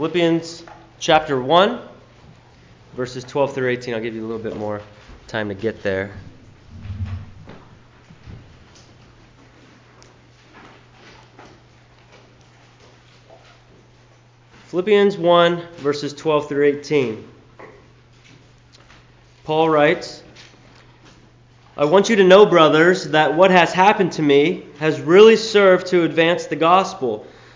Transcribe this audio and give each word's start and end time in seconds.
Philippians 0.00 0.64
chapter 0.98 1.38
1, 1.38 1.78
verses 2.96 3.22
12 3.22 3.54
through 3.54 3.68
18. 3.68 3.92
I'll 3.92 4.00
give 4.00 4.14
you 4.14 4.24
a 4.24 4.26
little 4.26 4.42
bit 4.42 4.56
more 4.56 4.80
time 5.26 5.50
to 5.50 5.54
get 5.54 5.82
there. 5.82 6.14
Philippians 14.68 15.18
1, 15.18 15.66
verses 15.76 16.14
12 16.14 16.48
through 16.48 16.64
18. 16.64 17.28
Paul 19.44 19.68
writes, 19.68 20.22
I 21.76 21.84
want 21.84 22.08
you 22.08 22.16
to 22.16 22.24
know, 22.24 22.46
brothers, 22.46 23.04
that 23.10 23.34
what 23.34 23.50
has 23.50 23.74
happened 23.74 24.12
to 24.12 24.22
me 24.22 24.64
has 24.78 24.98
really 24.98 25.36
served 25.36 25.88
to 25.88 26.04
advance 26.04 26.46
the 26.46 26.56
gospel, 26.56 27.26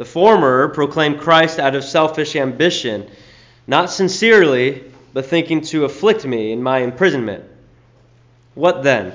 The 0.00 0.06
former 0.06 0.68
proclaim 0.68 1.18
Christ 1.18 1.58
out 1.58 1.74
of 1.74 1.84
selfish 1.84 2.34
ambition, 2.34 3.06
not 3.66 3.90
sincerely, 3.90 4.82
but 5.12 5.26
thinking 5.26 5.60
to 5.60 5.84
afflict 5.84 6.24
me 6.24 6.52
in 6.52 6.62
my 6.62 6.78
imprisonment. 6.78 7.44
What 8.54 8.82
then? 8.82 9.12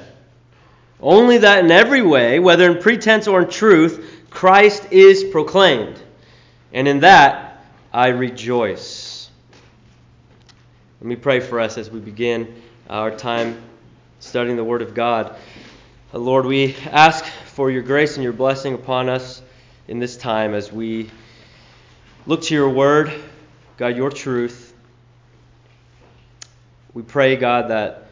Only 1.02 1.40
that 1.40 1.66
in 1.66 1.72
every 1.72 2.04
way, 2.04 2.38
whether 2.38 2.70
in 2.70 2.84
pretense 2.84 3.28
or 3.28 3.42
in 3.42 3.50
truth, 3.50 4.28
Christ 4.30 4.92
is 4.92 5.24
proclaimed. 5.24 6.00
And 6.72 6.88
in 6.88 7.00
that 7.00 7.66
I 7.92 8.10
rejoice. 8.10 9.28
Let 11.02 11.08
me 11.08 11.16
pray 11.16 11.40
for 11.40 11.60
us 11.60 11.80
as 11.80 11.90
we 11.90 12.00
begin 12.00 12.62
our 12.92 13.10
time 13.10 13.60
studying 14.20 14.56
the 14.56 14.64
Word 14.64 14.84
of 14.84 14.94
God. 14.94 15.36
Lord, 16.14 16.46
we 16.46 16.76
ask 16.92 17.26
for 17.26 17.72
your 17.72 17.82
grace 17.82 18.18
and 18.18 18.24
your 18.24 18.34
blessing 18.34 18.76
upon 18.76 19.10
us 19.10 19.42
in 19.88 20.00
this 20.00 20.18
time 20.18 20.54
as 20.54 20.72
we 20.72 21.10
look 22.26 22.42
to 22.44 22.54
your 22.54 22.70
Word, 22.70 23.12
God, 23.78 23.96
your 23.96 24.10
truth. 24.10 24.74
We 26.94 27.04
pray, 27.04 27.36
God, 27.36 27.70
that 27.70 28.08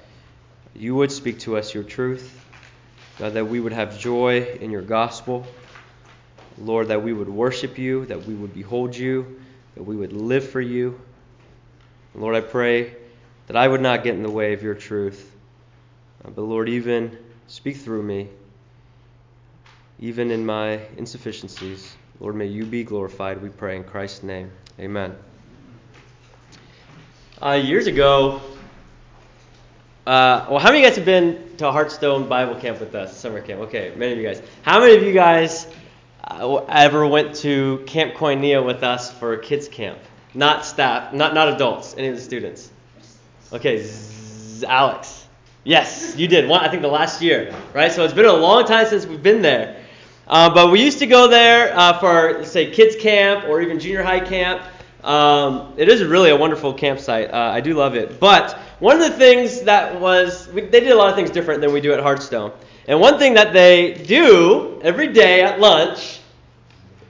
you 0.76 0.96
would 0.96 1.12
speak 1.12 1.40
to 1.40 1.58
us 1.58 1.74
your 1.74 1.84
truth, 1.84 2.40
God, 3.18 3.34
that 3.34 3.48
we 3.48 3.60
would 3.60 3.74
have 3.74 3.98
joy 3.98 4.44
in 4.60 4.72
your 4.72 4.82
gospel. 4.82 5.46
Lord, 6.58 6.90
that 6.90 7.02
we 7.02 7.14
would 7.14 7.30
worship 7.30 7.78
you, 7.80 8.06
that 8.06 8.26
we 8.26 8.36
would 8.36 8.54
behold 8.54 8.96
you, 8.96 9.42
that 9.76 9.84
we 9.84 9.96
would 9.96 10.14
live 10.14 10.48
for 10.48 10.62
you. 10.62 11.00
Lord, 12.14 12.36
I 12.36 12.42
pray 12.42 12.96
that 13.48 13.56
I 13.56 13.68
would 13.68 13.82
not 13.82 14.04
get 14.04 14.14
in 14.14 14.22
the 14.22 14.30
way 14.30 14.54
of 14.54 14.62
your 14.62 14.76
truth. 14.76 15.36
But 16.24 16.38
Lord, 16.42 16.70
even 16.70 17.18
speak 17.48 17.78
through 17.78 18.04
me, 18.04 18.30
even 20.04 20.32
in 20.32 20.46
my 20.46 20.82
insufficiencies. 20.98 21.96
Lord, 22.20 22.36
may 22.36 22.48
you 22.48 22.66
be 22.66 22.84
glorified, 22.84 23.42
we 23.42 23.48
pray 23.48 23.78
in 23.78 23.86
Christ's 23.86 24.22
name. 24.22 24.52
Amen. 24.78 25.16
Uh, 27.42 27.52
years 27.52 27.88
ago, 27.88 28.42
uh, 30.06 30.46
well, 30.50 30.59
how 30.59 30.72
many 30.72 30.80
of 30.80 30.84
you 30.84 30.90
guys 30.90 30.96
have 30.98 31.06
been 31.06 31.56
to 31.56 31.64
Heartstone 31.66 32.28
Bible 32.28 32.56
Camp 32.56 32.81
with 32.81 32.94
us, 32.96 33.18
summer 33.18 33.40
camp? 33.40 33.62
Okay, 33.62 33.94
many 33.96 34.12
of 34.12 34.18
you 34.18 34.25
guys. 34.25 34.41
How 34.64 34.81
many 34.81 34.97
of 34.97 35.03
you 35.03 35.14
guys 35.14 35.68
uh, 36.22 36.58
ever 36.68 37.08
went 37.08 37.35
to 37.35 37.81
Camp 37.88 38.14
Koinonia 38.16 38.66
with 38.66 38.84
us 38.84 39.09
for 39.09 39.31
a 39.31 39.41
kids 39.41 39.70
camp? 39.70 40.00
Not 40.34 40.66
staff, 40.66 41.14
not 41.14 41.34
not 41.34 41.47
adults, 41.47 41.96
any 41.97 42.09
of 42.09 42.16
the 42.16 42.22
students. 42.22 42.70
Okay, 43.53 43.90
Alex. 44.68 45.28
Yes, 45.64 46.18
you 46.18 46.28
did. 46.28 46.50
One, 46.50 46.59
I 46.59 46.68
think 46.68 46.81
the 46.81 46.90
last 46.90 47.22
year, 47.22 47.56
right? 47.74 47.90
So 47.90 48.03
it's 48.03 48.14
been 48.14 48.25
a 48.25 48.34
long 48.34 48.66
time 48.66 48.85
since 48.85 49.06
we've 49.06 49.24
been 49.24 49.41
there. 49.41 49.80
Uh, 50.28 50.53
but 50.53 50.72
we 50.72 50.81
used 50.81 51.00
to 51.00 51.07
go 51.07 51.28
there 51.28 51.78
uh, 51.78 52.00
for, 52.00 52.45
say, 52.45 52.72
kids 52.72 52.95
camp 52.95 53.45
or 53.45 53.61
even 53.61 53.79
junior 53.79 54.03
high 54.03 54.19
camp. 54.19 54.61
Um, 55.03 55.73
it 55.75 55.89
is 55.89 56.01
really 56.03 56.29
a 56.29 56.35
wonderful 56.38 56.73
campsite. 56.73 57.31
Uh, 57.31 57.38
I 57.38 57.59
do 57.59 57.73
love 57.73 57.95
it. 57.95 58.19
But 58.19 58.57
one 58.79 59.01
of 59.01 59.11
the 59.11 59.17
things 59.17 59.61
that 59.63 60.00
was, 60.00 60.47
we, 60.50 60.61
they 60.61 60.79
did 60.79 60.91
a 60.91 60.95
lot 60.95 61.09
of 61.09 61.16
things 61.16 61.29
different 61.29 61.59
than 61.61 61.73
we 61.73 61.81
do 61.81 61.94
at 61.94 62.00
Heartstone. 62.00 62.53
And 62.88 63.00
one 63.00 63.17
thing 63.19 63.34
that 63.34 63.53
they 63.53 63.94
do 63.94 64.79
every 64.81 65.07
day 65.11 65.41
at 65.41 65.59
lunch, 65.59 66.22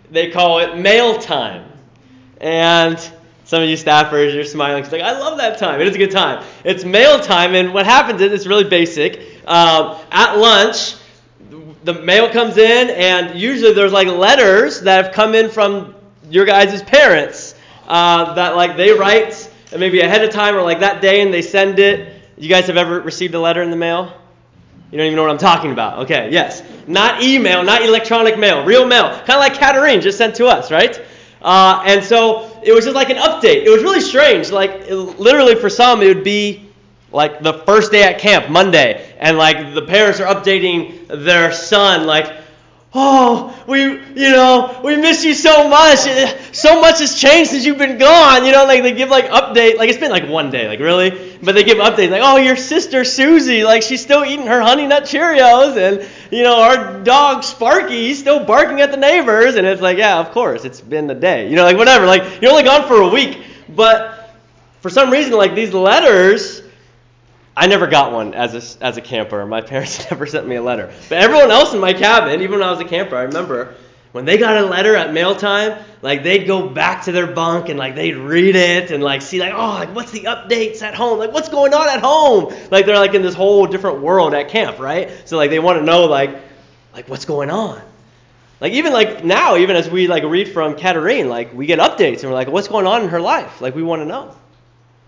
they 0.09 0.31
call 0.31 0.59
it 0.59 0.77
mail 0.77 1.19
time. 1.19 1.71
And 2.41 2.97
some 3.45 3.61
of 3.61 3.69
you 3.69 3.75
staffers, 3.75 4.33
you're 4.33 4.43
smiling. 4.43 4.83
It's 4.83 4.91
like, 4.91 5.01
I 5.01 5.19
love 5.19 5.37
that 5.37 5.59
time. 5.59 5.79
It 5.81 5.87
is 5.87 5.95
a 5.95 5.97
good 5.99 6.11
time. 6.11 6.43
It's 6.63 6.83
mail 6.83 7.19
time, 7.19 7.55
and 7.55 7.73
what 7.73 7.85
happens 7.85 8.21
is 8.21 8.31
it's 8.31 8.47
really 8.47 8.63
basic. 8.63 9.19
Um, 9.45 9.97
at 10.11 10.37
lunch, 10.37 10.95
the 11.83 11.93
mail 11.93 12.29
comes 12.29 12.57
in, 12.57 12.89
and 12.89 13.39
usually 13.39 13.73
there's 13.73 13.91
like 13.91 14.07
letters 14.07 14.81
that 14.81 15.03
have 15.03 15.13
come 15.13 15.35
in 15.35 15.49
from 15.49 15.95
your 16.29 16.45
guys' 16.45 16.81
parents 16.83 17.55
uh, 17.87 18.33
that 18.35 18.55
like 18.55 18.77
they 18.77 18.91
write 18.91 19.49
and 19.71 19.79
maybe 19.79 20.01
ahead 20.01 20.23
of 20.23 20.29
time 20.29 20.55
or 20.55 20.61
like 20.61 20.79
that 20.79 21.01
day, 21.01 21.21
and 21.21 21.33
they 21.33 21.41
send 21.41 21.79
it. 21.79 22.13
You 22.37 22.49
guys 22.49 22.67
have 22.67 22.77
ever 22.77 23.01
received 23.01 23.33
a 23.35 23.39
letter 23.39 23.61
in 23.61 23.69
the 23.69 23.77
mail? 23.77 24.13
You 24.91 24.97
don't 24.97 25.07
even 25.07 25.15
know 25.15 25.23
what 25.23 25.31
I'm 25.31 25.39
talking 25.39 25.71
about. 25.71 25.99
Okay, 26.03 26.29
yes. 26.31 26.61
Not 26.87 27.23
email, 27.23 27.63
not 27.63 27.81
electronic 27.81 28.37
mail, 28.37 28.63
real 28.63 28.85
mail. 28.85 29.09
Kind 29.09 29.31
of 29.31 29.39
like 29.39 29.55
Katarine 29.55 30.01
just 30.01 30.17
sent 30.17 30.35
to 30.35 30.45
us, 30.45 30.71
right? 30.71 31.03
Uh, 31.41 31.83
and 31.85 32.03
so 32.03 32.59
it 32.63 32.73
was 32.73 32.85
just 32.85 32.95
like 32.95 33.09
an 33.09 33.17
update. 33.17 33.65
It 33.65 33.69
was 33.69 33.81
really 33.81 34.01
strange. 34.01 34.51
Like 34.51 34.71
it, 34.87 34.95
literally 34.95 35.55
for 35.55 35.69
some, 35.69 36.01
it 36.01 36.07
would 36.07 36.23
be 36.23 36.69
like 37.13 37.41
the 37.41 37.53
first 37.53 37.91
day 37.91 38.03
at 38.03 38.19
camp, 38.19 38.49
Monday, 38.49 39.07
and 39.19 39.37
like 39.37 39.73
the 39.73 39.83
parents 39.83 40.19
are 40.19 40.33
updating 40.33 41.07
their 41.07 41.51
son, 41.51 42.07
like, 42.07 42.33
"Oh, 42.93 43.55
we, 43.67 43.81
you 43.81 44.31
know, 44.31 44.81
we 44.83 44.95
miss 44.97 45.23
you 45.23 45.33
so 45.33 45.69
much. 45.69 45.99
So 46.53 46.81
much 46.81 46.99
has 46.99 47.19
changed 47.19 47.51
since 47.51 47.65
you've 47.65 47.77
been 47.77 47.99
gone." 47.99 48.45
You 48.45 48.51
know, 48.51 48.65
like 48.65 48.81
they 48.81 48.93
give 48.93 49.09
like 49.09 49.25
update. 49.25 49.77
Like 49.77 49.89
it's 49.89 49.99
been 49.99 50.11
like 50.11 50.27
one 50.27 50.49
day, 50.49 50.67
like 50.67 50.79
really, 50.79 51.37
but 51.43 51.53
they 51.53 51.63
give 51.63 51.77
updates 51.77 52.09
like, 52.09 52.23
"Oh, 52.23 52.37
your 52.37 52.55
sister 52.55 53.03
Susie, 53.03 53.63
like 53.63 53.83
she's 53.83 54.01
still 54.01 54.25
eating 54.25 54.47
her 54.47 54.61
Honey 54.61 54.87
Nut 54.87 55.03
Cheerios, 55.03 55.77
and 55.77 56.09
you 56.31 56.41
know, 56.41 56.59
our 56.61 57.03
dog 57.03 57.43
Sparky, 57.43 58.07
he's 58.07 58.19
still 58.19 58.43
barking 58.43 58.81
at 58.81 58.89
the 58.89 58.97
neighbors." 58.97 59.53
And 59.55 59.67
it's 59.67 59.81
like, 59.81 59.99
yeah, 59.99 60.19
of 60.19 60.31
course, 60.31 60.65
it's 60.65 60.81
been 60.81 61.07
a 61.11 61.15
day. 61.15 61.47
You 61.47 61.57
know, 61.57 61.63
like 61.63 61.77
whatever. 61.77 62.07
Like 62.07 62.41
you're 62.41 62.49
only 62.49 62.63
gone 62.63 62.87
for 62.87 63.01
a 63.01 63.09
week, 63.09 63.39
but 63.69 64.35
for 64.81 64.89
some 64.89 65.11
reason, 65.11 65.33
like 65.33 65.53
these 65.53 65.73
letters 65.73 66.62
I 67.55 67.67
never 67.67 67.87
got 67.87 68.11
one 68.11 68.33
as 68.33 68.77
a, 68.77 68.83
as 68.83 68.97
a 68.97 69.01
camper. 69.01 69.45
My 69.45 69.61
parents 69.73 69.99
never 70.11 70.25
sent 70.25 70.47
me 70.47 70.55
a 70.55 70.63
letter. 70.63 70.91
But 71.09 71.19
everyone 71.19 71.51
else 71.51 71.73
in 71.73 71.79
my 71.79 71.93
cabin, 71.93 72.41
even 72.41 72.59
when 72.59 72.67
I 72.67 72.71
was 72.71 72.79
a 72.79 72.85
camper, 72.85 73.15
I 73.15 73.23
remember 73.23 73.75
when 74.13 74.25
they 74.25 74.37
got 74.37 74.57
a 74.57 74.65
letter 74.65 74.95
at 74.95 75.11
mail 75.11 75.35
time, 75.35 75.83
like 76.03 76.21
they'd 76.21 76.45
go 76.45 76.69
back 76.69 77.05
to 77.05 77.11
their 77.11 77.27
bunk 77.27 77.69
and 77.69 77.79
like 77.79 77.95
they'd 77.95 78.15
read 78.15 78.55
it 78.55 78.91
and 78.91 79.03
like 79.03 79.23
see 79.23 79.39
like, 79.39 79.53
oh, 79.53 79.73
like 79.73 79.93
what's 79.95 80.11
the 80.11 80.25
updates 80.25 80.83
at 80.83 80.93
home? 80.93 81.17
Like 81.17 81.31
what's 81.31 81.49
going 81.49 81.73
on 81.73 81.89
at 81.89 81.99
home? 81.99 82.53
Like 82.69 82.85
they're 82.85 82.95
like 82.95 83.15
in 83.15 83.23
this 83.23 83.33
whole 83.33 83.65
different 83.65 84.01
world 84.01 84.35
at 84.35 84.49
camp, 84.49 84.77
right? 84.79 85.11
So 85.25 85.37
like 85.37 85.49
they 85.49 85.59
want 85.59 85.79
to 85.79 85.83
know 85.83 86.05
like 86.05 86.35
like 86.93 87.09
what's 87.09 87.25
going 87.25 87.49
on. 87.49 87.81
Like 88.61 88.73
even 88.73 88.93
like 88.93 89.25
now, 89.25 89.57
even 89.57 89.75
as 89.75 89.89
we 89.89 90.07
like 90.07 90.23
read 90.23 90.47
from 90.47 90.75
Katarine, 90.75 91.27
like 91.27 91.53
we 91.53 91.65
get 91.65 91.79
updates 91.79 92.21
and 92.21 92.25
we're 92.25 92.35
like, 92.35 92.47
what's 92.47 92.67
going 92.67 92.85
on 92.85 93.01
in 93.01 93.09
her 93.09 93.19
life? 93.19 93.61
Like 93.61 93.73
we 93.73 93.81
want 93.81 94.03
to 94.03 94.05
know. 94.05 94.35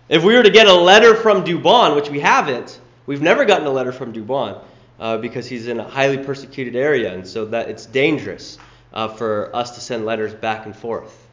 If 0.08 0.22
we 0.22 0.36
were 0.36 0.42
to 0.44 0.50
get 0.50 0.68
a 0.68 0.72
letter 0.72 1.16
from 1.16 1.44
Dubon, 1.44 1.96
which 1.96 2.08
we 2.10 2.20
haven't, 2.20 2.78
we've 3.06 3.22
never 3.22 3.44
gotten 3.44 3.66
a 3.66 3.72
letter 3.72 3.90
from 3.90 4.12
Dubon 4.12 4.62
uh, 5.00 5.18
because 5.18 5.48
he's 5.48 5.66
in 5.66 5.80
a 5.80 5.84
highly 5.84 6.18
persecuted 6.18 6.76
area, 6.76 7.12
and 7.12 7.26
so 7.26 7.46
that 7.46 7.68
it's 7.68 7.86
dangerous 7.86 8.56
uh, 8.92 9.08
for 9.08 9.54
us 9.54 9.72
to 9.72 9.80
send 9.80 10.04
letters 10.04 10.32
back 10.32 10.64
and 10.64 10.76
forth. 10.76 11.26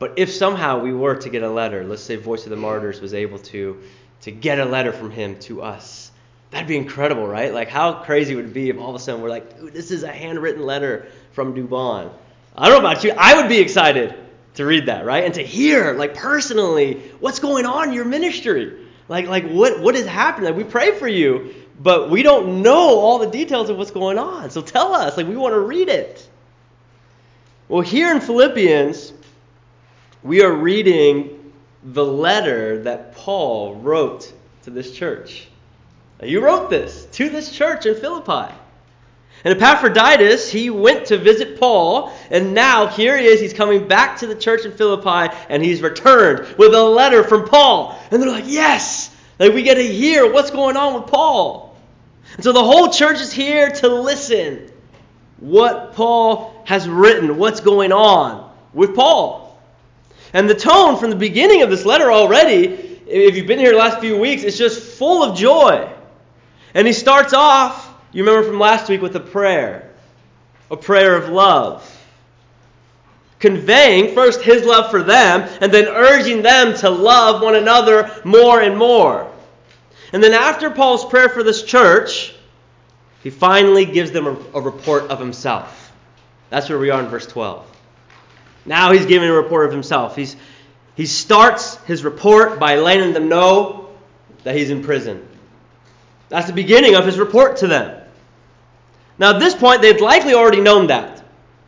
But 0.00 0.14
if 0.16 0.32
somehow 0.32 0.80
we 0.80 0.92
were 0.92 1.14
to 1.14 1.30
get 1.30 1.44
a 1.44 1.50
letter, 1.50 1.84
let's 1.84 2.02
say 2.02 2.16
Voice 2.16 2.44
of 2.44 2.50
the 2.50 2.56
Martyrs 2.56 3.00
was 3.00 3.14
able 3.14 3.38
to 3.38 3.80
to 4.22 4.32
get 4.32 4.58
a 4.58 4.64
letter 4.64 4.92
from 4.92 5.10
him 5.10 5.38
to 5.38 5.62
us, 5.62 6.10
that'd 6.50 6.68
be 6.68 6.76
incredible, 6.76 7.26
right? 7.26 7.54
Like 7.54 7.68
how 7.68 8.02
crazy 8.02 8.34
would 8.34 8.46
it 8.46 8.52
be 8.52 8.70
if 8.70 8.78
all 8.78 8.90
of 8.90 8.96
a 8.96 8.98
sudden 8.98 9.22
we're 9.22 9.30
like, 9.30 9.72
this 9.72 9.90
is 9.90 10.02
a 10.02 10.12
handwritten 10.12 10.66
letter 10.66 11.06
from 11.32 11.54
Dubon. 11.54 12.12
I 12.56 12.68
don't 12.68 12.82
know 12.82 12.90
about 12.90 13.04
you, 13.04 13.14
I 13.16 13.40
would 13.40 13.48
be 13.48 13.60
excited 13.60 14.14
to 14.60 14.66
read 14.66 14.86
that, 14.86 15.04
right? 15.04 15.24
And 15.24 15.34
to 15.34 15.42
hear, 15.42 15.94
like 15.94 16.14
personally, 16.14 17.02
what's 17.18 17.40
going 17.40 17.66
on 17.66 17.88
in 17.88 17.94
your 17.94 18.04
ministry. 18.04 18.86
Like, 19.08 19.26
like 19.26 19.48
what, 19.48 19.80
what 19.80 19.96
is 19.96 20.06
happening? 20.06 20.50
Like, 20.50 20.56
we 20.56 20.64
pray 20.64 20.92
for 20.92 21.08
you, 21.08 21.54
but 21.78 22.10
we 22.10 22.22
don't 22.22 22.62
know 22.62 23.00
all 23.00 23.18
the 23.18 23.30
details 23.30 23.70
of 23.70 23.78
what's 23.78 23.90
going 23.90 24.18
on. 24.18 24.50
So 24.50 24.62
tell 24.62 24.94
us. 24.94 25.16
Like, 25.16 25.26
we 25.26 25.36
want 25.36 25.54
to 25.54 25.60
read 25.60 25.88
it. 25.88 26.28
Well, 27.68 27.80
here 27.80 28.14
in 28.14 28.20
Philippians, 28.20 29.12
we 30.22 30.42
are 30.42 30.52
reading 30.52 31.52
the 31.82 32.04
letter 32.04 32.82
that 32.82 33.14
Paul 33.14 33.76
wrote 33.76 34.32
to 34.64 34.70
this 34.70 34.92
church. 34.92 35.48
Now, 36.20 36.28
you 36.28 36.44
wrote 36.44 36.68
this 36.68 37.06
to 37.12 37.30
this 37.30 37.50
church 37.50 37.86
in 37.86 37.94
Philippi. 37.94 38.54
And 39.42 39.56
Epaphroditus, 39.56 40.52
he 40.52 40.68
went 40.68 41.06
to 41.06 41.16
visit 41.16 41.49
Paul, 41.60 42.12
and 42.30 42.54
now 42.54 42.88
here 42.88 43.16
he 43.16 43.26
is. 43.26 43.40
He's 43.40 43.52
coming 43.52 43.86
back 43.86 44.18
to 44.18 44.26
the 44.26 44.34
church 44.34 44.64
in 44.64 44.72
Philippi, 44.72 45.32
and 45.48 45.62
he's 45.62 45.80
returned 45.82 46.56
with 46.56 46.74
a 46.74 46.82
letter 46.82 47.22
from 47.22 47.46
Paul. 47.46 47.96
And 48.10 48.20
they're 48.20 48.30
like, 48.30 48.44
yes! 48.48 49.14
Like, 49.38 49.54
we 49.54 49.62
get 49.62 49.74
to 49.74 49.86
hear 49.86 50.32
what's 50.32 50.50
going 50.50 50.76
on 50.76 50.94
with 50.94 51.06
Paul. 51.10 51.76
And 52.34 52.42
so 52.42 52.52
the 52.52 52.64
whole 52.64 52.90
church 52.90 53.20
is 53.20 53.32
here 53.32 53.70
to 53.70 53.88
listen 53.88 54.70
what 55.38 55.94
Paul 55.94 56.62
has 56.64 56.88
written, 56.88 57.38
what's 57.38 57.60
going 57.60 57.92
on 57.92 58.52
with 58.72 58.96
Paul. 58.96 59.58
And 60.32 60.48
the 60.48 60.54
tone 60.54 60.96
from 60.96 61.10
the 61.10 61.16
beginning 61.16 61.62
of 61.62 61.70
this 61.70 61.84
letter 61.84 62.10
already, 62.10 62.66
if 63.06 63.36
you've 63.36 63.46
been 63.46 63.58
here 63.58 63.72
the 63.72 63.78
last 63.78 64.00
few 64.00 64.18
weeks, 64.18 64.42
it's 64.42 64.58
just 64.58 64.98
full 64.98 65.22
of 65.22 65.36
joy. 65.36 65.88
And 66.74 66.86
he 66.86 66.92
starts 66.92 67.32
off 67.32 67.90
you 68.12 68.24
remember 68.24 68.48
from 68.48 68.58
last 68.58 68.88
week 68.88 69.02
with 69.02 69.14
a 69.14 69.20
prayer, 69.20 69.89
a 70.70 70.76
prayer 70.76 71.16
of 71.16 71.28
love. 71.28 71.96
Conveying 73.38 74.14
first 74.14 74.42
his 74.42 74.64
love 74.64 74.90
for 74.90 75.02
them 75.02 75.48
and 75.60 75.72
then 75.72 75.88
urging 75.88 76.42
them 76.42 76.74
to 76.78 76.90
love 76.90 77.42
one 77.42 77.56
another 77.56 78.10
more 78.24 78.60
and 78.60 78.76
more. 78.76 79.30
And 80.12 80.22
then 80.22 80.34
after 80.34 80.70
Paul's 80.70 81.04
prayer 81.04 81.28
for 81.28 81.42
this 81.42 81.62
church, 81.62 82.34
he 83.22 83.30
finally 83.30 83.84
gives 83.84 84.10
them 84.10 84.26
a, 84.26 84.36
a 84.54 84.60
report 84.60 85.04
of 85.04 85.18
himself. 85.18 85.92
That's 86.50 86.68
where 86.68 86.78
we 86.78 86.90
are 86.90 87.00
in 87.00 87.08
verse 87.08 87.26
12. 87.26 87.66
Now 88.66 88.92
he's 88.92 89.06
giving 89.06 89.28
a 89.28 89.32
report 89.32 89.66
of 89.66 89.72
himself. 89.72 90.16
He's, 90.16 90.36
he 90.96 91.06
starts 91.06 91.76
his 91.84 92.04
report 92.04 92.58
by 92.58 92.76
letting 92.76 93.12
them 93.12 93.28
know 93.28 93.88
that 94.44 94.54
he's 94.54 94.70
in 94.70 94.82
prison. 94.82 95.26
That's 96.28 96.46
the 96.46 96.52
beginning 96.52 96.94
of 96.94 97.06
his 97.06 97.18
report 97.18 97.58
to 97.58 97.66
them. 97.66 97.99
Now, 99.20 99.34
at 99.34 99.38
this 99.38 99.54
point, 99.54 99.82
they'd 99.82 100.00
likely 100.00 100.32
already 100.32 100.62
known 100.62 100.86
that. 100.86 101.22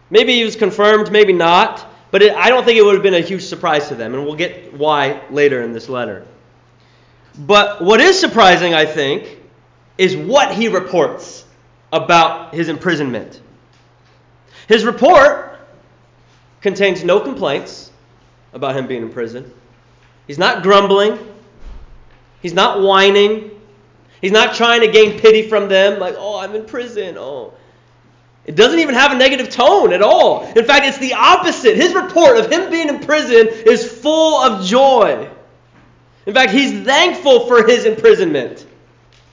Maybe 0.08 0.32
he 0.32 0.44
was 0.44 0.56
confirmed, 0.56 1.12
maybe 1.12 1.34
not, 1.34 1.86
but 2.10 2.22
it, 2.22 2.34
I 2.34 2.48
don't 2.48 2.64
think 2.64 2.78
it 2.78 2.82
would 2.82 2.94
have 2.94 3.02
been 3.02 3.12
a 3.12 3.20
huge 3.20 3.44
surprise 3.44 3.88
to 3.88 3.94
them, 3.94 4.14
and 4.14 4.24
we'll 4.24 4.36
get 4.36 4.72
why 4.72 5.20
later 5.30 5.62
in 5.62 5.74
this 5.74 5.90
letter. 5.90 6.26
But 7.38 7.84
what 7.84 8.00
is 8.00 8.18
surprising, 8.18 8.72
I 8.72 8.86
think, 8.86 9.38
is 9.98 10.16
what 10.16 10.54
he 10.54 10.68
reports 10.68 11.44
about 11.92 12.54
his 12.54 12.70
imprisonment. 12.70 13.38
His 14.66 14.86
report 14.86 15.60
contains 16.62 17.04
no 17.04 17.20
complaints 17.20 17.90
about 18.54 18.76
him 18.76 18.86
being 18.86 19.02
in 19.02 19.12
prison. 19.12 19.52
He's 20.26 20.38
not 20.38 20.62
grumbling. 20.62 21.18
He's 22.40 22.54
not 22.54 22.80
whining. 22.80 23.51
He's 24.22 24.32
not 24.32 24.54
trying 24.54 24.80
to 24.82 24.88
gain 24.88 25.18
pity 25.18 25.48
from 25.48 25.68
them, 25.68 25.98
like, 25.98 26.14
oh, 26.16 26.38
I'm 26.38 26.54
in 26.54 26.64
prison. 26.64 27.16
Oh. 27.18 27.52
It 28.46 28.54
doesn't 28.54 28.78
even 28.78 28.94
have 28.94 29.12
a 29.12 29.16
negative 29.16 29.50
tone 29.50 29.92
at 29.92 30.00
all. 30.00 30.44
In 30.44 30.64
fact, 30.64 30.86
it's 30.86 30.98
the 30.98 31.14
opposite. 31.14 31.76
His 31.76 31.92
report 31.92 32.38
of 32.38 32.50
him 32.50 32.70
being 32.70 32.88
in 32.88 33.00
prison 33.00 33.48
is 33.48 33.84
full 34.00 34.40
of 34.40 34.64
joy. 34.64 35.28
In 36.24 36.34
fact, 36.34 36.52
he's 36.52 36.84
thankful 36.84 37.46
for 37.46 37.66
his 37.66 37.84
imprisonment. 37.84 38.64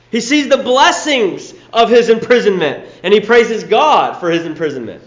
He 0.09 0.21
sees 0.21 0.49
the 0.49 0.57
blessings 0.57 1.53
of 1.71 1.91
his 1.91 2.09
imprisonment, 2.09 2.89
and 3.03 3.13
he 3.13 3.19
praises 3.19 3.63
God 3.63 4.19
for 4.19 4.31
his 4.31 4.45
imprisonment. 4.45 5.03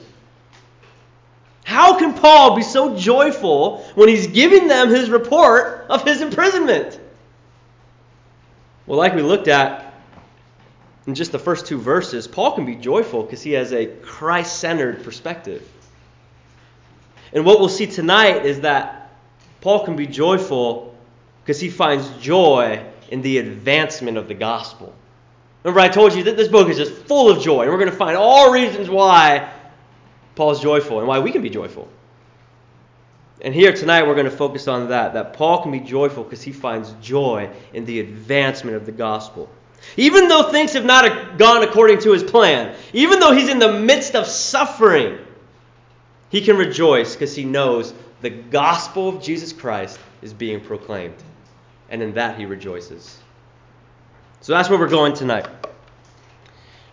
How 1.64 1.98
can 1.98 2.14
Paul 2.14 2.54
be 2.54 2.62
so 2.62 2.96
joyful 2.96 3.78
when 3.96 4.08
he's 4.08 4.28
giving 4.28 4.68
them 4.68 4.90
his 4.90 5.10
report 5.10 5.86
of 5.88 6.04
his 6.04 6.20
imprisonment? 6.20 7.00
Well, 8.86 8.98
like 8.98 9.14
we 9.14 9.22
looked 9.22 9.48
at 9.48 9.94
in 11.06 11.14
just 11.14 11.32
the 11.32 11.38
first 11.38 11.66
two 11.66 11.78
verses, 11.78 12.28
Paul 12.28 12.52
can 12.52 12.64
be 12.64 12.76
joyful 12.76 13.22
because 13.22 13.42
he 13.42 13.52
has 13.52 13.72
a 13.72 13.86
Christ 13.86 14.58
centered 14.58 15.02
perspective. 15.04 15.68
And 17.32 17.44
what 17.44 17.58
we'll 17.58 17.68
see 17.68 17.86
tonight 17.86 18.44
is 18.44 18.60
that 18.60 19.10
Paul 19.60 19.84
can 19.84 19.96
be 19.96 20.06
joyful 20.06 20.96
because 21.42 21.60
he 21.60 21.70
finds 21.70 22.08
joy 22.18 22.84
in 23.10 23.22
the 23.22 23.38
advancement 23.38 24.16
of 24.16 24.28
the 24.28 24.34
gospel. 24.34 24.94
Remember, 25.62 25.80
I 25.80 25.88
told 25.88 26.14
you 26.14 26.24
that 26.24 26.36
this 26.36 26.48
book 26.48 26.68
is 26.68 26.76
just 26.76 26.92
full 26.92 27.30
of 27.30 27.42
joy, 27.42 27.62
and 27.62 27.70
we're 27.70 27.78
going 27.78 27.90
to 27.90 27.96
find 27.96 28.16
all 28.16 28.52
reasons 28.52 28.90
why 28.90 29.52
Paul's 30.34 30.60
joyful 30.60 30.98
and 30.98 31.06
why 31.06 31.20
we 31.20 31.30
can 31.30 31.42
be 31.42 31.50
joyful. 31.50 31.88
And 33.42 33.52
here 33.52 33.72
tonight 33.72 34.06
we're 34.06 34.14
going 34.14 34.30
to 34.30 34.36
focus 34.36 34.68
on 34.68 34.90
that, 34.90 35.14
that 35.14 35.32
Paul 35.32 35.62
can 35.62 35.72
be 35.72 35.80
joyful 35.80 36.22
because 36.22 36.42
he 36.42 36.52
finds 36.52 36.92
joy 37.02 37.50
in 37.74 37.84
the 37.84 37.98
advancement 37.98 38.76
of 38.76 38.86
the 38.86 38.92
gospel. 38.92 39.50
Even 39.96 40.28
though 40.28 40.44
things 40.44 40.74
have 40.74 40.84
not 40.84 41.38
gone 41.38 41.64
according 41.64 41.98
to 42.02 42.12
his 42.12 42.22
plan, 42.22 42.76
even 42.92 43.18
though 43.18 43.32
he's 43.32 43.48
in 43.48 43.58
the 43.58 43.80
midst 43.80 44.14
of 44.14 44.26
suffering, 44.26 45.18
he 46.30 46.40
can 46.40 46.56
rejoice 46.56 47.16
because 47.16 47.34
he 47.34 47.44
knows 47.44 47.92
the 48.20 48.30
gospel 48.30 49.08
of 49.08 49.22
Jesus 49.22 49.52
Christ 49.52 49.98
is 50.22 50.32
being 50.32 50.60
proclaimed. 50.60 51.16
And 51.90 52.00
in 52.00 52.14
that 52.14 52.38
he 52.38 52.46
rejoices. 52.46 53.18
So 54.40 54.52
that's 54.52 54.70
where 54.70 54.78
we're 54.78 54.88
going 54.88 55.14
tonight. 55.14 55.48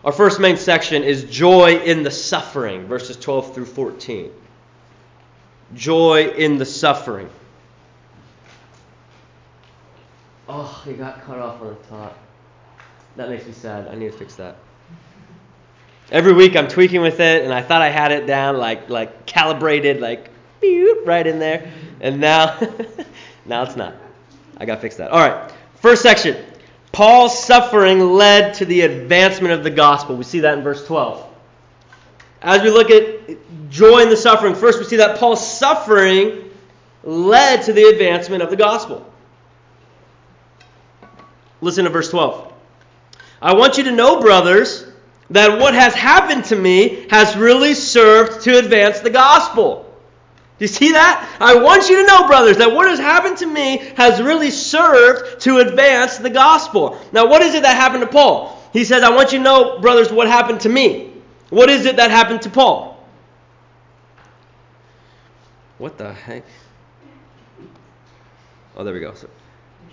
Our 0.04 0.12
first 0.12 0.40
main 0.40 0.56
section 0.56 1.04
is 1.04 1.24
joy 1.24 1.76
in 1.76 2.02
the 2.02 2.10
suffering, 2.10 2.86
verses 2.86 3.16
12 3.16 3.54
through 3.54 3.66
14 3.66 4.32
joy 5.74 6.28
in 6.28 6.58
the 6.58 6.66
suffering. 6.66 7.28
Oh, 10.48 10.82
it 10.86 10.98
got 10.98 11.22
cut 11.22 11.38
off 11.38 11.60
on 11.62 11.68
the 11.68 11.74
top. 11.88 12.18
That 13.16 13.28
makes 13.28 13.46
me 13.46 13.52
sad. 13.52 13.88
I 13.88 13.94
need 13.94 14.10
to 14.10 14.18
fix 14.18 14.34
that. 14.36 14.56
Every 16.10 16.32
week 16.32 16.56
I'm 16.56 16.66
tweaking 16.66 17.02
with 17.02 17.20
it, 17.20 17.44
and 17.44 17.52
I 17.52 17.62
thought 17.62 17.82
I 17.82 17.88
had 17.88 18.10
it 18.10 18.26
down, 18.26 18.58
like 18.58 18.88
like 18.88 19.26
calibrated, 19.26 20.00
like 20.00 20.28
right 21.04 21.26
in 21.26 21.38
there, 21.38 21.70
and 22.00 22.20
now 22.20 22.58
now 23.46 23.62
it's 23.62 23.76
not. 23.76 23.94
I 24.56 24.64
got 24.66 24.76
to 24.76 24.80
fix 24.80 24.96
that. 24.96 25.10
All 25.10 25.20
right. 25.20 25.52
First 25.76 26.02
section. 26.02 26.36
Paul's 26.92 27.44
suffering 27.44 28.00
led 28.00 28.54
to 28.54 28.64
the 28.64 28.82
advancement 28.82 29.54
of 29.54 29.62
the 29.62 29.70
gospel. 29.70 30.16
We 30.16 30.24
see 30.24 30.40
that 30.40 30.58
in 30.58 30.64
verse 30.64 30.84
12. 30.86 31.26
As 32.42 32.62
we 32.62 32.70
look 32.70 32.90
at 32.90 33.36
joy 33.70 34.00
in 34.00 34.10
the 34.10 34.16
suffering, 34.16 34.54
first 34.54 34.78
we 34.78 34.84
see 34.84 34.96
that 34.96 35.18
Paul's 35.18 35.58
suffering 35.58 36.50
led 37.02 37.62
to 37.62 37.72
the 37.72 37.84
advancement 37.84 38.42
of 38.42 38.50
the 38.50 38.56
gospel. 38.56 39.06
Listen 41.60 41.84
to 41.84 41.90
verse 41.90 42.10
12. 42.10 42.52
I 43.40 43.54
want 43.54 43.78
you 43.78 43.84
to 43.84 43.92
know, 43.92 44.20
brothers, 44.20 44.86
that 45.30 45.58
what 45.58 45.74
has 45.74 45.94
happened 45.94 46.44
to 46.46 46.56
me 46.56 47.06
has 47.10 47.36
really 47.36 47.74
served 47.74 48.42
to 48.42 48.58
advance 48.58 49.00
the 49.00 49.10
gospel. 49.10 49.86
Do 50.58 50.64
you 50.64 50.68
see 50.68 50.92
that? 50.92 51.36
I 51.40 51.54
want 51.62 51.88
you 51.88 52.02
to 52.02 52.06
know, 52.06 52.26
brothers, 52.26 52.58
that 52.58 52.72
what 52.72 52.86
has 52.86 52.98
happened 52.98 53.38
to 53.38 53.46
me 53.46 53.78
has 53.96 54.20
really 54.20 54.50
served 54.50 55.40
to 55.42 55.58
advance 55.58 56.18
the 56.18 56.28
gospel. 56.28 57.00
Now, 57.12 57.26
what 57.28 57.40
is 57.40 57.54
it 57.54 57.62
that 57.62 57.76
happened 57.76 58.02
to 58.02 58.08
Paul? 58.08 58.60
He 58.72 58.84
says, 58.84 59.02
I 59.02 59.10
want 59.10 59.32
you 59.32 59.38
to 59.38 59.44
know, 59.44 59.78
brothers, 59.80 60.12
what 60.12 60.28
happened 60.28 60.60
to 60.62 60.68
me. 60.68 61.14
What 61.48 61.70
is 61.70 61.86
it 61.86 61.96
that 61.96 62.10
happened 62.10 62.42
to 62.42 62.50
Paul? 62.50 62.89
What 65.80 65.96
the 65.96 66.12
heck? 66.12 66.44
Oh, 68.76 68.84
there 68.84 68.92
we 68.92 69.00
go. 69.00 69.14
So, 69.14 69.30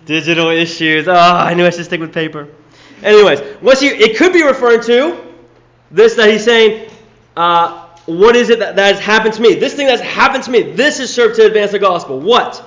digital 0.04 0.50
issues. 0.50 1.08
Oh, 1.08 1.14
I 1.14 1.54
knew 1.54 1.64
I 1.64 1.70
should 1.70 1.86
stick 1.86 1.98
with 1.98 2.12
paper. 2.12 2.46
Anyways, 3.02 3.40
what's 3.62 3.80
he? 3.80 3.88
It 3.88 4.18
could 4.18 4.34
be 4.34 4.42
referring 4.42 4.82
to 4.82 5.18
this 5.90 6.14
that 6.16 6.28
he's 6.28 6.44
saying. 6.44 6.90
Uh, 7.34 7.86
what 8.04 8.36
is 8.36 8.50
it 8.50 8.58
that, 8.58 8.76
that 8.76 8.96
has 8.96 9.02
happened 9.02 9.32
to 9.34 9.40
me? 9.40 9.54
This 9.54 9.74
thing 9.74 9.86
that's 9.86 10.02
happened 10.02 10.44
to 10.44 10.50
me. 10.50 10.72
This 10.72 10.98
has 10.98 11.12
served 11.12 11.36
to 11.36 11.46
advance 11.46 11.72
the 11.72 11.78
gospel. 11.78 12.20
What? 12.20 12.62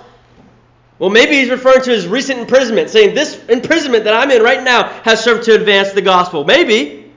Well, 0.97 1.11
maybe 1.11 1.33
he's 1.33 1.49
referring 1.51 1.83
to 1.83 1.91
his 1.91 2.07
recent 2.07 2.39
imprisonment, 2.39 2.89
saying 2.89 3.13
this 3.13 3.43
imprisonment 3.45 4.05
that 4.05 4.15
I'm 4.15 4.31
in 4.31 4.41
right 4.41 4.63
now 4.63 4.87
has 5.03 5.23
served 5.23 5.43
to 5.43 5.53
advance 5.53 5.91
the 5.91 6.01
gospel. 6.01 6.43
Maybe. 6.43 7.11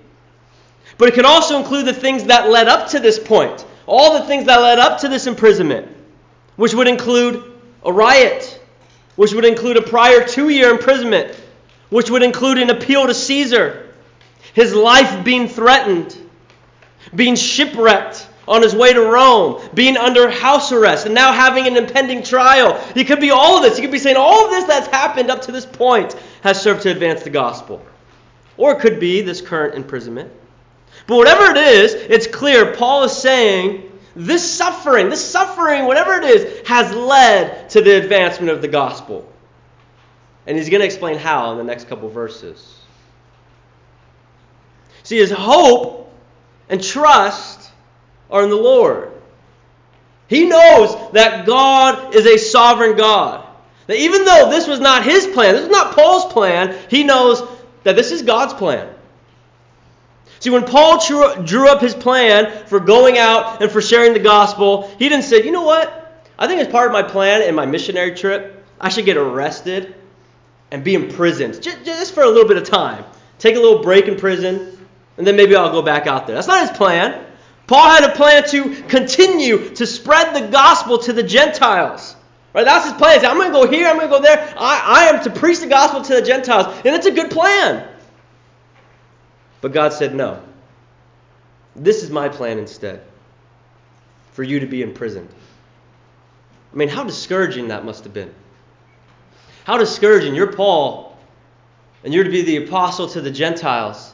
But 0.99 1.08
it 1.08 1.14
could 1.14 1.25
also 1.25 1.58
include 1.58 1.87
the 1.87 1.94
things 1.94 2.25
that 2.25 2.50
led 2.50 2.68
up 2.68 2.88
to 2.90 3.00
this 3.00 3.18
point. 3.18 3.64
All 3.87 4.18
the 4.18 4.26
things 4.26 4.46
that 4.46 4.56
led 4.58 4.78
up 4.78 5.00
to 5.00 5.08
this 5.08 5.26
imprisonment, 5.26 5.93
which 6.56 6.75
would 6.75 6.88
include 6.88 7.42
a 7.84 7.92
riot, 7.92 8.61
which 9.16 9.32
would 9.32 9.44
include 9.44 9.76
a 9.76 9.82
prior 9.82 10.26
two 10.26 10.49
year 10.49 10.70
imprisonment, 10.70 11.34
which 11.90 12.11
would 12.11 12.23
include 12.23 12.58
an 12.58 12.70
appeal 12.70 13.06
to 13.06 13.14
Caesar, 13.14 13.92
his 14.52 14.75
life 14.75 15.25
being 15.25 15.49
threatened, 15.49 16.16
being 17.14 17.37
shipwrecked 17.37 18.28
on 18.46 18.62
his 18.62 18.75
way 18.75 18.92
to 18.92 19.00
Rome, 19.00 19.62
being 19.73 19.96
under 19.96 20.30
house 20.30 20.70
arrest, 20.70 21.06
and 21.06 21.14
now 21.14 21.32
having 21.32 21.66
an 21.66 21.76
impending 21.76 22.23
trial. 22.23 22.78
He 22.94 23.04
could 23.04 23.20
be 23.20 23.30
all 23.30 23.56
of 23.56 23.62
this. 23.62 23.76
He 23.76 23.82
could 23.82 23.92
be 23.92 23.99
saying 23.99 24.16
all 24.16 24.44
of 24.44 24.50
this 24.50 24.64
that's 24.64 24.87
happened 24.88 25.30
up 25.30 25.42
to 25.42 25.52
this 25.52 25.64
point 25.64 26.14
has 26.42 26.61
served 26.61 26.82
to 26.82 26.90
advance 26.90 27.23
the 27.23 27.30
gospel. 27.30 27.84
Or 28.56 28.73
it 28.73 28.80
could 28.80 29.00
be 29.00 29.23
this 29.23 29.40
current 29.40 29.75
imprisonment. 29.75 30.30
But 31.06 31.16
whatever 31.16 31.50
it 31.50 31.56
is, 31.56 31.94
it's 31.94 32.26
clear 32.26 32.75
Paul 32.75 33.04
is 33.04 33.12
saying 33.16 33.90
this 34.16 34.49
suffering, 34.56 35.09
this 35.09 35.25
suffering, 35.25 35.87
whatever 35.87 36.14
it 36.14 36.25
is, 36.25 36.66
has 36.68 36.94
led 36.94 37.71
to 37.71 37.80
the 37.80 37.97
advancement 37.97 38.50
of 38.50 38.62
the 38.62 38.68
gospel. 38.68 39.30
And 40.47 40.56
he's 40.56 40.68
going 40.68 40.80
to 40.80 40.87
explain 40.87 41.18
how 41.18 41.52
in 41.52 41.59
the 41.59 41.64
next 41.64 41.88
couple 41.88 42.09
verses. 42.09 42.80
See, 45.02 45.18
his 45.18 45.30
hope 45.30 46.12
and 46.68 46.83
trust 46.83 47.71
are 48.30 48.42
in 48.42 48.50
the 48.50 48.56
Lord. 48.56 49.11
He 50.28 50.47
knows 50.47 51.12
that 51.12 51.47
God 51.47 52.14
is 52.14 52.26
a 52.26 52.38
sovereign 52.38 52.97
God. 52.97 53.47
That 53.87 53.99
even 53.99 54.25
though 54.25 54.49
this 54.50 54.66
was 54.66 54.80
not 54.80 55.04
his 55.04 55.26
plan, 55.26 55.54
this 55.54 55.64
is 55.64 55.71
not 55.71 55.94
Paul's 55.94 56.33
plan, 56.33 56.78
he 56.88 57.04
knows 57.04 57.42
that 57.83 57.97
this 57.97 58.12
is 58.12 58.23
God's 58.23 58.54
plan. 58.54 58.93
See, 60.41 60.50
when 60.50 60.64
Paul 60.64 60.99
drew 61.45 61.69
up 61.69 61.81
his 61.81 61.95
plan 61.95 62.67
for 62.67 62.81
going 62.81 63.19
out 63.19 63.62
and 63.62 63.71
for 63.71 63.81
sharing 63.81 64.12
the 64.12 64.19
gospel, 64.19 64.88
he 64.99 65.09
didn't 65.09 65.25
say, 65.25 65.45
you 65.45 65.53
know 65.53 65.62
what? 65.62 66.00
I 66.38 66.47
think 66.47 66.61
as 66.61 66.69
part 66.69 66.87
of 66.87 66.93
my 66.93 67.03
plan 67.03 67.43
in 67.43 67.55
my 67.55 67.67
missionary 67.67 68.14
trip, 68.14 68.64
I 68.81 68.88
should 68.88 69.05
get 69.05 69.17
arrested 69.17 69.95
and 70.71 70.83
be 70.83 70.95
imprisoned 70.95 71.62
just 71.62 72.14
for 72.14 72.23
a 72.23 72.29
little 72.29 72.49
bit 72.49 72.57
of 72.57 72.64
time. 72.64 73.05
Take 73.38 73.57
a 73.57 73.61
little 73.61 73.83
break 73.83 74.07
in 74.07 74.17
prison, 74.17 74.87
and 75.17 75.26
then 75.26 75.37
maybe 75.37 75.55
I'll 75.55 75.73
go 75.73 75.83
back 75.83 76.07
out 76.07 76.26
there. 76.26 76.35
That's 76.35 76.49
not 76.49 76.69
his 76.69 76.76
plan. 76.76 77.25
Paul 77.67 77.88
had 77.88 78.05
a 78.05 78.14
plan 78.14 78.47
to 78.50 78.83
continue 78.88 79.71
to 79.76 79.87
spread 79.87 80.35
the 80.35 80.50
gospel 80.50 80.99
to 80.99 81.12
the 81.12 81.23
Gentiles. 81.23 82.17
Right? 82.53 82.64
That's 82.64 82.85
his 82.85 82.95
plan. 82.95 83.25
I'm 83.25 83.37
going 83.37 83.53
to 83.53 83.53
go 83.53 83.67
here, 83.67 83.88
I'm 83.88 83.97
going 83.97 84.09
to 84.11 84.17
go 84.17 84.23
there. 84.23 84.55
I, 84.59 85.09
I 85.11 85.17
am 85.17 85.25
to 85.25 85.31
preach 85.31 85.61
the 85.61 85.67
gospel 85.67 86.03
to 86.03 86.14
the 86.14 86.23
Gentiles. 86.23 86.67
And 86.85 86.95
it's 86.95 87.07
a 87.07 87.11
good 87.11 87.31
plan. 87.31 87.88
But 89.64 89.73
God 89.73 89.94
said, 89.94 90.14
no. 90.14 90.42
This 91.75 92.02
is 92.02 92.11
my 92.11 92.28
plan 92.28 92.59
instead 92.59 93.00
for 94.33 94.42
you 94.42 94.61
to 94.61 94.66
be 94.66 94.83
imprisoned. 94.83 95.30
I 96.71 96.76
mean, 96.76 96.90
how 96.90 97.02
discouraging 97.02 97.68
that 97.68 97.83
must 97.83 98.04
have 98.04 98.12
been. 98.12 98.30
How 99.64 99.78
discouraging. 99.78 100.35
You're 100.35 100.52
Paul, 100.52 101.16
and 102.04 102.12
you're 102.12 102.25
to 102.25 102.30
be 102.30 102.42
the 102.42 102.56
apostle 102.66 103.09
to 103.09 103.23
the 103.23 103.30
Gentiles. 103.30 104.12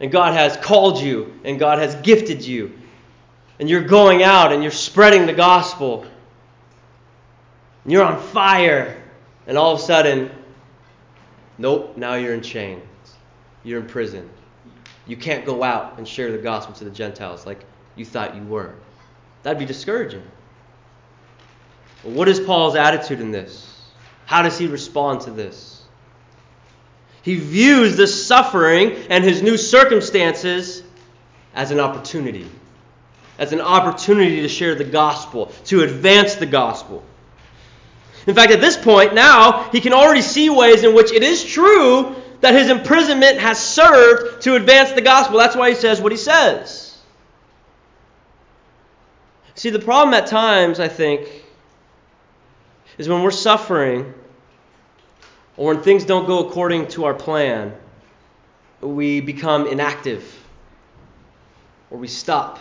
And 0.00 0.10
God 0.10 0.32
has 0.32 0.56
called 0.56 0.98
you, 0.98 1.38
and 1.44 1.58
God 1.58 1.78
has 1.78 1.94
gifted 1.96 2.42
you. 2.42 2.72
And 3.60 3.68
you're 3.68 3.84
going 3.84 4.22
out 4.22 4.50
and 4.50 4.62
you're 4.62 4.72
spreading 4.72 5.26
the 5.26 5.34
gospel. 5.34 6.06
And 7.84 7.92
you're 7.92 8.02
on 8.02 8.18
fire. 8.18 8.96
And 9.46 9.58
all 9.58 9.74
of 9.74 9.80
a 9.80 9.82
sudden, 9.82 10.30
nope, 11.58 11.98
now 11.98 12.14
you're 12.14 12.32
in 12.32 12.40
chains. 12.40 12.82
You're 13.66 13.80
in 13.80 13.88
prison. 13.88 14.30
You 15.08 15.16
can't 15.16 15.44
go 15.44 15.64
out 15.64 15.98
and 15.98 16.06
share 16.06 16.30
the 16.30 16.38
gospel 16.38 16.72
to 16.76 16.84
the 16.84 16.90
Gentiles 16.90 17.44
like 17.44 17.64
you 17.96 18.04
thought 18.04 18.36
you 18.36 18.42
were. 18.44 18.72
That'd 19.42 19.58
be 19.58 19.66
discouraging. 19.66 20.22
what 22.04 22.28
is 22.28 22.38
Paul's 22.38 22.76
attitude 22.76 23.20
in 23.20 23.32
this? 23.32 23.82
How 24.24 24.42
does 24.42 24.56
he 24.56 24.68
respond 24.68 25.22
to 25.22 25.32
this? 25.32 25.82
He 27.22 27.34
views 27.34 27.96
the 27.96 28.06
suffering 28.06 28.92
and 29.10 29.24
his 29.24 29.42
new 29.42 29.56
circumstances 29.56 30.84
as 31.52 31.72
an 31.72 31.80
opportunity. 31.80 32.48
As 33.36 33.52
an 33.52 33.60
opportunity 33.60 34.42
to 34.42 34.48
share 34.48 34.76
the 34.76 34.84
gospel, 34.84 35.46
to 35.64 35.82
advance 35.82 36.36
the 36.36 36.46
gospel. 36.46 37.04
In 38.28 38.34
fact, 38.36 38.52
at 38.52 38.60
this 38.60 38.76
point, 38.76 39.12
now, 39.12 39.64
he 39.70 39.80
can 39.80 39.92
already 39.92 40.22
see 40.22 40.50
ways 40.50 40.84
in 40.84 40.94
which 40.94 41.10
it 41.10 41.24
is 41.24 41.44
true 41.44 42.14
that 42.40 42.54
his 42.54 42.70
imprisonment 42.70 43.38
has 43.38 43.62
served 43.62 44.42
to 44.42 44.54
advance 44.54 44.92
the 44.92 45.00
gospel. 45.00 45.38
That's 45.38 45.56
why 45.56 45.70
he 45.70 45.74
says 45.74 46.00
what 46.00 46.12
he 46.12 46.18
says. 46.18 46.98
See, 49.54 49.70
the 49.70 49.78
problem 49.78 50.12
at 50.14 50.26
times, 50.26 50.80
I 50.80 50.88
think, 50.88 51.28
is 52.98 53.08
when 53.08 53.22
we're 53.22 53.30
suffering 53.30 54.12
or 55.56 55.68
when 55.68 55.82
things 55.82 56.04
don't 56.04 56.26
go 56.26 56.46
according 56.46 56.88
to 56.88 57.06
our 57.06 57.14
plan, 57.14 57.74
we 58.80 59.20
become 59.20 59.66
inactive 59.66 60.38
or 61.90 61.98
we 61.98 62.08
stop. 62.08 62.58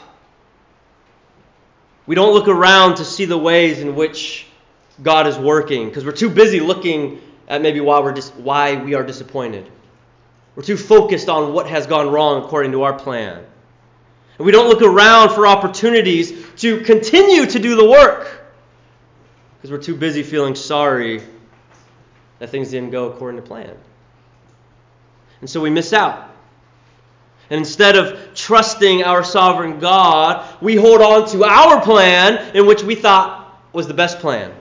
We 2.07 2.15
don't 2.15 2.33
look 2.33 2.47
around 2.47 2.95
to 2.97 3.05
see 3.05 3.25
the 3.25 3.37
ways 3.37 3.79
in 3.79 3.95
which 3.95 4.45
God 5.01 5.27
is 5.27 5.37
working 5.37 5.89
because 5.89 6.05
we're 6.05 6.11
too 6.13 6.29
busy 6.29 6.59
looking 6.59 7.19
at 7.47 7.61
maybe 7.61 7.79
why, 7.79 7.99
we're 7.99 8.13
dis- 8.13 8.31
why 8.31 8.75
we 8.75 8.95
are 8.95 9.03
disappointed. 9.03 9.69
We're 10.55 10.63
too 10.63 10.77
focused 10.77 11.29
on 11.29 11.53
what 11.53 11.67
has 11.67 11.85
gone 11.85 12.09
wrong 12.11 12.43
according 12.43 12.71
to 12.71 12.83
our 12.83 12.93
plan. 12.93 13.43
And 14.37 14.45
we 14.45 14.51
don't 14.51 14.67
look 14.67 14.81
around 14.81 15.29
for 15.29 15.47
opportunities 15.47 16.33
to 16.57 16.81
continue 16.81 17.45
to 17.45 17.59
do 17.59 17.75
the 17.75 17.85
work 17.85 18.45
because 19.57 19.71
we're 19.71 19.83
too 19.83 19.95
busy 19.95 20.23
feeling 20.23 20.55
sorry 20.55 21.21
that 22.39 22.49
things 22.49 22.69
didn't 22.69 22.91
go 22.91 23.09
according 23.09 23.41
to 23.41 23.47
plan. 23.47 23.75
And 25.41 25.49
so 25.49 25.61
we 25.61 25.69
miss 25.69 25.93
out. 25.93 26.31
And 27.49 27.59
instead 27.59 27.95
of 27.95 28.33
trusting 28.33 29.03
our 29.03 29.23
sovereign 29.23 29.79
God, 29.79 30.45
we 30.61 30.75
hold 30.75 31.01
on 31.01 31.27
to 31.29 31.43
our 31.43 31.81
plan 31.81 32.55
in 32.55 32.65
which 32.65 32.83
we 32.83 32.95
thought 32.95 33.59
was 33.71 33.87
the 33.87 33.93
best 33.93 34.19
plan. 34.19 34.53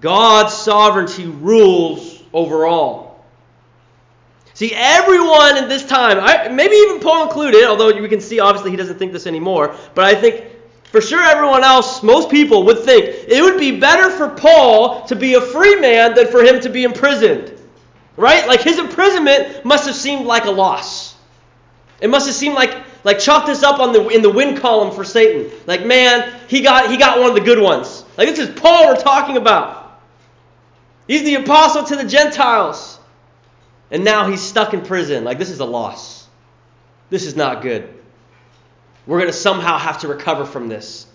God's 0.00 0.54
sovereignty 0.54 1.26
rules 1.26 2.22
over 2.32 2.66
all. 2.66 3.24
See, 4.54 4.72
everyone 4.74 5.56
in 5.56 5.68
this 5.68 5.86
time, 5.86 6.18
I, 6.20 6.48
maybe 6.48 6.74
even 6.74 7.00
Paul 7.00 7.28
included, 7.28 7.64
although 7.64 7.94
we 8.00 8.08
can 8.08 8.20
see 8.20 8.40
obviously 8.40 8.72
he 8.72 8.76
doesn't 8.76 8.98
think 8.98 9.12
this 9.12 9.26
anymore, 9.26 9.76
but 9.94 10.04
I 10.04 10.14
think 10.14 10.44
for 10.90 11.00
sure, 11.02 11.22
everyone 11.22 11.64
else, 11.64 12.02
most 12.02 12.30
people 12.30 12.64
would 12.64 12.80
think 12.80 13.04
it 13.28 13.42
would 13.42 13.58
be 13.58 13.78
better 13.78 14.10
for 14.10 14.30
Paul 14.30 15.04
to 15.06 15.16
be 15.16 15.34
a 15.34 15.40
free 15.40 15.76
man 15.76 16.14
than 16.14 16.28
for 16.28 16.42
him 16.42 16.60
to 16.60 16.70
be 16.70 16.84
imprisoned. 16.84 17.52
Right? 18.16 18.48
Like 18.48 18.62
his 18.62 18.78
imprisonment 18.78 19.64
must 19.64 19.86
have 19.86 19.94
seemed 19.94 20.26
like 20.26 20.46
a 20.46 20.50
loss. 20.50 21.14
It 22.00 22.08
must 22.08 22.26
have 22.26 22.34
seemed 22.34 22.54
like 22.54 22.74
like 23.04 23.18
chalk 23.18 23.46
this 23.46 23.62
up 23.62 23.80
on 23.80 23.92
the 23.92 24.08
in 24.08 24.22
the 24.22 24.30
win 24.30 24.56
column 24.56 24.94
for 24.94 25.04
Satan. 25.04 25.50
Like, 25.66 25.84
man, 25.84 26.32
he 26.48 26.62
got 26.62 26.90
he 26.90 26.96
got 26.96 27.20
one 27.20 27.28
of 27.28 27.34
the 27.34 27.42
good 27.42 27.60
ones. 27.60 28.04
Like 28.16 28.28
this 28.28 28.38
is 28.38 28.58
Paul 28.58 28.88
we're 28.88 29.00
talking 29.00 29.36
about. 29.36 29.77
He's 31.08 31.24
the 31.24 31.36
apostle 31.36 31.84
to 31.84 31.96
the 31.96 32.04
Gentiles. 32.04 33.00
And 33.90 34.04
now 34.04 34.28
he's 34.28 34.42
stuck 34.42 34.74
in 34.74 34.82
prison. 34.82 35.24
Like 35.24 35.38
this 35.38 35.50
is 35.50 35.58
a 35.58 35.64
loss. 35.64 36.28
This 37.10 37.24
is 37.24 37.34
not 37.34 37.62
good. 37.62 37.92
We're 39.06 39.18
going 39.18 39.30
to 39.30 39.36
somehow 39.36 39.78
have 39.78 40.00
to 40.00 40.08
recover 40.08 40.44
from 40.44 40.68
this. 40.68 41.06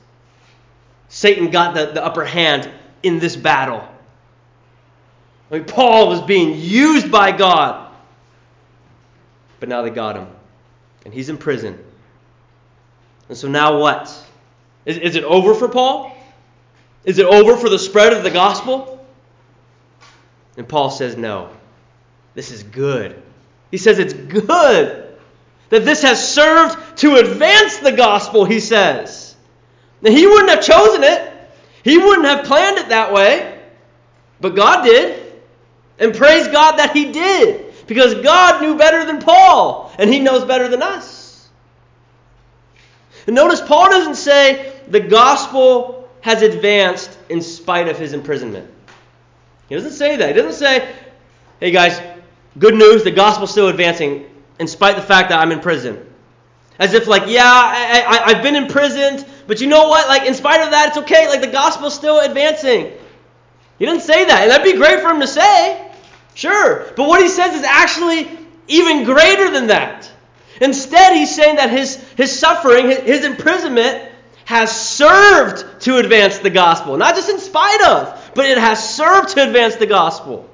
Satan 1.09 1.51
got 1.51 1.75
the, 1.75 1.85
the 1.85 2.03
upper 2.03 2.25
hand 2.25 2.69
in 3.03 3.19
this 3.19 3.35
battle. 3.35 3.87
I 5.51 5.57
mean, 5.59 5.65
Paul 5.65 6.09
was 6.09 6.21
being 6.21 6.59
used 6.59 7.11
by 7.11 7.31
God. 7.31 7.91
But 9.59 9.69
now 9.69 9.83
they 9.83 9.91
got 9.91 10.17
him. 10.17 10.27
And 11.05 11.13
he's 11.13 11.29
in 11.29 11.37
prison. 11.37 11.77
And 13.29 13.37
so 13.37 13.47
now 13.47 13.77
what? 13.77 14.09
Is, 14.85 14.97
is 14.97 15.15
it 15.15 15.23
over 15.23 15.53
for 15.53 15.69
Paul? 15.69 16.17
Is 17.05 17.19
it 17.19 17.27
over 17.27 17.57
for 17.57 17.69
the 17.69 17.77
spread 17.77 18.13
of 18.13 18.23
the 18.23 18.31
gospel? 18.31 19.02
And 20.57 20.67
Paul 20.67 20.89
says, 20.89 21.17
no. 21.17 21.49
This 22.33 22.51
is 22.51 22.63
good. 22.63 23.21
He 23.71 23.77
says 23.77 23.99
it's 23.99 24.13
good 24.13 25.03
that 25.69 25.85
this 25.85 26.03
has 26.03 26.33
served 26.33 26.97
to 26.99 27.15
advance 27.15 27.77
the 27.77 27.91
gospel, 27.91 28.45
he 28.45 28.59
says. 28.59 29.35
Now, 30.01 30.11
he 30.11 30.27
wouldn't 30.27 30.49
have 30.49 30.63
chosen 30.63 31.03
it, 31.03 31.31
he 31.83 31.97
wouldn't 31.97 32.27
have 32.27 32.45
planned 32.45 32.77
it 32.77 32.89
that 32.89 33.13
way, 33.13 33.59
but 34.39 34.55
God 34.55 34.83
did. 34.83 35.21
And 35.99 36.13
praise 36.13 36.47
God 36.47 36.77
that 36.77 36.95
he 36.95 37.11
did, 37.11 37.73
because 37.87 38.15
God 38.15 38.61
knew 38.61 38.75
better 38.75 39.05
than 39.05 39.21
Paul, 39.21 39.93
and 39.97 40.11
he 40.11 40.19
knows 40.19 40.43
better 40.43 40.67
than 40.67 40.81
us. 40.81 41.49
And 43.27 43.35
notice 43.35 43.61
Paul 43.61 43.89
doesn't 43.89 44.15
say 44.15 44.73
the 44.87 44.99
gospel 44.99 46.09
has 46.21 46.41
advanced 46.41 47.17
in 47.29 47.41
spite 47.41 47.87
of 47.87 47.97
his 47.97 48.13
imprisonment. 48.13 48.72
He 49.69 49.75
doesn't 49.75 49.91
say 49.91 50.17
that. 50.17 50.27
He 50.27 50.33
doesn't 50.33 50.59
say, 50.59 50.93
hey 51.59 51.71
guys, 51.71 52.01
good 52.57 52.75
news, 52.75 53.03
the 53.03 53.11
gospel's 53.11 53.51
still 53.51 53.67
advancing 53.67 54.29
in 54.59 54.67
spite 54.67 54.95
of 54.95 55.01
the 55.01 55.07
fact 55.07 55.29
that 55.29 55.39
I'm 55.39 55.51
in 55.51 55.59
prison. 55.59 56.09
As 56.79 56.93
if, 56.93 57.07
like, 57.07 57.23
yeah, 57.27 57.43
I, 57.45 58.23
I, 58.25 58.33
have 58.33 58.43
been 58.43 58.55
imprisoned, 58.55 59.25
but 59.45 59.61
you 59.61 59.67
know 59.67 59.87
what? 59.89 60.07
Like, 60.07 60.27
in 60.27 60.33
spite 60.33 60.61
of 60.61 60.71
that, 60.71 60.89
it's 60.89 60.97
okay. 60.97 61.27
Like, 61.27 61.41
the 61.41 61.47
gospel's 61.47 61.93
still 61.93 62.19
advancing. 62.19 62.91
He 63.77 63.85
didn't 63.85 64.01
say 64.01 64.25
that. 64.25 64.41
And 64.41 64.51
that'd 64.51 64.63
be 64.63 64.77
great 64.77 65.01
for 65.01 65.09
him 65.09 65.19
to 65.19 65.27
say. 65.27 65.91
Sure. 66.33 66.91
But 66.95 67.07
what 67.07 67.21
he 67.21 67.27
says 67.27 67.55
is 67.55 67.63
actually 67.63 68.27
even 68.67 69.03
greater 69.03 69.51
than 69.51 69.67
that. 69.67 70.11
Instead, 70.61 71.15
he's 71.15 71.33
saying 71.35 71.57
that 71.57 71.69
his, 71.69 71.95
his 72.13 72.37
suffering, 72.37 72.87
his, 72.87 72.99
his 72.99 73.25
imprisonment, 73.25 74.11
has 74.45 74.71
served 74.89 75.81
to 75.81 75.97
advance 75.97 76.39
the 76.39 76.49
gospel. 76.49 76.97
Not 76.97 77.15
just 77.15 77.29
in 77.29 77.39
spite 77.39 77.81
of, 77.87 78.22
but 78.35 78.45
it 78.45 78.57
has 78.57 78.95
served 78.95 79.29
to 79.29 79.43
advance 79.43 79.75
the 79.75 79.85
gospel. 79.85 80.49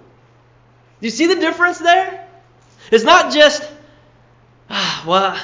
Do 0.99 1.07
you 1.07 1.11
see 1.11 1.27
the 1.27 1.35
difference 1.35 1.79
there? 1.79 2.27
It's 2.91 3.03
not 3.03 3.33
just, 3.33 3.69
ah, 4.69 5.03
well, 5.07 5.39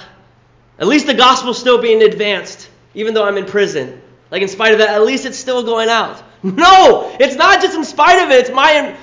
At 0.78 0.88
least 0.88 1.08
the 1.08 1.14
gospel's 1.14 1.58
still 1.58 1.82
being 1.82 2.02
advanced, 2.02 2.70
even 2.94 3.14
though 3.14 3.26
I'm 3.26 3.38
in 3.38 3.46
prison. 3.46 4.02
Like, 4.30 4.42
in 4.42 4.50
spite 4.50 4.74
of 4.74 4.80
that, 4.80 4.90
at 4.90 5.04
least 5.04 5.26
it's 5.26 5.38
still 5.38 5.64
going 5.64 5.90
out. 5.90 6.22
No! 6.44 7.16
It's 7.20 7.36
not 7.36 7.60
just 7.60 7.76
in 7.76 7.84
spite 7.84 8.24
of 8.24 8.30
it, 8.30 8.42
it's 8.42 8.52
my, 8.52 8.96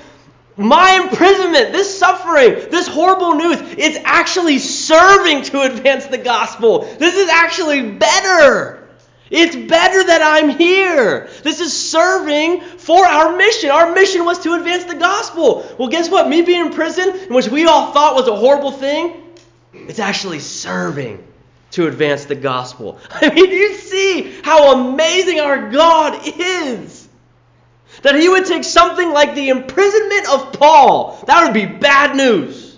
my 0.57 1.01
imprisonment, 1.03 1.73
this 1.73 1.99
suffering, 1.99 2.71
this 2.71 2.87
horrible 2.87 3.35
news. 3.35 3.59
It's 3.79 3.99
actually 4.05 4.61
serving 4.61 5.43
to 5.45 5.63
advance 5.63 6.07
the 6.07 6.19
gospel. 6.19 6.83
This 6.99 7.17
is 7.17 7.29
actually 7.29 7.91
better. 7.91 8.82
It's 9.33 9.57
better 9.57 10.05
that 10.05 10.21
I'm 10.23 10.51
here. 10.51 11.31
This 11.43 11.61
is 11.61 11.73
serving 11.73 12.61
for 12.61 13.03
our 13.07 13.35
mission. 13.35 13.71
Our 13.71 13.95
mission 13.95 14.27
was 14.27 14.39
to 14.41 14.53
advance 14.53 14.85
the 14.85 14.95
gospel. 14.95 15.67
Well, 15.79 15.89
guess 15.89 16.11
what? 16.11 16.29
Me 16.29 16.43
being 16.43 16.67
in 16.67 16.73
prison, 16.73 17.33
which 17.33 17.49
we 17.49 17.65
all 17.65 17.93
thought 17.93 18.15
was 18.15 18.29
a 18.29 18.37
horrible 18.37 18.73
thing, 18.73 19.23
it's 19.73 19.99
actually 19.99 20.41
serving 20.41 21.27
to 21.71 21.87
advance 21.87 22.27
the 22.27 22.35
gospel. 22.35 22.99
I 23.11 23.33
mean, 23.33 23.51
you 23.51 23.75
see 23.75 24.31
how 24.43 24.91
amazing 24.91 25.41
our 25.41 25.71
God 25.71 26.21
is. 26.25 27.09
That 28.03 28.17
he 28.17 28.29
would 28.29 28.45
take 28.45 28.65
something 28.65 29.13
like 29.13 29.35
the 29.35 29.49
imprisonment 29.49 30.29
of 30.29 30.53
Paul, 30.53 31.25
that 31.27 31.45
would 31.45 31.55
be 31.55 31.65
bad 31.65 32.17
news. 32.17 32.72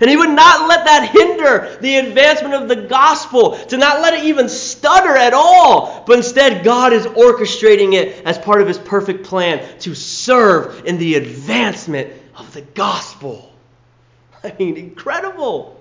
And 0.00 0.10
he 0.10 0.16
would 0.16 0.30
not 0.30 0.68
let 0.68 0.84
that 0.86 1.10
hinder 1.10 1.78
the 1.80 1.96
advancement 1.96 2.54
of 2.54 2.68
the 2.68 2.76
gospel, 2.76 3.56
to 3.56 3.76
not 3.76 4.00
let 4.00 4.14
it 4.14 4.24
even 4.24 4.48
stutter 4.48 5.16
at 5.16 5.34
all. 5.34 6.04
But 6.06 6.18
instead, 6.18 6.64
God 6.64 6.92
is 6.92 7.06
orchestrating 7.06 7.94
it 7.94 8.24
as 8.26 8.38
part 8.38 8.60
of 8.60 8.68
his 8.68 8.78
perfect 8.78 9.24
plan 9.26 9.78
to 9.80 9.94
serve 9.94 10.84
in 10.84 10.98
the 10.98 11.14
advancement 11.14 12.12
of 12.36 12.52
the 12.52 12.62
gospel. 12.62 13.52
I 14.44 14.54
mean, 14.58 14.76
incredible. 14.76 15.80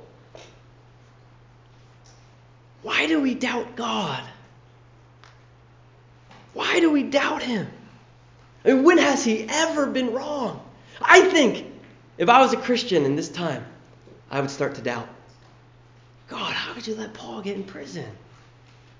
Why 2.84 3.08
do 3.08 3.22
we 3.22 3.34
doubt 3.34 3.75
God? 3.75 4.24
Why 6.53 6.79
do 6.79 6.91
we 6.91 7.03
doubt 7.03 7.41
him? 7.41 7.67
I 8.63 8.74
mean, 8.74 8.84
when 8.84 8.98
has 8.98 9.24
he 9.24 9.46
ever 9.50 9.88
been 9.88 10.13
wrong? 10.13 10.63
I 11.01 11.22
think 11.22 11.65
if 12.17 12.29
I 12.29 12.41
was 12.41 12.53
a 12.53 12.58
Christian 12.58 13.05
in 13.05 13.15
this 13.15 13.29
time, 13.29 13.65
I 14.34 14.42
would 14.42 14.50
start 14.50 14.74
to 14.75 14.82
doubt. 14.82 15.08
God, 16.28 16.52
how 16.54 16.74
could 16.74 16.88
you 16.88 16.96
let 16.96 17.13
Paul 17.13 17.44
get 17.44 17.56
in 17.56 17.63
prison? 17.63 18.08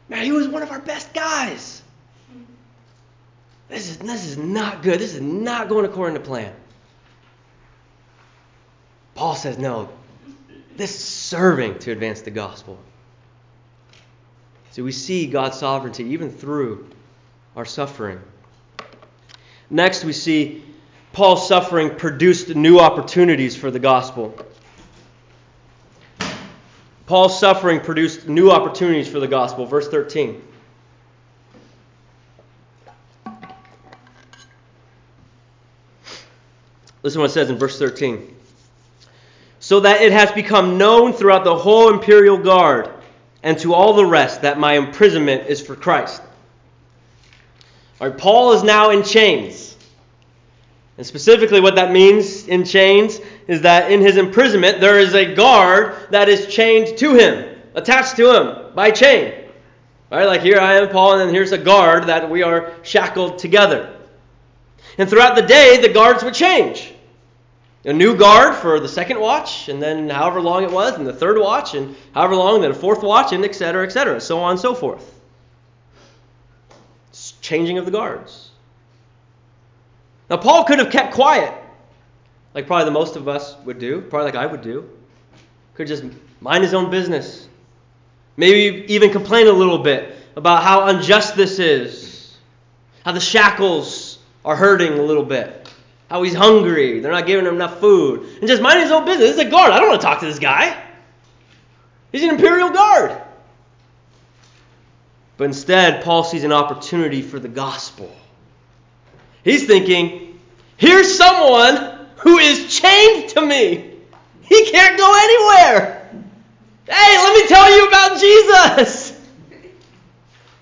Man, 0.08 0.24
he 0.24 0.32
was 0.32 0.48
one 0.48 0.62
of 0.62 0.70
our 0.70 0.80
best 0.80 1.12
guys. 1.12 1.82
This 3.68 3.90
is, 3.90 3.98
this 3.98 4.26
is 4.28 4.38
not 4.38 4.84
good. 4.84 5.00
This 5.00 5.16
is 5.16 5.22
not 5.22 5.70
going 5.70 5.86
according 5.86 6.14
to 6.14 6.20
plan. 6.20 6.54
Paul 9.16 9.34
says, 9.34 9.58
no, 9.58 9.90
this 10.76 10.94
is 10.96 11.04
serving 11.04 11.80
to 11.80 11.92
advance 11.92 12.22
the 12.22 12.30
gospel. 12.30 12.78
So 14.70 14.84
we 14.84 14.92
see 14.92 15.26
God's 15.26 15.58
sovereignty 15.58 16.04
even 16.10 16.30
through 16.30 16.92
our 17.56 17.66
suffering. 17.66 18.22
Next, 19.68 20.06
we 20.06 20.14
see 20.14 20.64
Paul's 21.12 21.48
suffering 21.48 21.96
produced 21.96 22.54
new 22.56 22.80
opportunities 22.80 23.56
for 23.56 23.72
the 23.72 23.80
gospel. 23.80 24.36
Paul's 27.06 27.40
suffering 27.40 27.82
produced 27.82 28.28
new 28.28 28.50
opportunities 28.50 29.08
for 29.08 29.20
the 29.20 29.28
gospel. 29.28 29.66
Verse 29.66 29.88
13. 29.90 30.42
Listen 37.04 37.20
what 37.20 37.30
it 37.30 37.34
says 37.34 37.50
in 37.50 37.58
verse 37.58 37.78
13. 37.78 38.34
So 39.60 39.82
that 39.82 40.02
it 40.02 40.14
has 40.14 40.32
become 40.32 40.78
known 40.78 41.14
throughout 41.14 41.44
the 41.44 41.56
whole 41.56 41.90
imperial 41.90 42.38
guard 42.38 42.90
and 43.44 43.58
to 43.60 43.74
all 43.74 43.94
the 43.94 44.06
rest 44.06 44.42
that 44.44 44.58
my 44.58 44.74
imprisonment 44.74 45.48
is 45.48 45.62
for 45.62 45.76
Christ. 45.76 46.22
All 48.00 48.10
right, 48.10 48.18
Paul 48.18 48.54
is 48.54 48.64
now 48.64 48.90
in 48.92 49.04
chains. 49.04 49.76
And 50.98 51.06
specifically, 51.06 51.60
what 51.60 51.76
that 51.76 51.92
means 51.92 52.48
in 52.48 52.64
chains 52.64 53.20
is 53.48 53.62
that 53.62 53.92
in 53.92 54.02
his 54.02 54.18
imprisonment, 54.18 54.80
there 54.80 55.00
is 55.00 55.14
a 55.14 55.34
guard 55.34 55.96
that 56.12 56.30
is 56.30 56.48
chained 56.48 56.98
to 56.98 57.14
him, 57.16 57.60
attached 57.76 58.16
to 58.18 58.36
him 58.36 58.74
by 58.74 58.92
chain. 58.92 59.34
Right? 60.12 60.26
Like 60.26 60.42
here 60.42 60.60
I 60.60 60.76
am, 60.76 60.90
Paul, 60.90 61.14
and 61.14 61.22
then 61.22 61.34
here's 61.34 61.52
a 61.52 61.58
guard 61.58 62.08
that 62.08 62.30
we 62.30 62.44
are 62.44 62.74
shackled 62.84 63.40
together. 63.40 63.98
And 64.98 65.10
throughout 65.10 65.36
the 65.36 65.42
day, 65.42 65.80
the 65.82 65.90
guards 65.90 66.24
would 66.24 66.36
change. 66.36 66.94
A 67.86 67.92
new 67.92 68.16
guard 68.16 68.56
for 68.56 68.80
the 68.80 68.88
second 68.88 69.20
watch, 69.20 69.68
and 69.68 69.82
then 69.82 70.10
however 70.10 70.40
long 70.40 70.64
it 70.64 70.72
was, 70.72 70.94
and 70.96 71.06
the 71.06 71.14
third 71.14 71.38
watch, 71.38 71.74
and 71.74 71.96
however 72.14 72.36
long, 72.36 72.62
then 72.62 72.72
a 72.72 72.76
fourth 72.76 73.04
watch, 73.04 73.34
and 73.34 73.44
etc., 73.44 73.86
etc., 73.86 74.22
so 74.22 74.40
on 74.40 74.52
and 74.52 74.60
so 74.60 74.74
forth. 74.74 75.20
It's 77.10 77.34
changing 77.42 77.78
of 77.78 77.86
the 77.86 77.92
guards. 77.92 78.52
Now, 80.30 80.38
Paul 80.38 80.64
could 80.64 80.80
have 80.80 80.92
kept 80.92 81.14
quiet, 81.14 81.54
like 82.54 82.68
probably 82.68 82.86
the 82.86 82.92
most 82.92 83.16
of 83.16 83.28
us 83.28 83.56
would 83.66 83.80
do, 83.80 84.02
probably 84.02 84.26
like 84.26 84.36
I 84.36 84.46
would 84.46 84.62
do. 84.62 84.90
Could 85.76 85.88
just 85.88 86.04
mind 86.40 86.64
his 86.64 86.74
own 86.74 86.92
business. 86.92 87.48
Maybe 88.38 88.94
even 88.94 89.12
complain 89.12 89.48
a 89.48 89.52
little 89.52 89.80
bit 89.80 90.16
about 90.36 90.64
how 90.64 90.88
unjust 90.88 91.36
this 91.36 91.60
is, 91.60 92.36
how 93.06 93.12
the 93.12 93.20
shackles 93.20 94.20
are 94.44 94.56
hurting 94.56 94.94
a 94.94 95.02
little 95.02 95.24
bit, 95.24 95.70
how 96.10 96.24
he's 96.24 96.34
hungry, 96.34 97.00
they're 97.00 97.12
not 97.12 97.26
giving 97.26 97.46
him 97.46 97.56
enough 97.56 97.80
food, 97.80 98.38
and 98.40 98.48
just 98.48 98.62
mind 98.62 98.82
his 98.82 98.92
own 98.92 99.06
business. 99.06 99.30
This 99.30 99.40
is 99.40 99.48
a 99.48 99.50
guard. 99.50 99.72
I 99.72 99.80
don't 99.80 99.90
want 99.90 100.02
to 100.02 100.06
talk 100.06 100.20
to 100.20 100.26
this 100.26 100.40
guy. 100.40 100.80
He's 102.12 102.24
an 102.24 102.30
imperial 102.30 102.70
guard. 102.70 103.20
But 105.38 105.46
instead, 105.46 106.04
Paul 106.04 106.24
sees 106.24 106.44
an 106.44 106.52
opportunity 106.52 107.22
for 107.22 107.40
the 107.40 107.48
gospel. 107.48 108.12
He's 109.44 109.66
thinking, 109.66 110.40
here's 110.78 111.18
someone 111.18 111.93
who 112.24 112.38
is 112.38 112.74
chained 112.74 113.30
to 113.32 113.46
me. 113.46 113.92
He 114.42 114.66
can't 114.72 114.98
go 114.98 115.14
anywhere. 115.14 116.10
Hey, 116.88 117.18
let 117.18 117.34
me 117.36 117.48
tell 117.48 117.78
you 117.78 117.88
about 117.88 118.20
Jesus. 118.20 119.12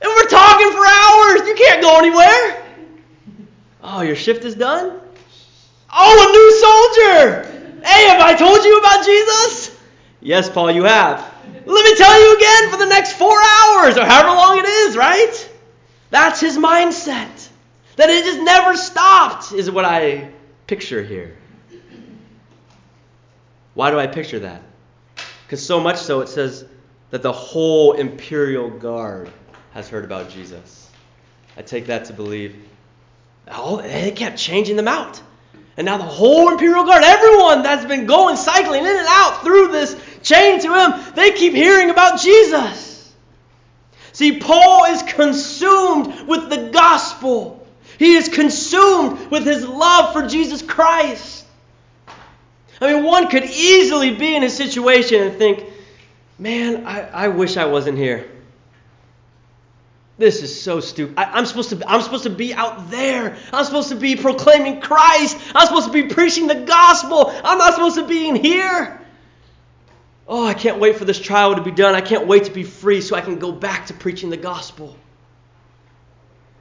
And 0.01 0.09
we're 0.09 0.27
talking 0.27 0.71
for 0.71 0.85
hours. 0.85 1.47
You 1.47 1.55
can't 1.55 1.81
go 1.81 1.99
anywhere. 1.99 2.65
Oh, 3.83 4.01
your 4.01 4.15
shift 4.15 4.43
is 4.43 4.55
done? 4.55 4.99
Oh, 5.93 6.27
a 6.27 6.31
new 6.31 6.51
soldier. 6.59 7.83
Hey, 7.85 8.07
have 8.07 8.21
I 8.21 8.35
told 8.35 8.63
you 8.63 8.79
about 8.79 9.05
Jesus? 9.05 9.79
Yes, 10.19 10.49
Paul, 10.49 10.71
you 10.71 10.83
have. 10.83 11.19
Let 11.65 11.85
me 11.85 11.95
tell 11.95 12.19
you 12.19 12.37
again 12.37 12.71
for 12.71 12.77
the 12.77 12.87
next 12.87 13.13
four 13.13 13.37
hours 13.37 13.97
or 13.97 14.05
however 14.05 14.29
long 14.29 14.57
it 14.57 14.65
is, 14.65 14.97
right? 14.97 15.49
That's 16.09 16.39
his 16.39 16.57
mindset. 16.57 17.49
That 17.97 18.09
it 18.09 18.25
just 18.25 18.41
never 18.41 18.75
stopped, 18.77 19.51
is 19.51 19.69
what 19.69 19.85
I 19.85 20.29
picture 20.65 21.03
here. 21.03 21.37
Why 23.73 23.91
do 23.91 23.99
I 23.99 24.07
picture 24.07 24.39
that? 24.39 24.61
Because 25.45 25.65
so 25.65 25.79
much 25.79 25.97
so 25.97 26.21
it 26.21 26.29
says 26.29 26.65
that 27.09 27.21
the 27.21 27.31
whole 27.31 27.93
imperial 27.93 28.69
guard 28.69 29.29
has 29.73 29.89
heard 29.89 30.03
about 30.03 30.29
Jesus. 30.29 30.89
I 31.57 31.61
take 31.61 31.87
that 31.87 32.05
to 32.05 32.13
believe. 32.13 32.55
Oh, 33.47 33.81
they 33.81 34.11
kept 34.11 34.37
changing 34.37 34.75
them 34.75 34.87
out. 34.87 35.21
And 35.77 35.85
now 35.85 35.97
the 35.97 36.03
whole 36.03 36.51
imperial 36.51 36.83
guard, 36.83 37.03
everyone 37.03 37.63
that's 37.63 37.85
been 37.85 38.05
going, 38.05 38.35
cycling 38.35 38.81
in 38.81 38.95
and 38.95 39.07
out 39.07 39.41
through 39.43 39.69
this 39.69 39.95
chain 40.21 40.59
to 40.61 40.73
him, 40.73 41.13
they 41.15 41.31
keep 41.31 41.53
hearing 41.53 41.89
about 41.89 42.19
Jesus. 42.19 43.13
See, 44.13 44.39
Paul 44.39 44.85
is 44.85 45.01
consumed 45.03 46.27
with 46.27 46.49
the 46.49 46.69
gospel. 46.71 47.65
He 47.97 48.15
is 48.15 48.29
consumed 48.29 49.31
with 49.31 49.45
his 49.45 49.65
love 49.65 50.13
for 50.13 50.27
Jesus 50.27 50.61
Christ. 50.61 51.40
I 52.81 52.93
mean, 52.93 53.03
one 53.03 53.27
could 53.27 53.43
easily 53.43 54.15
be 54.15 54.35
in 54.35 54.43
a 54.43 54.49
situation 54.49 55.21
and 55.21 55.37
think, 55.37 55.65
man, 56.39 56.87
I, 56.87 57.01
I 57.01 57.27
wish 57.27 57.55
I 57.55 57.65
wasn't 57.65 57.99
here. 57.99 58.27
This 60.17 60.41
is 60.43 60.61
so 60.61 60.79
stupid. 60.79 61.17
I, 61.17 61.39
am 61.39 61.45
supposed 61.45 61.69
to 61.69 61.83
I'm 61.87 62.01
supposed 62.01 62.23
to 62.23 62.29
be 62.29 62.53
out 62.53 62.91
there. 62.91 63.37
I'm 63.53 63.65
supposed 63.65 63.89
to 63.89 63.95
be 63.95 64.15
proclaiming 64.15 64.81
Christ. 64.81 65.37
I'm 65.55 65.65
supposed 65.67 65.87
to 65.87 65.93
be 65.93 66.03
preaching 66.03 66.47
the 66.47 66.55
gospel. 66.55 67.33
I'm 67.43 67.57
not 67.57 67.73
supposed 67.73 67.95
to 67.95 68.07
be 68.07 68.27
in 68.27 68.35
here. 68.35 68.99
Oh, 70.27 70.45
I 70.45 70.53
can't 70.53 70.79
wait 70.79 70.97
for 70.97 71.05
this 71.05 71.19
trial 71.19 71.55
to 71.55 71.61
be 71.61 71.71
done. 71.71 71.95
I 71.95 72.01
can't 72.01 72.27
wait 72.27 72.45
to 72.45 72.51
be 72.51 72.63
free 72.63 73.01
so 73.01 73.15
I 73.15 73.21
can 73.21 73.39
go 73.39 73.51
back 73.51 73.87
to 73.87 73.93
preaching 73.93 74.29
the 74.29 74.37
gospel. 74.37 74.95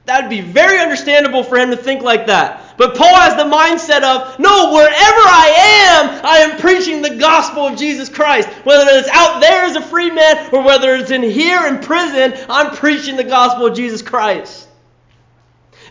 That 0.05 0.23
would 0.23 0.29
be 0.29 0.41
very 0.41 0.79
understandable 0.79 1.43
for 1.43 1.57
him 1.57 1.69
to 1.69 1.77
think 1.77 2.01
like 2.01 2.27
that. 2.27 2.75
But 2.77 2.95
Paul 2.95 3.15
has 3.15 3.35
the 3.35 3.43
mindset 3.43 4.01
of, 4.01 4.39
no, 4.39 4.73
wherever 4.73 4.91
I 4.91 5.53
am, 5.89 6.25
I 6.25 6.37
am 6.37 6.59
preaching 6.59 7.01
the 7.03 7.17
gospel 7.17 7.67
of 7.67 7.77
Jesus 7.77 8.09
Christ. 8.09 8.49
Whether 8.63 8.89
it's 8.89 9.09
out 9.09 9.41
there 9.41 9.63
as 9.63 9.75
a 9.75 9.81
free 9.81 10.09
man 10.09 10.49
or 10.51 10.63
whether 10.63 10.95
it's 10.95 11.11
in 11.11 11.21
here 11.21 11.67
in 11.67 11.79
prison, 11.79 12.33
I'm 12.49 12.75
preaching 12.75 13.15
the 13.15 13.23
gospel 13.23 13.67
of 13.67 13.75
Jesus 13.75 14.01
Christ. 14.01 14.67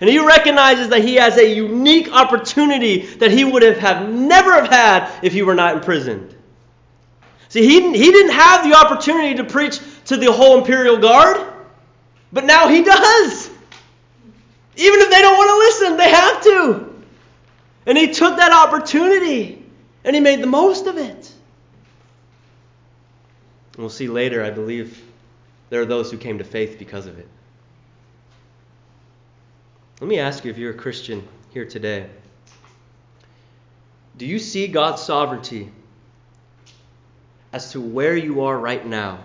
And 0.01 0.09
he 0.09 0.19
recognizes 0.19 0.89
that 0.89 1.05
he 1.05 1.17
has 1.17 1.37
a 1.37 1.55
unique 1.55 2.11
opportunity 2.11 3.03
that 3.17 3.31
he 3.31 3.45
would 3.45 3.63
have, 3.63 3.77
have 3.79 4.09
never 4.09 4.53
have 4.55 4.69
had 4.69 5.21
if 5.23 5.33
he 5.33 5.43
were 5.43 5.55
not 5.55 5.77
imprisoned. 5.77 6.35
See, 7.51 7.67
he, 7.67 7.81
he 7.81 8.11
didn't 8.11 8.33
have 8.33 8.65
the 8.65 8.77
opportunity 8.77 9.35
to 9.37 9.45
preach 9.45 9.79
to 10.07 10.17
the 10.17 10.33
whole 10.33 10.59
imperial 10.59 10.97
guard, 10.97 11.47
but 12.33 12.45
now 12.45 12.69
he 12.69 12.83
does. 12.83 13.50
Even 14.77 15.01
if 15.01 15.11
they 15.11 15.21
don't 15.21 15.37
want 15.37 15.51
to 15.51 15.57
listen, 15.57 15.97
they 15.97 16.11
have 16.11 16.43
to. 16.43 17.03
And 17.87 17.99
he 17.99 18.13
took 18.13 18.37
that 18.37 18.53
opportunity 18.53 19.65
and 20.05 20.15
he 20.15 20.21
made 20.21 20.41
the 20.41 20.47
most 20.47 20.87
of 20.87 20.97
it. 20.97 21.33
We'll 23.77 23.89
see 23.89 24.09
later, 24.09 24.45
I 24.45 24.51
believe, 24.51 25.03
there 25.71 25.81
are 25.81 25.87
those 25.87 26.11
who 26.11 26.19
came 26.19 26.39
to 26.39 26.45
faith 26.45 26.79
because 26.79 27.07
of 27.07 27.19
it. 27.19 27.29
Let 30.01 30.09
me 30.09 30.19
ask 30.19 30.45
you 30.45 30.51
if 30.51 30.59
you're 30.59 30.73
a 30.73 30.77
Christian 30.77 31.27
here 31.51 31.65
today. 31.65 32.09
Do 34.17 34.27
you 34.27 34.39
see 34.39 34.67
God's 34.67 35.03
sovereignty 35.03 35.71
as 37.53 37.73
to 37.73 37.81
where 37.81 38.17
you 38.17 38.43
are 38.43 38.59
right 38.59 38.85
now? 38.85 39.21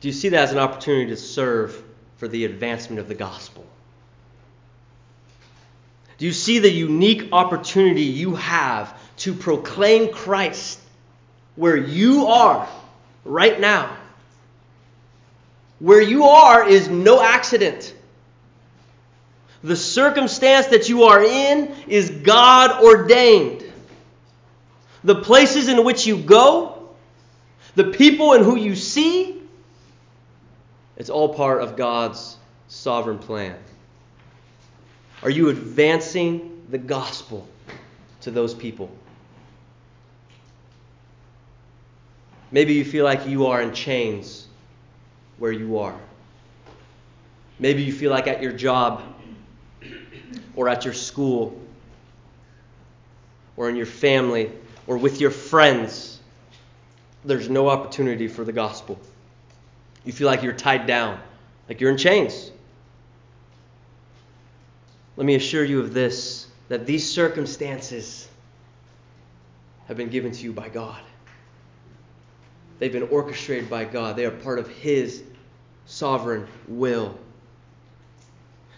Do 0.00 0.08
you 0.08 0.12
see 0.12 0.30
that 0.30 0.42
as 0.42 0.52
an 0.52 0.58
opportunity 0.58 1.06
to 1.06 1.16
serve 1.16 1.82
for 2.22 2.28
the 2.28 2.44
advancement 2.44 3.00
of 3.00 3.08
the 3.08 3.16
gospel? 3.16 3.66
Do 6.18 6.24
you 6.24 6.32
see 6.32 6.60
the 6.60 6.70
unique 6.70 7.30
opportunity 7.32 8.02
you 8.02 8.36
have 8.36 8.96
to 9.16 9.34
proclaim 9.34 10.12
Christ 10.12 10.78
where 11.56 11.76
you 11.76 12.26
are 12.26 12.68
right 13.24 13.58
now? 13.58 13.96
Where 15.80 16.00
you 16.00 16.26
are 16.26 16.68
is 16.68 16.88
no 16.88 17.20
accident. 17.20 17.92
The 19.64 19.74
circumstance 19.74 20.68
that 20.68 20.88
you 20.88 21.02
are 21.02 21.24
in 21.24 21.74
is 21.88 22.08
God 22.08 22.84
ordained. 22.84 23.64
The 25.02 25.16
places 25.16 25.68
in 25.68 25.82
which 25.82 26.06
you 26.06 26.18
go, 26.18 26.88
the 27.74 27.90
people 27.90 28.34
in 28.34 28.44
who 28.44 28.54
you 28.54 28.76
see, 28.76 29.41
it's 31.02 31.10
all 31.10 31.34
part 31.34 31.60
of 31.60 31.76
God's 31.76 32.36
sovereign 32.68 33.18
plan. 33.18 33.56
Are 35.24 35.30
you 35.30 35.48
advancing 35.48 36.62
the 36.70 36.78
gospel 36.78 37.44
to 38.20 38.30
those 38.30 38.54
people? 38.54 38.88
Maybe 42.52 42.74
you 42.74 42.84
feel 42.84 43.04
like 43.04 43.26
you 43.26 43.46
are 43.46 43.60
in 43.60 43.74
chains 43.74 44.46
where 45.38 45.50
you 45.50 45.80
are. 45.80 45.98
Maybe 47.58 47.82
you 47.82 47.92
feel 47.92 48.12
like 48.12 48.28
at 48.28 48.40
your 48.40 48.52
job 48.52 49.02
or 50.54 50.68
at 50.68 50.84
your 50.84 50.94
school 50.94 51.60
or 53.56 53.68
in 53.68 53.74
your 53.74 53.86
family 53.86 54.52
or 54.86 54.98
with 54.98 55.20
your 55.20 55.32
friends, 55.32 56.20
there's 57.24 57.48
no 57.48 57.68
opportunity 57.68 58.28
for 58.28 58.44
the 58.44 58.52
gospel. 58.52 59.00
You 60.04 60.12
feel 60.12 60.26
like 60.26 60.42
you're 60.42 60.52
tied 60.52 60.86
down, 60.86 61.20
like 61.68 61.80
you're 61.80 61.90
in 61.90 61.96
chains. 61.96 62.50
Let 65.16 65.26
me 65.26 65.34
assure 65.34 65.64
you 65.64 65.80
of 65.80 65.94
this 65.94 66.46
that 66.68 66.86
these 66.86 67.08
circumstances 67.08 68.28
have 69.86 69.96
been 69.96 70.08
given 70.08 70.32
to 70.32 70.42
you 70.42 70.52
by 70.52 70.68
God. 70.68 71.00
They've 72.78 72.92
been 72.92 73.08
orchestrated 73.10 73.68
by 73.68 73.84
God. 73.84 74.16
They 74.16 74.24
are 74.24 74.30
part 74.30 74.58
of 74.58 74.68
His 74.68 75.22
sovereign 75.86 76.48
will. 76.66 77.16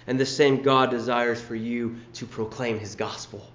And 0.06 0.20
the 0.20 0.26
same 0.26 0.62
God 0.62 0.90
desires 0.90 1.40
for 1.40 1.54
you 1.54 1.96
to 2.14 2.26
proclaim 2.26 2.78
His 2.78 2.96
gospel. 2.96 3.48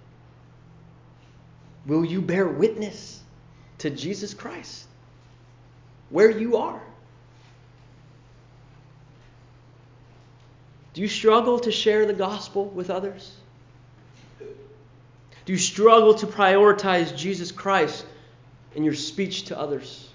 Will 1.86 2.04
you 2.04 2.22
bear 2.22 2.48
witness 2.48 3.22
to 3.80 3.90
Jesus 3.90 4.34
Christ 4.34 4.88
where 6.10 6.32
you 6.32 6.58
are? 6.58 6.82
Do 11.00 11.04
you 11.04 11.08
struggle 11.08 11.60
to 11.60 11.72
share 11.72 12.06
the 12.06 12.12
gospel 12.12 12.66
with 12.66 12.90
others? 12.90 13.32
Do 14.38 15.54
you 15.54 15.58
struggle 15.58 16.14
to 16.16 16.28
prioritize 16.28 17.16
Jesus 17.16 17.54
Christ 17.54 18.06
in 18.76 18.84
your 18.84 18.96
speech 18.96 19.44
to 19.44 19.58
others? 19.58 20.10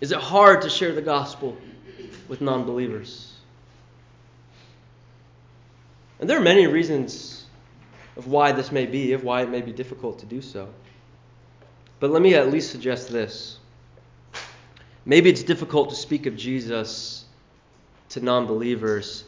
Is 0.00 0.10
it 0.10 0.18
hard 0.18 0.62
to 0.62 0.68
share 0.68 0.92
the 0.92 1.00
gospel 1.00 1.56
with 2.26 2.40
non 2.40 2.64
believers? 2.64 3.32
And 6.18 6.28
there 6.28 6.38
are 6.38 6.42
many 6.42 6.66
reasons 6.66 7.46
of 8.16 8.26
why 8.26 8.50
this 8.50 8.72
may 8.72 8.86
be, 8.86 9.12
of 9.12 9.22
why 9.22 9.42
it 9.42 9.48
may 9.48 9.60
be 9.60 9.70
difficult 9.70 10.18
to 10.18 10.26
do 10.26 10.42
so. 10.42 10.68
But 12.00 12.10
let 12.10 12.20
me 12.20 12.34
at 12.34 12.50
least 12.50 12.72
suggest 12.72 13.12
this. 13.12 13.60
Maybe 15.04 15.30
it's 15.30 15.44
difficult 15.44 15.90
to 15.90 15.94
speak 15.94 16.26
of 16.26 16.36
Jesus 16.36 17.21
to 18.12 18.20
non 18.20 18.46
believers 18.46 19.24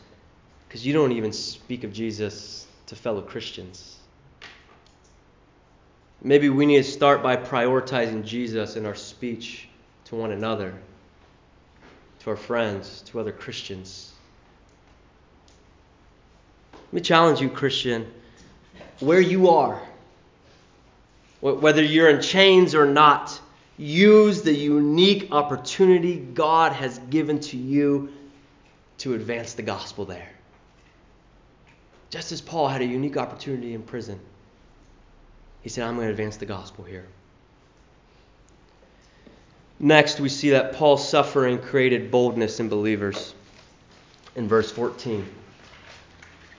because 0.68 0.87
you 0.87 0.92
don't 0.92 1.12
even 1.12 1.33
speak 1.33 1.85
of 1.85 1.92
Jesus 1.92 2.66
to 2.87 2.97
fellow 2.97 3.23
Christians. 3.23 3.97
Maybe 6.23 6.49
we 6.49 6.66
need 6.66 6.79
to 6.79 6.90
start 6.90 7.23
by 7.23 7.37
prioritizing 7.37 8.25
Jesus 8.25 8.77
in 8.77 8.87
our 8.87 8.94
speech 8.94 9.68
to 10.07 10.16
one 10.16 10.33
another, 10.33 10.75
to 12.20 12.31
our 12.31 12.37
friends, 12.37 13.03
to 13.07 13.20
other 13.20 13.33
Christians. 13.33 14.12
Let 16.73 16.92
me 16.92 17.01
challenge 17.01 17.40
you, 17.40 17.51
Christian, 17.51 18.11
where 19.01 19.20
you 19.20 19.51
are, 19.51 19.81
whether 21.40 21.83
you're 21.83 22.11
in 22.11 22.20
chains 22.23 22.75
or 22.75 22.87
not, 22.87 23.38
use 23.77 24.42
the 24.42 24.55
unique 24.55 25.29
opportunity 25.31 26.16
God 26.16 26.73
has 26.73 26.99
given 27.11 27.40
to 27.40 27.57
you 27.57 28.12
to 28.98 29.14
advance 29.14 29.54
the 29.54 29.62
gospel 29.62 30.04
there. 30.04 30.28
Just 32.11 32.33
as 32.33 32.40
Paul 32.40 32.68
had 32.68 32.80
a 32.80 32.85
unique 32.85 33.16
opportunity 33.16 33.74
in 33.74 33.83
prison, 33.83 34.20
he 35.62 35.68
said, 35.68 35.85
I'm 35.85 35.96
going 35.96 36.07
to 36.07 36.12
advance 36.12 36.37
the 36.37 36.46
gospel 36.46 36.85
here. 36.85 37.07
Next, 39.80 40.20
we 40.20 40.28
see 40.28 40.50
that 40.50 40.74
Paul's 40.74 41.07
suffering 41.07 41.59
created 41.59 42.11
boldness 42.11 42.61
in 42.61 42.68
believers 42.68 43.35
in 44.37 44.48
verse 44.48 44.70
14. 44.70 45.28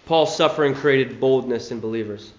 Paul's 0.06 0.36
suffering 0.36 0.76
created 0.76 1.19
boldness 1.19 1.71
in 1.71 1.80
believers. 1.80 2.32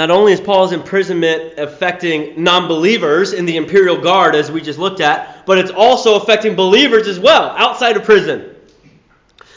Not 0.00 0.10
only 0.10 0.32
is 0.32 0.40
Paul's 0.40 0.72
imprisonment 0.72 1.58
affecting 1.58 2.42
non 2.42 2.68
believers 2.68 3.34
in 3.34 3.44
the 3.44 3.58
imperial 3.58 4.00
guard, 4.00 4.34
as 4.34 4.50
we 4.50 4.62
just 4.62 4.78
looked 4.78 5.02
at, 5.02 5.44
but 5.44 5.58
it's 5.58 5.70
also 5.70 6.14
affecting 6.14 6.56
believers 6.56 7.06
as 7.06 7.20
well 7.20 7.50
outside 7.50 7.98
of 7.98 8.04
prison. 8.04 8.56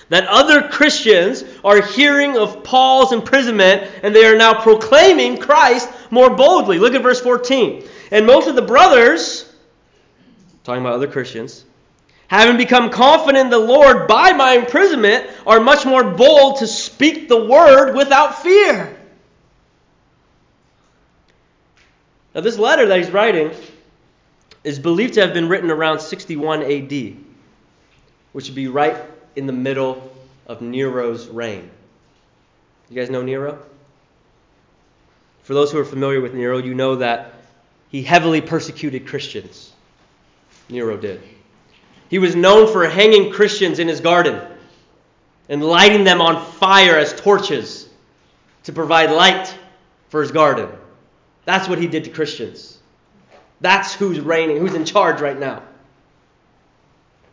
That 0.09 0.27
other 0.27 0.67
Christians 0.67 1.45
are 1.63 1.81
hearing 1.81 2.37
of 2.37 2.61
Paul's 2.61 3.13
imprisonment 3.13 3.89
and 4.03 4.13
they 4.13 4.25
are 4.25 4.35
now 4.35 4.61
proclaiming 4.61 5.37
Christ 5.37 5.89
more 6.11 6.29
boldly. 6.29 6.77
Look 6.77 6.93
at 6.93 7.01
verse 7.01 7.21
14. 7.21 7.87
And 8.11 8.27
most 8.27 8.49
of 8.49 8.57
the 8.57 8.63
brothers, 8.63 9.49
talking 10.65 10.81
about 10.81 10.95
other 10.95 11.07
Christians, 11.07 11.63
having 12.27 12.57
become 12.57 12.89
confident 12.89 13.45
in 13.45 13.49
the 13.49 13.59
Lord 13.59 14.09
by 14.09 14.33
my 14.33 14.55
imprisonment, 14.55 15.25
are 15.47 15.61
much 15.61 15.85
more 15.85 16.03
bold 16.03 16.57
to 16.57 16.67
speak 16.67 17.29
the 17.29 17.45
word 17.45 17.93
without 17.95 18.43
fear. 18.43 18.99
Now, 22.33 22.41
this 22.41 22.57
letter 22.57 22.87
that 22.87 22.97
he's 22.97 23.11
writing 23.11 23.51
is 24.63 24.79
believed 24.79 25.15
to 25.15 25.21
have 25.21 25.33
been 25.33 25.49
written 25.49 25.69
around 25.69 25.99
61 25.99 26.63
AD, 26.63 27.15
which 28.31 28.47
would 28.47 28.55
be 28.55 28.67
right 28.67 28.97
in 29.35 29.45
the 29.45 29.53
middle 29.53 30.11
of 30.47 30.61
Nero's 30.61 31.27
reign. 31.27 31.69
You 32.89 32.95
guys 32.95 33.09
know 33.09 33.21
Nero? 33.21 33.59
For 35.43 35.53
those 35.53 35.71
who 35.71 35.77
are 35.77 35.85
familiar 35.85 36.21
with 36.21 36.33
Nero, 36.33 36.57
you 36.57 36.73
know 36.73 36.97
that 36.97 37.33
he 37.89 38.01
heavily 38.01 38.41
persecuted 38.41 39.07
Christians. 39.07 39.71
Nero 40.69 40.97
did. 40.97 41.21
He 42.09 42.19
was 42.19 42.35
known 42.35 42.71
for 42.71 42.87
hanging 42.87 43.31
Christians 43.31 43.79
in 43.79 43.87
his 43.87 43.99
garden 43.99 44.41
and 45.49 45.63
lighting 45.63 46.03
them 46.03 46.21
on 46.21 46.43
fire 46.53 46.97
as 46.97 47.13
torches 47.19 47.89
to 48.63 48.71
provide 48.71 49.11
light 49.11 49.53
for 50.09 50.21
his 50.21 50.31
garden. 50.31 50.69
That's 51.45 51.67
what 51.67 51.79
he 51.79 51.87
did 51.87 52.05
to 52.05 52.09
Christians. 52.09 52.77
That's 53.61 53.93
who's 53.93 54.19
reigning, 54.19 54.57
who's 54.57 54.73
in 54.73 54.85
charge 54.85 55.21
right 55.21 55.37
now. 55.37 55.63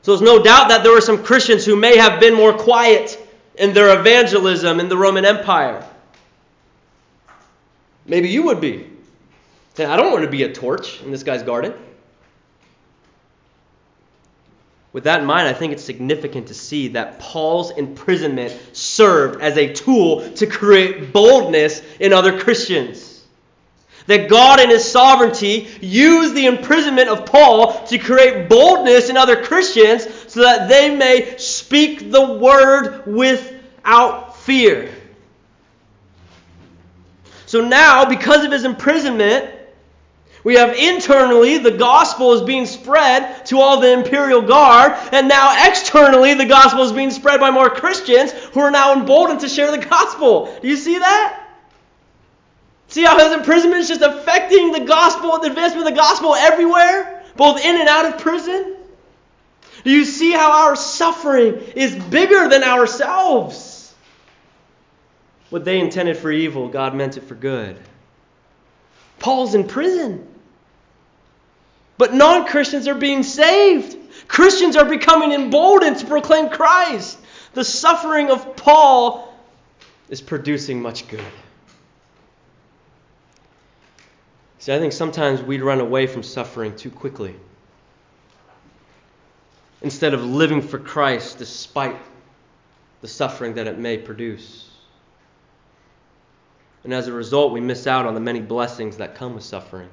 So 0.03 0.13
there's 0.13 0.23
no 0.23 0.43
doubt 0.43 0.69
that 0.69 0.83
there 0.83 0.93
were 0.93 1.01
some 1.01 1.23
Christians 1.23 1.67
who 1.67 1.77
may 1.77 1.97
have 1.99 2.21
been 2.21 2.35
more 2.35 2.53
quiet 2.53 3.19
in 3.57 3.75
their 3.75 3.99
evangelism 3.99 4.81
in 4.81 4.89
the 4.89 4.97
Roman 4.97 5.25
Empire. 5.25 5.87
Maybe 8.07 8.29
you 8.29 8.45
would 8.45 8.61
be. 8.61 8.87
I 9.79 9.97
don't 9.97 10.13
want 10.13 10.25
to 10.25 10.31
be 10.31 10.43
a 10.43 10.53
torch 10.53 11.03
in 11.03 11.11
this 11.11 11.23
guy's 11.23 11.43
garden. 11.43 11.75
With 14.93 15.05
that 15.05 15.21
in 15.21 15.27
mind, 15.27 15.47
I 15.47 15.53
think 15.53 15.73
it's 15.73 15.85
significant 15.85 16.49
to 16.49 16.55
see 16.55 16.89
that 16.89 17.21
Paul's 17.21 17.71
imprisonment 17.71 18.59
served 18.73 19.41
as 19.41 19.57
a 19.57 19.73
tool 19.73 20.33
to 20.33 20.47
create 20.47 21.13
boldness 21.13 21.81
in 22.01 22.13
other 22.13 22.41
Christians. 22.41 23.10
That 24.11 24.29
God, 24.29 24.59
in 24.59 24.71
His 24.71 24.91
sovereignty, 24.91 25.69
used 25.81 26.35
the 26.35 26.47
imprisonment 26.47 27.09
of 27.09 27.27
Paul 27.27 27.87
to 27.87 27.97
create 27.97 28.49
boldness 28.49 29.09
in 29.09 29.17
other 29.17 29.41
Christians 29.41 30.05
so 30.27 30.41
that 30.41 30.69
they 30.69 30.97
may 30.97 31.37
speak 31.37 32.11
the 32.11 32.33
word 32.33 33.07
without 33.07 34.37
fear. 34.37 34.93
So 37.47 37.65
now, 37.65 38.05
because 38.05 38.45
of 38.45 38.51
his 38.51 38.65
imprisonment, 38.65 39.49
we 40.43 40.57
have 40.57 40.77
internally 40.77 41.59
the 41.59 41.71
gospel 41.71 42.33
is 42.33 42.43
being 42.43 42.67
spread 42.67 43.47
to 43.47 43.61
all 43.61 43.79
the 43.79 43.93
imperial 43.93 44.43
guard, 44.43 44.91
and 45.13 45.29
now 45.29 45.69
externally 45.69 46.35
the 46.35 46.47
gospel 46.47 46.83
is 46.83 46.91
being 46.91 47.13
spread 47.13 47.39
by 47.39 47.53
more 47.53 47.71
Christians 47.71 48.33
who 48.33 48.59
are 48.59 48.73
now 48.73 48.93
emboldened 48.93 49.39
to 49.43 49.49
share 49.49 49.71
the 49.71 49.87
gospel. 49.87 50.53
Do 50.61 50.67
you 50.67 50.77
see 50.77 50.99
that? 50.99 51.47
See 52.91 53.05
how 53.05 53.19
his 53.19 53.33
imprisonment 53.33 53.83
is 53.83 53.89
just 53.89 54.03
affecting 54.03 54.73
the 54.73 54.81
gospel, 54.81 55.39
the 55.39 55.47
advancement 55.47 55.87
of 55.87 55.95
the 55.95 55.99
gospel 55.99 56.35
everywhere, 56.35 57.25
both 57.37 57.65
in 57.65 57.79
and 57.79 57.89
out 57.89 58.07
of 58.07 58.21
prison? 58.21 58.77
Do 59.85 59.91
you 59.91 60.05
see 60.05 60.33
how 60.33 60.67
our 60.67 60.77
suffering 60.77 61.55
is 61.77 61.95
bigger 61.95 62.49
than 62.49 62.65
ourselves? 62.65 63.95
What 65.51 65.65
they 65.65 65.79
intended 65.79 66.17
for 66.17 66.33
evil, 66.33 66.69
God 66.69 66.95
meant 66.95 67.17
it 67.17 67.23
for 67.23 67.37
good. 67.37 67.77
Paul's 69.21 69.55
in 69.55 69.69
prison. 69.69 70.27
But 71.97 72.13
non 72.13 72.47
Christians 72.47 72.89
are 72.89 72.95
being 72.95 73.23
saved. 73.23 73.97
Christians 74.27 74.75
are 74.75 74.85
becoming 74.85 75.33
emboldened 75.33 75.99
to 75.99 76.07
proclaim 76.07 76.49
Christ. 76.51 77.19
The 77.53 77.65
suffering 77.65 78.31
of 78.31 78.57
Paul 78.57 79.33
is 80.09 80.21
producing 80.21 80.83
much 80.83 81.07
good. 81.07 81.25
See, 84.61 84.75
I 84.75 84.79
think 84.79 84.93
sometimes 84.93 85.41
we 85.41 85.59
run 85.59 85.81
away 85.81 86.07
from 86.07 86.23
suffering 86.23 86.77
too 86.77 86.91
quickly. 86.91 87.35
Instead 89.81 90.13
of 90.13 90.23
living 90.23 90.61
for 90.61 90.79
Christ 90.79 91.39
despite 91.39 91.97
the 93.01 93.09
suffering 93.09 93.55
that 93.55 93.67
it 93.67 93.79
may 93.79 93.97
produce. 93.97 94.69
And 96.85 96.93
as 96.93 97.09
a 97.09 97.13
result, 97.13 97.55
we 97.55 97.61
miss 97.61 97.87
out 97.87 98.05
on 98.05 98.13
the 98.13 98.21
many 98.21 98.41
blessings 98.43 98.99
that 98.99 99.15
come 99.15 99.35
with 99.35 99.45
suffering. 99.45 99.89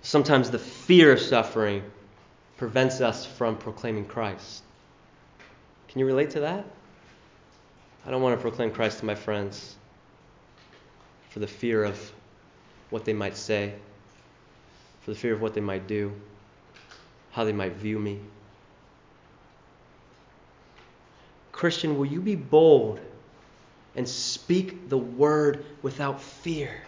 Sometimes 0.00 0.50
the 0.50 0.58
fear 0.58 1.12
of 1.12 1.20
suffering 1.20 1.82
prevents 2.56 3.02
us 3.02 3.26
from 3.26 3.58
proclaiming 3.58 4.06
Christ. 4.06 4.62
Can 5.88 5.98
you 5.98 6.06
relate 6.06 6.30
to 6.30 6.40
that? 6.40 6.64
I 8.06 8.10
don't 8.10 8.22
want 8.22 8.38
to 8.38 8.40
proclaim 8.40 8.70
Christ 8.70 9.00
to 9.00 9.04
my 9.04 9.14
friends 9.14 9.76
for 11.28 11.38
the 11.40 11.46
fear 11.46 11.84
of 11.84 12.12
what 12.92 13.06
they 13.06 13.14
might 13.14 13.36
say, 13.36 13.72
for 15.00 15.12
the 15.12 15.16
fear 15.16 15.32
of 15.32 15.40
what 15.40 15.54
they 15.54 15.60
might 15.60 15.86
do, 15.86 16.12
how 17.30 17.42
they 17.44 17.52
might 17.52 17.72
view 17.72 17.98
me. 17.98 18.20
Christian, 21.52 21.96
will 21.96 22.06
you 22.06 22.20
be 22.20 22.34
bold 22.34 23.00
and 23.96 24.06
speak 24.06 24.90
the 24.90 24.98
word 24.98 25.64
without 25.80 26.20
fear? 26.20 26.82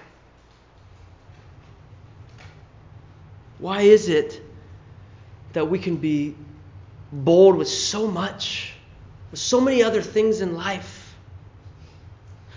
Why 3.59 3.83
is 3.83 4.09
it 4.11 4.43
that 5.55 5.71
we 5.71 5.79
can 5.79 5.97
be 5.97 6.35
bold 7.13 7.57
with 7.57 7.69
so 7.69 8.07
much, 8.07 8.75
with 9.31 9.41
so 9.41 9.61
many 9.61 9.83
other 9.83 10.03
things 10.03 10.43
in 10.43 10.55
life? 10.55 11.04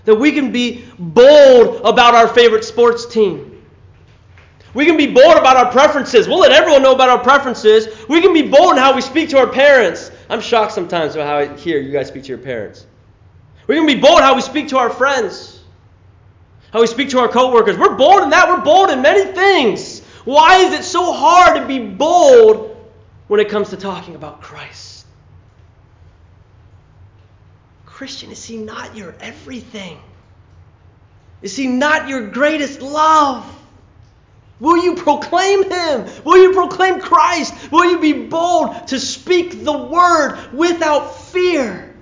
That 0.08 0.16
we 0.16 0.32
can 0.32 0.54
be 0.54 0.86
bold 0.98 1.82
about 1.84 2.16
our 2.16 2.30
favorite 2.30 2.64
sports 2.64 3.06
team. 3.06 3.62
We 4.74 4.86
can 4.86 4.96
be 4.96 5.08
bold 5.08 5.36
about 5.36 5.58
our 5.58 5.70
preferences. 5.70 6.30
We'll 6.30 6.40
let 6.40 6.54
everyone 6.54 6.82
know 6.82 6.96
about 6.96 7.10
our 7.10 7.20
preferences. 7.20 7.90
We 8.08 8.22
can 8.22 8.32
be 8.32 8.44
bold 8.44 8.72
in 8.72 8.78
how 8.78 8.96
we 8.96 9.02
speak 9.02 9.28
to 9.32 9.38
our 9.38 9.48
parents. 9.48 10.10
I'm 10.30 10.40
shocked 10.40 10.72
sometimes 10.72 11.16
about 11.16 11.28
how 11.28 11.38
I 11.40 11.58
hear 11.58 11.78
you 11.80 11.92
guys 11.92 12.08
speak 12.08 12.24
to 12.24 12.30
your 12.30 12.38
parents. 12.38 12.88
We 13.68 13.76
can 13.76 13.86
be 13.86 14.00
bold 14.00 14.22
how 14.22 14.34
we 14.34 14.40
speak 14.40 14.70
to 14.70 14.78
our 14.78 14.90
friends, 14.90 15.62
how 16.72 16.80
we 16.80 16.88
speak 16.88 17.10
to 17.10 17.20
our 17.20 17.28
coworkers. 17.28 17.78
We're 17.78 17.96
bold 17.96 18.22
in 18.22 18.30
that. 18.30 18.48
We're 18.48 18.64
bold 18.64 18.92
in 18.92 19.02
many 19.02 19.30
things. 19.34 20.06
Why 20.24 20.60
is 20.60 20.72
it 20.72 20.86
so 20.86 21.12
hard 21.12 21.58
to 21.58 21.68
be 21.68 21.80
bold 21.86 22.82
when 23.28 23.42
it 23.42 23.50
comes 23.50 23.72
to 23.72 23.78
talking 23.78 24.16
about 24.16 24.42
Christ? 24.42 24.97
Christian, 27.98 28.32
is 28.32 28.46
he 28.46 28.58
not 28.58 28.96
your 28.96 29.16
everything? 29.20 29.98
Is 31.42 31.56
he 31.56 31.66
not 31.66 32.08
your 32.08 32.28
greatest 32.28 32.80
love? 32.80 33.44
Will 34.60 34.78
you 34.78 34.94
proclaim 34.94 35.64
him? 35.64 36.06
Will 36.24 36.38
you 36.38 36.54
proclaim 36.54 37.02
Christ? 37.02 37.72
Will 37.72 37.90
you 37.90 38.00
be 38.00 38.14
bold 38.28 38.90
to 38.90 39.00
speak 39.00 39.64
the 39.64 39.76
word 39.76 40.38
without 40.54 41.16
fear? 41.16 41.96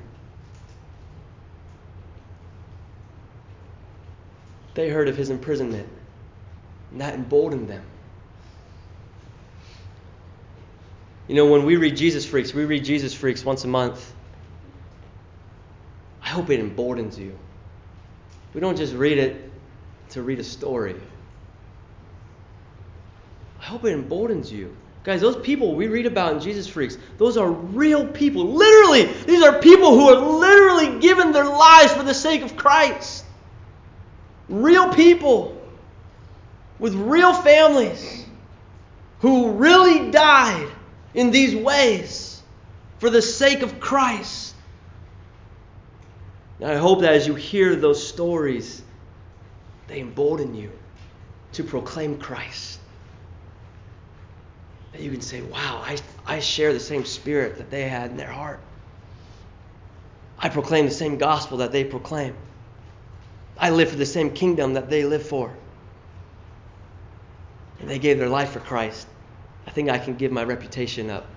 They 4.73 4.89
heard 4.89 5.08
of 5.08 5.15
his 5.15 5.29
imprisonment, 5.29 5.88
and 6.91 6.99
that 6.99 7.13
emboldened 7.13 7.69
them. 7.69 7.86
You 11.29 11.36
know, 11.36 11.45
when 11.45 11.63
we 11.63 11.77
read 11.77 11.95
Jesus 11.95 12.25
Freaks, 12.25 12.53
we 12.53 12.65
read 12.65 12.84
Jesus 12.84 13.13
Freaks 13.13 13.45
once 13.45 13.63
a 13.63 13.69
month. 13.69 14.13
I 16.36 16.38
hope 16.38 16.50
it 16.50 16.60
emboldens 16.60 17.17
you. 17.17 17.34
We 18.54 18.60
don't 18.60 18.76
just 18.76 18.93
read 18.93 19.19
it 19.19 19.50
to 20.10 20.21
read 20.21 20.38
a 20.39 20.43
story. 20.43 20.98
I 23.62 23.63
hope 23.63 23.86
it 23.86 23.93
emboldens 23.93 24.52
you. 24.52 24.76
Guys, 25.06 25.21
those 25.21 25.38
people 25.38 25.76
we 25.76 25.88
read 25.88 26.06
about 26.06 26.34
in 26.34 26.41
Jesus 26.41 26.67
Freaks, 26.67 26.98
those 27.17 27.38
are 27.38 27.50
real 27.50 28.06
people. 28.06 28.50
Literally, 28.52 29.06
these 29.26 29.41
are 29.43 29.60
people 29.60 29.91
who 29.98 30.10
are 30.10 30.39
literally 30.39 31.00
given 31.00 31.32
their 31.32 31.45
lives 31.45 31.93
for 31.93 32.04
the 32.04 32.13
sake 32.13 32.41
of 32.41 32.58
Christ. 32.58 33.24
Real 34.50 34.93
people 34.93 35.58
with 36.80 36.95
real 36.95 37.34
families 37.34 38.26
who 39.19 39.52
really 39.52 40.12
died 40.12 40.69
in 41.13 41.32
these 41.32 41.56
ways 41.56 42.43
for 43.00 43.10
the 43.10 43.21
sake 43.21 43.62
of 43.62 43.80
Christ. 43.80 44.54
And 46.59 46.71
I 46.71 46.75
hope 46.75 47.01
that 47.01 47.13
as 47.13 47.27
you 47.27 47.35
hear 47.35 47.75
those 47.75 48.05
stories, 48.05 48.81
they 49.87 49.99
embolden 49.99 50.55
you 50.55 50.71
to 51.53 51.63
proclaim 51.63 52.17
Christ. 52.17 52.79
That 54.93 55.01
you 55.01 55.11
can 55.11 55.21
say, 55.21 55.41
wow, 55.41 55.83
I, 55.85 55.97
I 56.25 56.39
share 56.39 56.71
the 56.71 56.79
same 56.79 57.05
spirit 57.05 57.57
that 57.57 57.69
they 57.69 57.87
had 57.87 58.11
in 58.11 58.17
their 58.17 58.31
heart. 58.31 58.61
I 60.39 60.49
proclaim 60.49 60.85
the 60.85 60.91
same 60.91 61.17
gospel 61.17 61.57
that 61.57 61.71
they 61.71 61.83
proclaim. 61.83 62.35
I 63.57 63.69
live 63.69 63.89
for 63.89 63.95
the 63.95 64.05
same 64.05 64.31
kingdom 64.31 64.73
that 64.73 64.89
they 64.89 65.05
live 65.05 65.23
for. 65.23 65.53
And 67.79 67.89
they 67.89 67.99
gave 67.99 68.17
their 68.17 68.29
life 68.29 68.51
for 68.51 68.59
Christ. 68.59 69.07
I 69.67 69.71
think 69.71 69.89
I 69.89 69.97
can 69.97 70.15
give 70.15 70.31
my 70.31 70.43
reputation 70.43 71.09
up. 71.09 71.27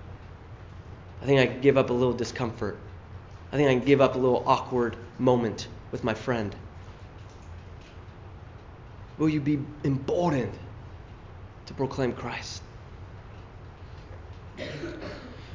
I 1.21 1.25
think 1.25 1.39
I 1.39 1.47
can 1.47 1.61
give 1.61 1.77
up 1.77 1.89
a 1.89 1.93
little 1.93 2.13
discomfort. 2.13 2.77
I 3.51 3.57
think 3.57 3.69
I 3.69 3.73
can 3.73 3.85
give 3.85 3.99
up 3.99 4.15
a 4.15 4.17
little 4.17 4.43
awkward 4.45 4.95
moment 5.19 5.67
with 5.91 6.03
my 6.03 6.13
friend. 6.13 6.55
Will 9.17 9.29
you 9.29 9.41
be 9.41 9.59
emboldened 9.83 10.57
to 11.65 11.73
proclaim 11.73 12.13
Christ? 12.13 12.63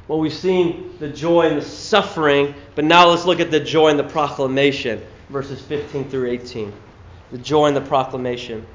Well, 0.07 0.19
we've 0.19 0.33
seen 0.33 0.95
the 0.99 1.09
joy 1.09 1.47
and 1.47 1.57
the 1.57 1.65
suffering, 1.65 2.53
but 2.75 2.85
now 2.85 3.09
let's 3.09 3.25
look 3.25 3.39
at 3.39 3.49
the 3.49 3.59
joy 3.59 3.89
and 3.89 3.97
the 3.97 4.03
proclamation, 4.03 5.01
verses 5.29 5.59
15 5.61 6.09
through 6.09 6.29
18. 6.29 6.71
The 7.31 7.39
joy 7.39 7.67
and 7.67 7.75
the 7.75 7.81
proclamation. 7.81 8.65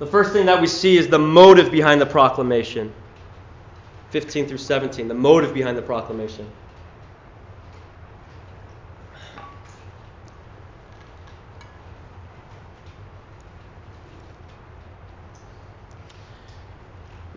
The 0.00 0.06
first 0.06 0.32
thing 0.32 0.46
that 0.46 0.60
we 0.60 0.66
see 0.66 0.96
is 0.96 1.06
the 1.06 1.18
motive 1.18 1.70
behind 1.70 2.00
the 2.00 2.06
proclamation. 2.06 2.92
15 4.10 4.48
through 4.48 4.58
17, 4.58 5.06
the 5.06 5.14
motive 5.14 5.54
behind 5.54 5.78
the 5.78 5.82
proclamation. 5.82 6.50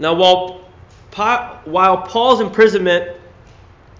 Now, 0.04 0.16
while, 0.16 0.60
while 1.63 1.98
Paul's 2.02 2.42
imprisonment 2.42 3.16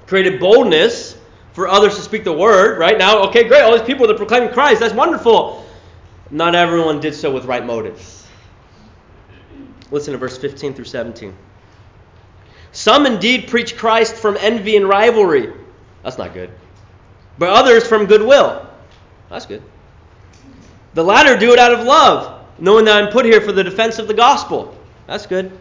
created 0.06 0.38
boldness 0.38 1.18
for 1.54 1.70
others 1.70 1.96
to 1.96 2.02
speak 2.02 2.26
the 2.26 2.34
word, 2.34 2.78
right? 2.78 2.98
Now, 2.98 3.30
okay, 3.30 3.48
great, 3.48 3.62
all 3.62 3.72
these 3.72 3.88
people 3.88 4.06
that 4.08 4.16
are 4.16 4.18
proclaiming 4.18 4.50
Christ, 4.50 4.82
that's 4.82 4.94
wonderful. 4.94 5.66
Not 6.30 6.56
everyone 6.56 7.00
did 7.00 7.16
so 7.16 7.32
with 7.32 7.46
right 7.46 7.66
motives. 7.66 8.28
Listen 9.92 10.12
to 10.12 10.18
verse 10.18 10.38
15 10.38 10.74
through 10.74 10.84
17. 10.84 11.34
Some 12.74 13.06
indeed 13.06 13.48
preach 13.48 13.78
Christ 13.78 14.14
from 14.14 14.36
envy 14.42 14.76
and 14.76 14.90
rivalry. 14.90 15.54
That's 16.04 16.18
not 16.18 16.34
good. 16.34 16.50
But 17.38 17.52
others 17.52 17.88
from 17.88 18.08
goodwill. 18.08 18.68
That's 19.30 19.46
good. 19.46 19.64
The 20.96 21.04
latter 21.04 21.38
do 21.38 21.54
it 21.54 21.60
out 21.60 21.72
of 21.72 21.86
love, 21.86 22.46
knowing 22.60 22.84
that 22.86 23.02
I'm 23.02 23.10
put 23.10 23.24
here 23.24 23.40
for 23.40 23.54
the 23.54 23.64
defense 23.64 24.00
of 24.00 24.10
the 24.10 24.14
gospel. 24.14 24.78
That's 25.08 25.28
good. 25.28 25.58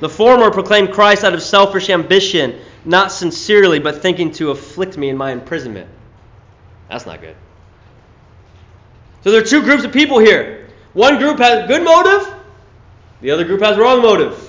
The 0.00 0.08
former 0.08 0.50
proclaimed 0.50 0.92
Christ 0.92 1.24
out 1.24 1.34
of 1.34 1.42
selfish 1.42 1.90
ambition, 1.90 2.60
not 2.84 3.10
sincerely, 3.10 3.80
but 3.80 4.00
thinking 4.02 4.30
to 4.32 4.50
afflict 4.50 4.96
me 4.96 5.08
in 5.08 5.16
my 5.16 5.32
imprisonment. 5.32 5.90
That's 6.88 7.06
not 7.06 7.20
good. 7.20 7.36
So 9.24 9.32
there 9.32 9.42
are 9.42 9.46
two 9.46 9.62
groups 9.62 9.84
of 9.84 9.92
people 9.92 10.18
here. 10.18 10.68
One 10.92 11.18
group 11.18 11.38
has 11.38 11.66
good 11.66 11.82
motive, 11.82 12.34
the 13.20 13.32
other 13.32 13.44
group 13.44 13.60
has 13.60 13.76
wrong 13.76 14.02
motive. 14.02 14.44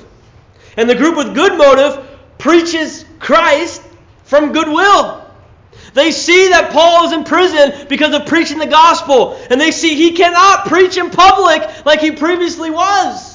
And 0.77 0.89
the 0.89 0.95
group 0.95 1.17
with 1.17 1.33
good 1.33 1.57
motive 1.57 2.07
preaches 2.37 3.03
Christ 3.19 3.81
from 4.23 4.53
goodwill. 4.53 5.25
They 5.93 6.11
see 6.11 6.49
that 6.49 6.71
Paul 6.71 7.05
is 7.05 7.13
in 7.13 7.23
prison 7.23 7.87
because 7.89 8.13
of 8.13 8.27
preaching 8.27 8.59
the 8.59 8.67
gospel, 8.67 9.39
and 9.49 9.59
they 9.59 9.71
see 9.71 9.95
he 9.95 10.11
cannot 10.11 10.65
preach 10.67 10.97
in 10.97 11.09
public 11.09 11.85
like 11.85 11.99
he 11.99 12.11
previously 12.11 12.69
was. 12.69 13.28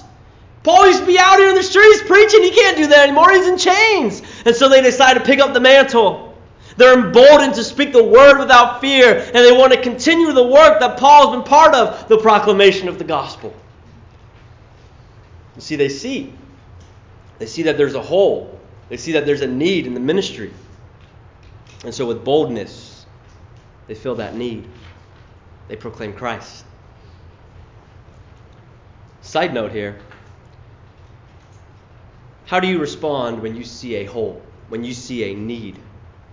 Paul 0.65 0.87
used 0.87 1.01
to 1.01 1.07
be 1.07 1.19
out 1.19 1.39
here 1.39 1.51
in 1.51 1.55
the 1.55 1.63
streets 1.63 2.03
preaching. 2.03 2.43
He 2.43 2.51
can't 2.51 2.79
do 2.79 2.87
that 2.89 3.07
anymore. 3.07 3.31
He's 3.31 3.47
in 3.47 3.59
chains. 3.59 4.23
And 4.47 4.57
so 4.57 4.71
they 4.71 4.81
decide 4.81 5.15
to 5.15 5.21
pick 5.21 5.39
up 5.39 5.53
the 5.53 5.61
mantle. 5.61 6.37
They're 6.79 6.99
emboldened 6.99 7.55
to 7.55 7.63
speak 7.63 7.93
the 7.93 8.03
word 8.03 8.39
without 8.39 8.81
fear, 8.81 9.15
and 9.15 9.35
they 9.35 9.53
want 9.53 9.75
to 9.75 9.81
continue 9.81 10.33
the 10.33 10.43
work 10.43 10.81
that 10.81 10.99
Paul 10.99 11.29
has 11.29 11.37
been 11.37 11.47
part 11.47 11.75
of 11.75 12.09
the 12.09 12.19
proclamation 12.19 12.89
of 12.89 12.99
the 12.99 13.05
gospel. 13.05 13.55
You 15.55 15.61
see, 15.61 15.77
they 15.77 15.91
see. 15.91 16.33
They 17.39 17.47
see 17.47 17.63
that 17.65 17.77
there's 17.77 17.95
a 17.95 18.03
hole, 18.03 18.59
they 18.89 18.97
see 18.97 19.13
that 19.13 19.27
there's 19.27 19.43
a 19.43 19.47
need 19.47 19.87
in 19.87 19.95
the 19.95 20.01
ministry. 20.01 20.53
And 21.85 21.95
so, 21.95 22.07
with 22.07 22.25
boldness, 22.25 23.05
they 23.87 23.95
fill 23.95 24.15
that 24.17 24.35
need. 24.35 24.67
They 25.69 25.77
proclaim 25.77 26.15
Christ. 26.15 26.65
Side 29.21 29.53
note 29.53 29.73
here 29.73 29.99
how 32.47 32.61
do 32.61 32.69
you 32.69 32.79
respond 32.79 33.41
when 33.41 33.57
you 33.57 33.65
see 33.65 33.97
a 33.97 34.05
hole, 34.05 34.43
when 34.69 34.85
you 34.85 34.93
see 34.93 35.33
a 35.33 35.35
need 35.35 35.79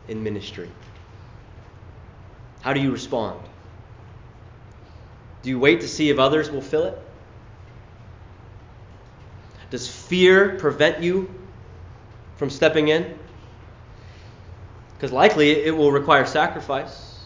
in 0.08 0.24
ministry? 0.24 0.70
How 2.62 2.74
do 2.74 2.80
you 2.80 2.92
respond? 2.92 3.40
Do 5.42 5.50
you 5.50 5.60
wait 5.60 5.82
to 5.82 5.88
see 5.88 6.10
if 6.10 6.20
others 6.20 6.52
will 6.52 6.62
fill 6.62 6.84
it? 6.84 6.98
Does 9.72 9.88
fear 9.88 10.58
prevent 10.60 11.02
you 11.02 11.34
from 12.36 12.50
stepping 12.50 12.90
in? 12.90 13.18
Because 14.96 15.12
likely 15.12 15.52
it 15.52 15.76
will 15.76 15.92
require 15.92 16.26
sacrifice. 16.26 17.20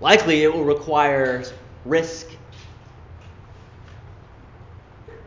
Likely 0.00 0.42
it 0.42 0.52
will 0.52 0.64
require 0.64 1.44
risk. 1.84 2.28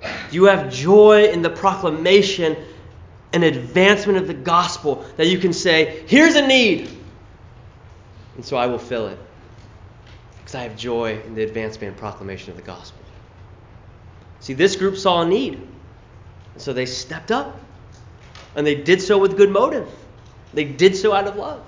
Do 0.01 0.09
you 0.33 0.45
have 0.45 0.71
joy 0.71 1.25
in 1.25 1.41
the 1.41 1.49
proclamation 1.49 2.55
and 3.33 3.43
advancement 3.43 4.17
of 4.17 4.27
the 4.27 4.33
gospel 4.33 5.05
that 5.17 5.27
you 5.27 5.37
can 5.37 5.53
say, 5.53 6.03
here's 6.07 6.35
a 6.35 6.45
need, 6.45 6.89
and 8.35 8.45
so 8.45 8.57
I 8.57 8.67
will 8.67 8.79
fill 8.79 9.07
it? 9.07 9.19
Because 10.37 10.55
I 10.55 10.63
have 10.63 10.77
joy 10.77 11.21
in 11.25 11.35
the 11.35 11.43
advancement 11.43 11.89
and 11.91 11.97
proclamation 11.97 12.51
of 12.51 12.55
the 12.55 12.63
gospel. 12.63 13.01
See, 14.39 14.53
this 14.53 14.75
group 14.77 14.97
saw 14.97 15.21
a 15.21 15.27
need. 15.27 15.55
And 16.53 16.61
so 16.61 16.73
they 16.73 16.85
stepped 16.85 17.31
up. 17.31 17.59
And 18.55 18.65
they 18.65 18.75
did 18.75 19.01
so 19.01 19.17
with 19.17 19.37
good 19.37 19.49
motive. 19.49 19.89
They 20.53 20.63
did 20.63 20.95
so 20.95 21.13
out 21.13 21.27
of 21.27 21.35
love. 21.35 21.61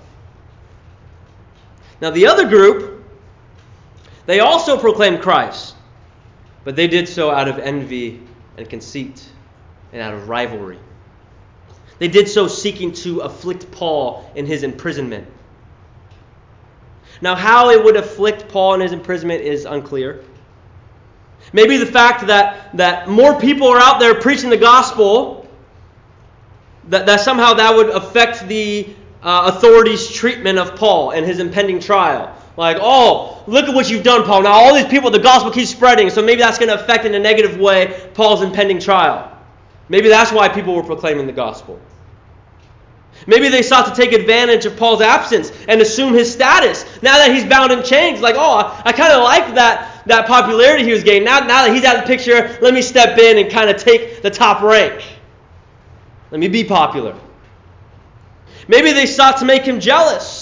Now, 2.00 2.10
the 2.10 2.26
other 2.26 2.48
group, 2.48 3.04
they 4.26 4.40
also 4.40 4.76
proclaimed 4.76 5.22
Christ, 5.22 5.76
but 6.64 6.74
they 6.74 6.88
did 6.88 7.08
so 7.08 7.30
out 7.30 7.46
of 7.48 7.58
envy 7.58 8.20
and 8.56 8.68
conceit 8.68 9.24
and 9.92 10.00
out 10.00 10.14
of 10.14 10.28
rivalry. 10.28 10.78
They 11.98 12.08
did 12.08 12.28
so 12.28 12.48
seeking 12.48 12.92
to 12.92 13.20
afflict 13.20 13.70
Paul 13.70 14.30
in 14.34 14.46
his 14.46 14.62
imprisonment. 14.62 15.28
Now, 17.20 17.36
how 17.36 17.70
it 17.70 17.82
would 17.84 17.96
afflict 17.96 18.48
Paul 18.48 18.74
in 18.74 18.80
his 18.80 18.92
imprisonment 18.92 19.42
is 19.42 19.64
unclear. 19.64 20.24
Maybe 21.52 21.76
the 21.76 21.86
fact 21.86 22.26
that, 22.26 22.76
that 22.76 23.08
more 23.08 23.38
people 23.38 23.68
are 23.68 23.78
out 23.78 24.00
there 24.00 24.14
preaching 24.14 24.50
the 24.50 24.56
gospel, 24.56 25.46
that, 26.88 27.06
that 27.06 27.20
somehow 27.20 27.54
that 27.54 27.76
would 27.76 27.90
affect 27.90 28.48
the 28.48 28.88
uh, 29.22 29.52
authorities' 29.54 30.10
treatment 30.10 30.58
of 30.58 30.74
Paul 30.74 31.10
and 31.10 31.24
his 31.24 31.38
impending 31.38 31.78
trial. 31.78 32.36
Like, 32.56 32.76
oh, 32.80 33.42
look 33.46 33.66
at 33.66 33.74
what 33.74 33.88
you've 33.90 34.04
done, 34.04 34.24
Paul. 34.24 34.42
Now 34.42 34.52
all 34.52 34.74
these 34.74 34.86
people, 34.86 35.10
the 35.10 35.18
gospel 35.18 35.50
keeps 35.50 35.70
spreading, 35.70 36.10
so 36.10 36.22
maybe 36.22 36.40
that's 36.40 36.58
going 36.58 36.68
to 36.68 36.82
affect 36.82 37.04
in 37.04 37.14
a 37.14 37.18
negative 37.18 37.58
way 37.58 38.10
Paul's 38.14 38.42
impending 38.42 38.78
trial. 38.78 39.30
Maybe 39.88 40.08
that's 40.08 40.32
why 40.32 40.48
people 40.48 40.74
were 40.74 40.82
proclaiming 40.82 41.26
the 41.26 41.32
gospel. 41.32 41.80
Maybe 43.26 43.48
they 43.48 43.62
sought 43.62 43.94
to 43.94 43.94
take 43.94 44.12
advantage 44.12 44.66
of 44.66 44.76
Paul's 44.76 45.00
absence 45.00 45.52
and 45.68 45.80
assume 45.80 46.12
his 46.12 46.32
status. 46.32 46.84
Now 47.02 47.18
that 47.18 47.32
he's 47.32 47.44
bound 47.44 47.72
in 47.72 47.82
chains, 47.84 48.20
like, 48.20 48.34
oh, 48.36 48.82
I, 48.84 48.92
kind 48.92 49.12
of 49.12 49.22
like 49.22 49.54
that, 49.54 50.02
that 50.06 50.26
popularity 50.26 50.84
he 50.84 50.92
was 50.92 51.04
gaining. 51.04 51.24
Now, 51.24 51.40
now 51.40 51.66
that 51.66 51.74
he's 51.74 51.84
out 51.84 51.96
of 51.96 52.02
the 52.02 52.08
picture, 52.08 52.58
let 52.60 52.74
me 52.74 52.82
step 52.82 53.18
in 53.18 53.38
and 53.38 53.50
kind 53.50 53.70
of 53.70 53.76
take 53.76 54.22
the 54.22 54.30
top 54.30 54.62
rank. 54.62 55.04
Let 56.30 56.40
me 56.40 56.48
be 56.48 56.64
popular. 56.64 57.16
Maybe 58.66 58.92
they 58.92 59.06
sought 59.06 59.38
to 59.38 59.44
make 59.44 59.62
him 59.62 59.78
jealous 59.78 60.41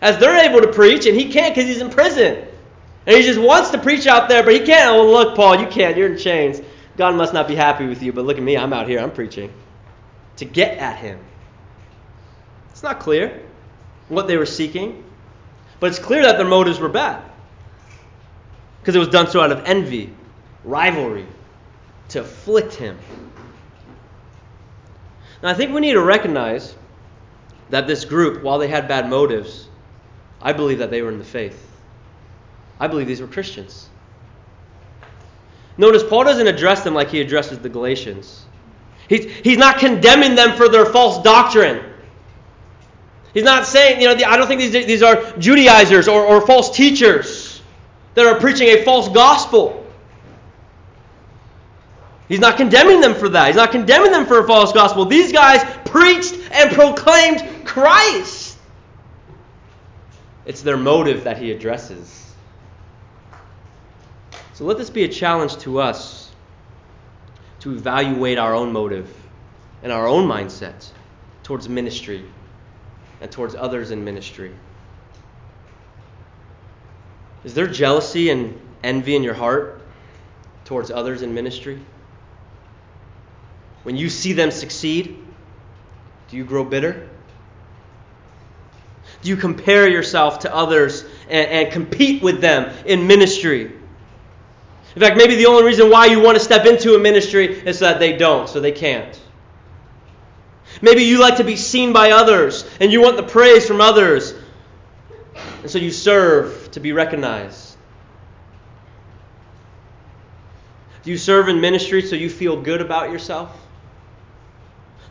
as 0.00 0.18
they're 0.18 0.48
able 0.48 0.60
to 0.60 0.72
preach 0.72 1.06
and 1.06 1.16
he 1.16 1.30
can't 1.30 1.54
because 1.54 1.68
he's 1.68 1.80
in 1.80 1.90
prison. 1.90 2.46
And 3.06 3.16
he 3.16 3.22
just 3.22 3.40
wants 3.40 3.70
to 3.70 3.78
preach 3.78 4.06
out 4.06 4.28
there, 4.28 4.42
but 4.42 4.52
he 4.52 4.60
can't. 4.60 4.90
Oh, 4.90 5.10
look, 5.10 5.34
Paul, 5.34 5.60
you 5.60 5.66
can't. 5.66 5.96
You're 5.96 6.12
in 6.12 6.18
chains. 6.18 6.60
God 6.96 7.14
must 7.14 7.32
not 7.32 7.48
be 7.48 7.54
happy 7.54 7.86
with 7.86 8.02
you, 8.02 8.12
but 8.12 8.24
look 8.24 8.36
at 8.36 8.42
me. 8.42 8.56
I'm 8.56 8.72
out 8.72 8.88
here. 8.88 9.00
I'm 9.00 9.10
preaching. 9.10 9.52
To 10.36 10.44
get 10.44 10.78
at 10.78 10.96
him. 10.96 11.18
It's 12.70 12.82
not 12.82 13.00
clear 13.00 13.42
what 14.08 14.26
they 14.26 14.36
were 14.36 14.46
seeking, 14.46 15.04
but 15.80 15.88
it's 15.90 15.98
clear 15.98 16.22
that 16.22 16.36
their 16.38 16.46
motives 16.46 16.78
were 16.78 16.88
bad. 16.88 17.22
Because 18.80 18.94
it 18.94 18.98
was 18.98 19.08
done 19.08 19.28
so 19.28 19.40
out 19.40 19.52
of 19.52 19.64
envy, 19.64 20.12
rivalry, 20.64 21.26
to 22.10 22.20
afflict 22.20 22.74
him. 22.74 22.98
Now, 25.42 25.50
I 25.50 25.54
think 25.54 25.72
we 25.72 25.80
need 25.80 25.92
to 25.92 26.02
recognize 26.02 26.74
that 27.70 27.86
this 27.86 28.04
group, 28.04 28.42
while 28.42 28.58
they 28.58 28.68
had 28.68 28.88
bad 28.88 29.08
motives, 29.08 29.67
I 30.40 30.52
believe 30.52 30.78
that 30.78 30.90
they 30.90 31.02
were 31.02 31.10
in 31.10 31.18
the 31.18 31.24
faith. 31.24 31.66
I 32.78 32.86
believe 32.86 33.06
these 33.06 33.20
were 33.20 33.26
Christians. 33.26 33.88
Notice 35.76 36.02
Paul 36.02 36.24
doesn't 36.24 36.46
address 36.46 36.82
them 36.82 36.94
like 36.94 37.10
he 37.10 37.20
addresses 37.20 37.58
the 37.58 37.68
Galatians. 37.68 38.44
He's, 39.08 39.24
he's 39.24 39.58
not 39.58 39.78
condemning 39.78 40.34
them 40.34 40.56
for 40.56 40.68
their 40.68 40.86
false 40.86 41.22
doctrine. 41.22 41.84
He's 43.32 43.44
not 43.44 43.66
saying, 43.66 44.00
you 44.00 44.08
know, 44.08 44.14
I 44.26 44.36
don't 44.36 44.46
think 44.46 44.60
these, 44.60 44.72
these 44.72 45.02
are 45.02 45.32
Judaizers 45.38 46.08
or, 46.08 46.24
or 46.24 46.46
false 46.46 46.76
teachers 46.76 47.62
that 48.14 48.26
are 48.26 48.38
preaching 48.40 48.68
a 48.68 48.84
false 48.84 49.08
gospel. 49.08 49.86
He's 52.28 52.40
not 52.40 52.56
condemning 52.56 53.00
them 53.00 53.14
for 53.14 53.28
that. 53.30 53.46
He's 53.46 53.56
not 53.56 53.70
condemning 53.70 54.12
them 54.12 54.26
for 54.26 54.40
a 54.40 54.46
false 54.46 54.72
gospel. 54.72 55.06
These 55.06 55.32
guys 55.32 55.62
preached 55.86 56.34
and 56.50 56.70
proclaimed 56.72 57.64
Christ. 57.64 58.37
It's 60.48 60.62
their 60.62 60.78
motive 60.78 61.24
that 61.24 61.36
he 61.36 61.52
addresses. 61.52 62.34
So 64.54 64.64
let 64.64 64.78
this 64.78 64.88
be 64.88 65.04
a 65.04 65.08
challenge 65.08 65.58
to 65.58 65.78
us 65.78 66.32
to 67.60 67.72
evaluate 67.72 68.38
our 68.38 68.54
own 68.54 68.72
motive 68.72 69.14
and 69.82 69.92
our 69.92 70.06
own 70.06 70.26
mindset 70.26 70.90
towards 71.42 71.68
ministry 71.68 72.24
and 73.20 73.30
towards 73.30 73.54
others 73.54 73.90
in 73.90 74.04
ministry? 74.04 74.54
Is 77.44 77.52
there 77.52 77.66
jealousy 77.66 78.30
and 78.30 78.58
envy 78.82 79.16
in 79.16 79.22
your 79.22 79.34
heart 79.34 79.82
towards 80.64 80.90
others 80.90 81.20
in 81.20 81.34
ministry? 81.34 81.78
When 83.82 83.98
you 83.98 84.08
see 84.08 84.32
them 84.32 84.50
succeed, 84.50 85.22
do 86.30 86.38
you 86.38 86.44
grow 86.44 86.64
bitter? 86.64 87.06
Do 89.22 89.28
you 89.28 89.36
compare 89.36 89.88
yourself 89.88 90.40
to 90.40 90.54
others 90.54 91.04
and, 91.28 91.48
and, 91.48 91.72
compete 91.72 92.22
with 92.22 92.40
them 92.40 92.72
in 92.86 93.06
ministry? 93.06 93.72
In 94.94 95.00
fact, 95.02 95.16
maybe 95.16 95.34
the 95.34 95.46
only 95.46 95.64
reason 95.64 95.90
why 95.90 96.06
you 96.06 96.20
want 96.20 96.38
to 96.38 96.44
step 96.44 96.66
into 96.66 96.94
a 96.94 96.98
ministry 96.98 97.46
is 97.46 97.78
so 97.78 97.86
that 97.86 97.98
they 97.98 98.16
don't, 98.16 98.48
so 98.48 98.60
they 98.60 98.72
can't. 98.72 99.20
Maybe 100.80 101.02
you 101.02 101.18
like 101.18 101.38
to 101.38 101.44
be 101.44 101.56
seen 101.56 101.92
by 101.92 102.12
others 102.12 102.68
and 102.80 102.92
you 102.92 103.00
want 103.00 103.16
the 103.16 103.22
praise 103.22 103.66
from 103.66 103.80
others. 103.80 104.34
And 105.62 105.70
so 105.70 105.78
you 105.78 105.90
serve 105.90 106.70
to 106.72 106.80
be 106.80 106.92
recognized. 106.92 107.76
Do 111.02 111.10
you 111.10 111.18
serve 111.18 111.48
in 111.48 111.60
ministry 111.60 112.02
so 112.02 112.16
you 112.16 112.28
feel 112.28 112.60
good 112.60 112.80
about 112.80 113.10
yourself? 113.10 113.56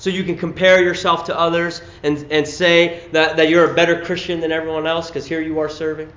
So 0.08 0.14
you 0.14 0.24
can 0.24 0.38
compare 0.38 0.82
yourself 0.82 1.26
to 1.26 1.38
others 1.38 1.82
and, 2.02 2.32
and 2.32 2.48
say 2.48 3.10
that, 3.12 3.36
that 3.36 3.50
you're 3.50 3.70
a 3.70 3.74
better 3.74 4.06
Christian 4.06 4.40
than 4.40 4.54
everyone 4.54 4.88
else 4.88 5.08
because 5.08 5.26
here 5.26 5.42
you 5.42 5.60
are 5.60 5.68
serving? 5.68 6.10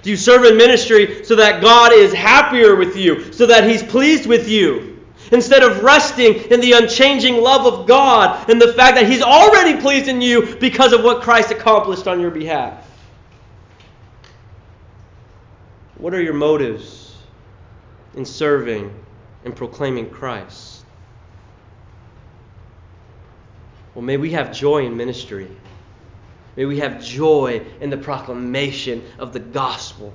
Do 0.00 0.08
you 0.08 0.16
serve 0.16 0.46
in 0.46 0.56
ministry 0.56 1.22
so 1.22 1.36
that 1.36 1.60
God 1.60 1.92
is 1.92 2.14
happier 2.14 2.76
with 2.76 2.96
you, 2.96 3.30
so 3.34 3.44
that 3.44 3.68
He's 3.68 3.82
pleased 3.82 4.24
with 4.24 4.48
you? 4.48 5.04
Instead 5.30 5.62
of 5.62 5.82
resting 5.82 6.50
in 6.50 6.62
the 6.62 6.72
unchanging 6.72 7.42
love 7.42 7.66
of 7.66 7.86
God 7.86 8.48
and 8.48 8.58
the 8.58 8.72
fact 8.72 8.96
that 8.96 9.06
He's 9.06 9.20
already 9.20 9.78
pleased 9.78 10.08
in 10.08 10.22
you 10.22 10.56
because 10.56 10.94
of 10.94 11.04
what 11.04 11.20
Christ 11.20 11.50
accomplished 11.50 12.08
on 12.08 12.22
your 12.22 12.30
behalf. 12.30 12.90
What 15.98 16.14
are 16.14 16.22
your 16.22 16.32
motives 16.32 17.14
in 18.14 18.24
serving 18.24 18.94
and 19.44 19.54
proclaiming 19.54 20.08
Christ? 20.08 20.85
Well, 23.96 24.04
may 24.04 24.18
we 24.18 24.32
have 24.32 24.52
joy 24.52 24.84
in 24.84 24.94
ministry. 24.94 25.48
May 26.54 26.66
we 26.66 26.80
have 26.80 27.02
joy 27.02 27.62
in 27.80 27.88
the 27.88 27.96
proclamation 27.96 29.02
of 29.18 29.32
the 29.32 29.40
gospel. 29.40 30.12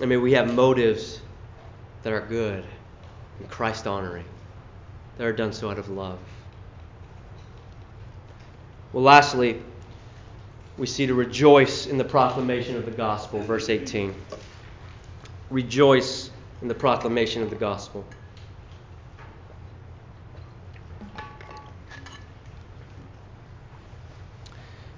And 0.00 0.08
may 0.08 0.16
we 0.16 0.32
have 0.32 0.54
motives 0.54 1.20
that 2.02 2.14
are 2.14 2.22
good 2.22 2.64
and 3.40 3.50
Christ 3.50 3.86
honoring, 3.86 4.24
that 5.18 5.26
are 5.26 5.34
done 5.34 5.52
so 5.52 5.70
out 5.70 5.78
of 5.78 5.90
love. 5.90 6.18
Well, 8.94 9.04
lastly, 9.04 9.60
we 10.78 10.86
see 10.86 11.06
to 11.06 11.14
rejoice 11.14 11.86
in 11.86 11.98
the 11.98 12.04
proclamation 12.04 12.76
of 12.76 12.86
the 12.86 12.90
gospel, 12.90 13.42
verse 13.42 13.68
18. 13.68 14.14
Rejoice 15.50 16.30
in 16.62 16.68
the 16.68 16.74
proclamation 16.74 17.42
of 17.42 17.50
the 17.50 17.56
gospel. 17.56 18.02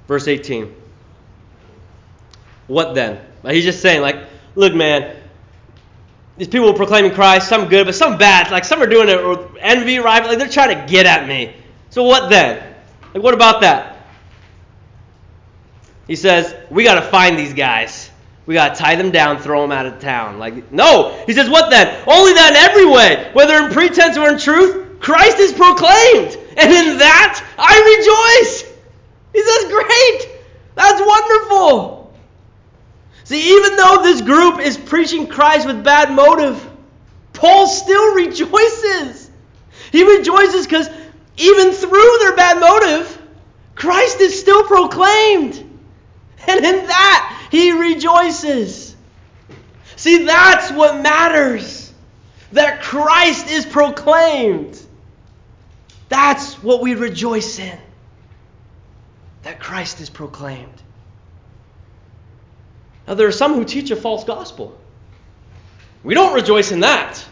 Verse 0.08 0.26
18. 0.26 0.74
What 2.66 2.94
then? 2.94 3.20
He's 3.46 3.64
just 3.64 3.80
saying, 3.80 4.02
like, 4.02 4.16
look, 4.56 4.74
man, 4.74 5.16
these 6.36 6.48
people 6.48 6.70
are 6.70 6.74
proclaiming 6.74 7.12
Christ, 7.12 7.48
some 7.48 7.68
good, 7.68 7.86
but 7.86 7.94
some 7.94 8.18
bad. 8.18 8.50
Like, 8.50 8.64
some 8.64 8.82
are 8.82 8.86
doing 8.86 9.08
it 9.08 9.24
with 9.24 9.56
envy, 9.60 9.98
rival. 9.98 10.28
Like, 10.28 10.38
they're 10.38 10.48
trying 10.48 10.76
to 10.76 10.90
get 10.90 11.06
at 11.06 11.28
me. 11.28 11.54
So 11.90 12.02
what 12.04 12.30
then? 12.30 12.74
Like, 13.14 13.22
what 13.22 13.34
about 13.34 13.60
that? 13.62 14.06
He 16.06 16.16
says, 16.16 16.54
we 16.70 16.84
got 16.84 16.94
to 16.94 17.02
find 17.02 17.38
these 17.38 17.54
guys. 17.54 18.10
We 18.46 18.54
got 18.54 18.74
to 18.74 18.80
tie 18.80 18.96
them 18.96 19.10
down, 19.10 19.38
throw 19.38 19.60
them 19.60 19.72
out 19.72 19.84
of 19.84 19.98
town. 20.00 20.38
Like, 20.38 20.72
no. 20.72 21.22
He 21.26 21.34
says, 21.34 21.50
what 21.50 21.70
then? 21.70 21.88
Only 22.06 22.32
that 22.34 22.52
in 22.52 22.56
every 22.56 22.86
way, 22.86 23.30
whether 23.34 23.54
in 23.62 23.70
pretense 23.70 24.16
or 24.16 24.30
in 24.30 24.38
truth, 24.38 25.00
Christ 25.00 25.38
is 25.38 25.52
proclaimed. 25.52 26.38
And 26.56 26.72
in 26.72 26.98
that 26.98 27.44
I 27.58 28.40
rejoice. 28.40 28.67
He 29.32 29.42
says, 29.42 29.70
Great! 29.70 30.28
That's 30.74 31.00
wonderful! 31.00 31.98
See, 33.24 33.56
even 33.56 33.76
though 33.76 34.02
this 34.02 34.22
group 34.22 34.58
is 34.58 34.78
preaching 34.78 35.26
Christ 35.26 35.66
with 35.66 35.84
bad 35.84 36.10
motive, 36.12 36.66
Paul 37.34 37.66
still 37.66 38.14
rejoices. 38.14 39.30
He 39.92 40.02
rejoices 40.04 40.66
because 40.66 40.88
even 41.36 41.72
through 41.72 42.18
their 42.20 42.36
bad 42.36 42.58
motive, 42.58 43.22
Christ 43.74 44.20
is 44.20 44.40
still 44.40 44.64
proclaimed. 44.64 45.64
And 46.46 46.64
in 46.64 46.86
that, 46.86 47.48
he 47.50 47.72
rejoices. 47.72 48.96
See, 49.96 50.24
that's 50.24 50.70
what 50.72 51.02
matters. 51.02 51.92
That 52.52 52.80
Christ 52.82 53.50
is 53.50 53.66
proclaimed. 53.66 54.80
That's 56.08 56.54
what 56.62 56.80
we 56.80 56.94
rejoice 56.94 57.58
in 57.58 57.78
that 59.48 59.60
Christ 59.60 60.02
is 60.02 60.10
proclaimed. 60.10 60.82
Now, 63.06 63.14
there 63.14 63.26
are 63.26 63.32
some 63.32 63.54
who 63.54 63.64
teach 63.64 63.90
a 63.90 63.96
false 63.96 64.24
gospel. 64.24 64.78
We 66.02 66.12
don't 66.12 66.34
rejoice 66.34 66.70
in 66.70 66.80
that. 66.80 67.24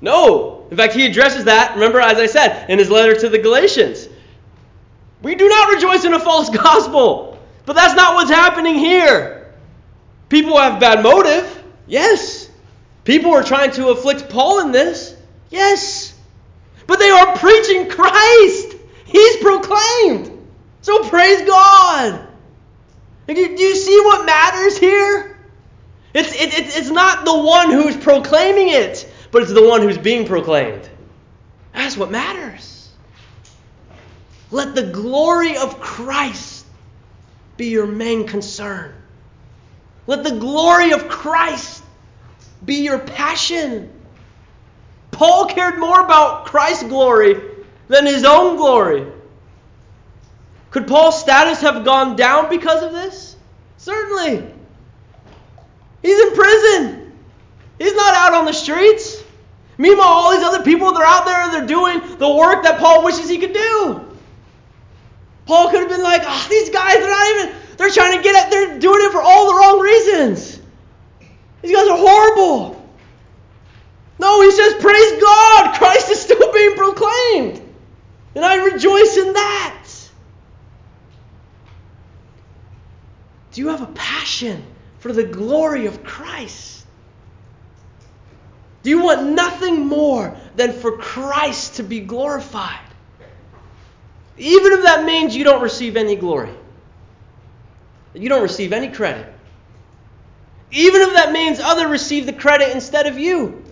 No. 0.00 0.68
In 0.70 0.76
fact, 0.76 0.94
he 0.94 1.06
addresses 1.06 1.46
that, 1.46 1.74
remember, 1.74 1.98
as 1.98 2.18
I 2.18 2.26
said, 2.26 2.70
in 2.70 2.78
his 2.78 2.88
letter 2.88 3.16
to 3.16 3.28
the 3.28 3.38
Galatians. 3.38 4.08
We 5.20 5.34
do 5.34 5.48
not 5.48 5.74
rejoice 5.74 6.04
in 6.04 6.14
a 6.14 6.20
false 6.20 6.50
gospel. 6.56 7.36
But 7.66 7.72
that's 7.72 7.94
not 7.94 8.14
what's 8.14 8.30
happening 8.30 8.76
here. 8.76 9.52
People 10.28 10.56
have 10.56 10.78
bad 10.78 11.02
motive. 11.02 11.64
Yes. 11.88 12.48
People 13.02 13.32
are 13.32 13.42
trying 13.42 13.72
to 13.72 13.88
afflict 13.88 14.28
Paul 14.28 14.60
in 14.60 14.70
this. 14.70 15.16
Yes. 15.50 16.16
But 16.86 17.00
they 17.00 17.10
are 17.10 17.36
preaching 17.36 17.90
Christ. 17.90 18.76
He's 19.06 19.36
proclaimed. 19.38 20.37
So 20.88 21.06
praise 21.06 21.42
God. 21.42 22.26
Do 23.26 23.34
you 23.34 23.76
see 23.76 24.00
what 24.06 24.24
matters 24.24 24.78
here? 24.78 25.38
It's, 26.14 26.32
it, 26.34 26.58
it, 26.58 26.78
it's 26.78 26.88
not 26.88 27.26
the 27.26 27.38
one 27.38 27.70
who's 27.70 27.94
proclaiming 27.94 28.70
it, 28.70 29.06
but 29.30 29.42
it's 29.42 29.52
the 29.52 29.68
one 29.68 29.82
who's 29.82 29.98
being 29.98 30.26
proclaimed. 30.26 30.88
That's 31.74 31.98
what 31.98 32.10
matters. 32.10 32.90
Let 34.50 34.74
the 34.74 34.84
glory 34.84 35.58
of 35.58 35.78
Christ 35.78 36.64
be 37.58 37.66
your 37.66 37.86
main 37.86 38.26
concern. 38.26 38.94
Let 40.06 40.24
the 40.24 40.38
glory 40.38 40.92
of 40.92 41.06
Christ 41.06 41.84
be 42.64 42.76
your 42.76 42.98
passion. 42.98 43.92
Paul 45.10 45.44
cared 45.44 45.78
more 45.78 46.00
about 46.00 46.46
Christ's 46.46 46.84
glory 46.84 47.38
than 47.88 48.06
his 48.06 48.24
own 48.24 48.56
glory. 48.56 49.17
Could 50.70 50.86
Paul's 50.86 51.18
status 51.18 51.60
have 51.62 51.84
gone 51.84 52.16
down 52.16 52.50
because 52.50 52.82
of 52.82 52.92
this? 52.92 53.36
Certainly. 53.78 54.54
He's 56.02 56.20
in 56.20 56.34
prison. 56.34 57.12
He's 57.78 57.94
not 57.94 58.14
out 58.14 58.34
on 58.34 58.44
the 58.44 58.52
streets. 58.52 59.22
Meanwhile, 59.78 60.08
all 60.08 60.36
these 60.36 60.44
other 60.44 60.62
people, 60.62 60.92
they're 60.92 61.06
out 61.06 61.24
there 61.24 61.40
and 61.40 61.52
they're 61.52 61.66
doing 61.66 62.18
the 62.18 62.28
work 62.28 62.64
that 62.64 62.78
Paul 62.80 63.04
wishes 63.04 63.28
he 63.28 63.38
could 63.38 63.52
do. 63.52 64.00
Paul 65.46 65.70
could 65.70 65.80
have 65.80 65.88
been 65.88 66.02
like, 66.02 66.22
oh, 66.24 66.46
these 66.50 66.68
guys, 66.68 66.96
they're 66.96 67.08
not 67.08 67.28
even, 67.36 67.56
they're 67.76 67.90
trying 67.90 68.16
to 68.16 68.22
get 68.22 68.34
it, 68.34 68.50
they're 68.50 68.78
doing 68.78 69.00
it 69.02 69.12
for 69.12 69.22
all 69.22 69.48
the 69.48 69.54
wrong 69.54 69.80
reasons. 69.80 70.60
These 71.62 71.74
guys 71.74 71.88
are 71.88 71.96
horrible. 71.96 72.74
No, 74.18 74.42
he 74.42 74.50
says, 74.50 74.74
praise 74.74 75.22
God, 75.22 75.78
Christ 75.78 76.10
is 76.10 76.20
still 76.20 76.52
being 76.52 76.76
proclaimed. 76.76 77.62
And 78.34 78.44
I 78.44 78.56
rejoice 78.56 79.16
in 79.16 79.32
that. 79.32 79.86
Do 83.52 83.60
you 83.60 83.68
have 83.68 83.82
a 83.82 83.86
passion 83.86 84.62
for 84.98 85.07
the 85.18 85.24
glory 85.24 85.86
of 85.86 86.04
Christ? 86.04 86.86
Do 88.84 88.90
you 88.90 89.02
want 89.02 89.32
nothing 89.32 89.86
more 89.86 90.36
than 90.54 90.72
for 90.72 90.96
Christ 90.96 91.76
to 91.76 91.82
be 91.82 91.98
glorified? 91.98 92.78
Even 94.36 94.72
if 94.72 94.84
that 94.84 95.04
means 95.04 95.36
you 95.36 95.42
don't 95.42 95.60
receive 95.60 95.96
any 95.96 96.14
glory, 96.14 96.54
you 98.14 98.28
don't 98.28 98.42
receive 98.42 98.72
any 98.72 98.88
credit. 98.88 99.26
Even 100.70 101.00
if 101.00 101.14
that 101.14 101.32
means 101.32 101.58
others 101.58 101.90
receive 101.90 102.26
the 102.26 102.32
credit 102.32 102.70
instead 102.70 103.06
of 103.06 103.18
you. 103.18 103.64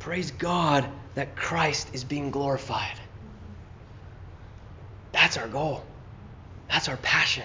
Praise 0.00 0.32
God 0.32 0.88
that 1.14 1.36
Christ 1.36 1.90
is 1.92 2.02
being 2.02 2.32
glorified. 2.32 2.98
That's 5.12 5.36
our 5.36 5.46
goal. 5.46 5.84
That's 6.68 6.88
our 6.88 6.96
passion. 6.96 7.44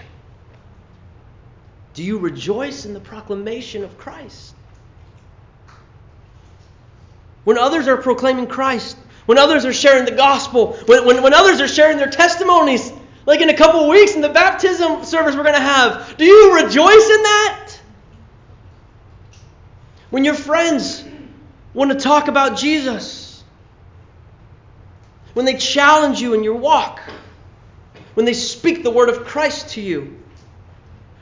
Do 1.94 2.02
you 2.02 2.18
rejoice 2.18 2.86
in 2.86 2.94
the 2.94 3.00
proclamation 3.00 3.84
of 3.84 3.98
Christ? 3.98 4.54
When 7.44 7.58
others 7.58 7.88
are 7.88 7.96
proclaiming 7.96 8.46
Christ, 8.46 8.96
when 9.26 9.38
others 9.38 9.64
are 9.64 9.72
sharing 9.72 10.04
the 10.04 10.12
gospel, 10.12 10.74
when, 10.86 11.06
when, 11.06 11.22
when 11.22 11.34
others 11.34 11.60
are 11.60 11.68
sharing 11.68 11.98
their 11.98 12.10
testimonies, 12.10 12.92
like 13.26 13.40
in 13.40 13.50
a 13.50 13.56
couple 13.56 13.88
weeks 13.88 14.14
in 14.14 14.20
the 14.20 14.28
baptism 14.28 15.04
service 15.04 15.36
we're 15.36 15.42
going 15.42 15.54
to 15.54 15.60
have, 15.60 16.16
do 16.16 16.24
you 16.24 16.54
rejoice 16.54 16.70
in 17.10 17.22
that? 17.22 17.72
When 20.10 20.24
your 20.24 20.34
friends 20.34 21.04
want 21.74 21.90
to 21.90 21.98
talk 21.98 22.28
about 22.28 22.58
Jesus, 22.58 23.42
when 25.34 25.46
they 25.46 25.54
challenge 25.54 26.20
you 26.20 26.34
in 26.34 26.44
your 26.44 26.56
walk, 26.56 27.00
when 28.14 28.26
they 28.26 28.34
speak 28.34 28.82
the 28.82 28.90
word 28.90 29.08
of 29.08 29.24
Christ 29.24 29.70
to 29.70 29.80
you? 29.80 30.21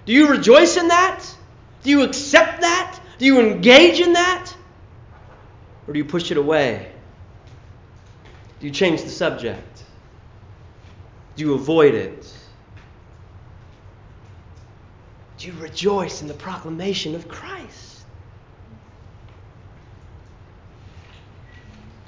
Do 0.06 0.12
you 0.12 0.28
rejoice 0.28 0.76
in 0.76 0.88
that? 0.88 1.24
Do 1.82 1.90
you 1.90 2.02
accept 2.02 2.62
that? 2.62 3.00
Do 3.18 3.26
you 3.26 3.40
engage 3.40 4.00
in 4.00 4.14
that? 4.14 4.52
Or 5.86 5.92
do 5.92 5.98
you 5.98 6.04
push 6.04 6.30
it 6.30 6.36
away? 6.36 6.90
Do 8.60 8.66
you 8.66 8.72
change 8.72 9.02
the 9.02 9.10
subject? 9.10 9.84
Do 11.36 11.44
you 11.44 11.54
avoid 11.54 11.94
it? 11.94 12.32
Do 15.38 15.46
you 15.46 15.54
rejoice 15.54 16.20
in 16.20 16.28
the 16.28 16.34
proclamation 16.34 17.14
of 17.14 17.26
Christ? 17.28 18.04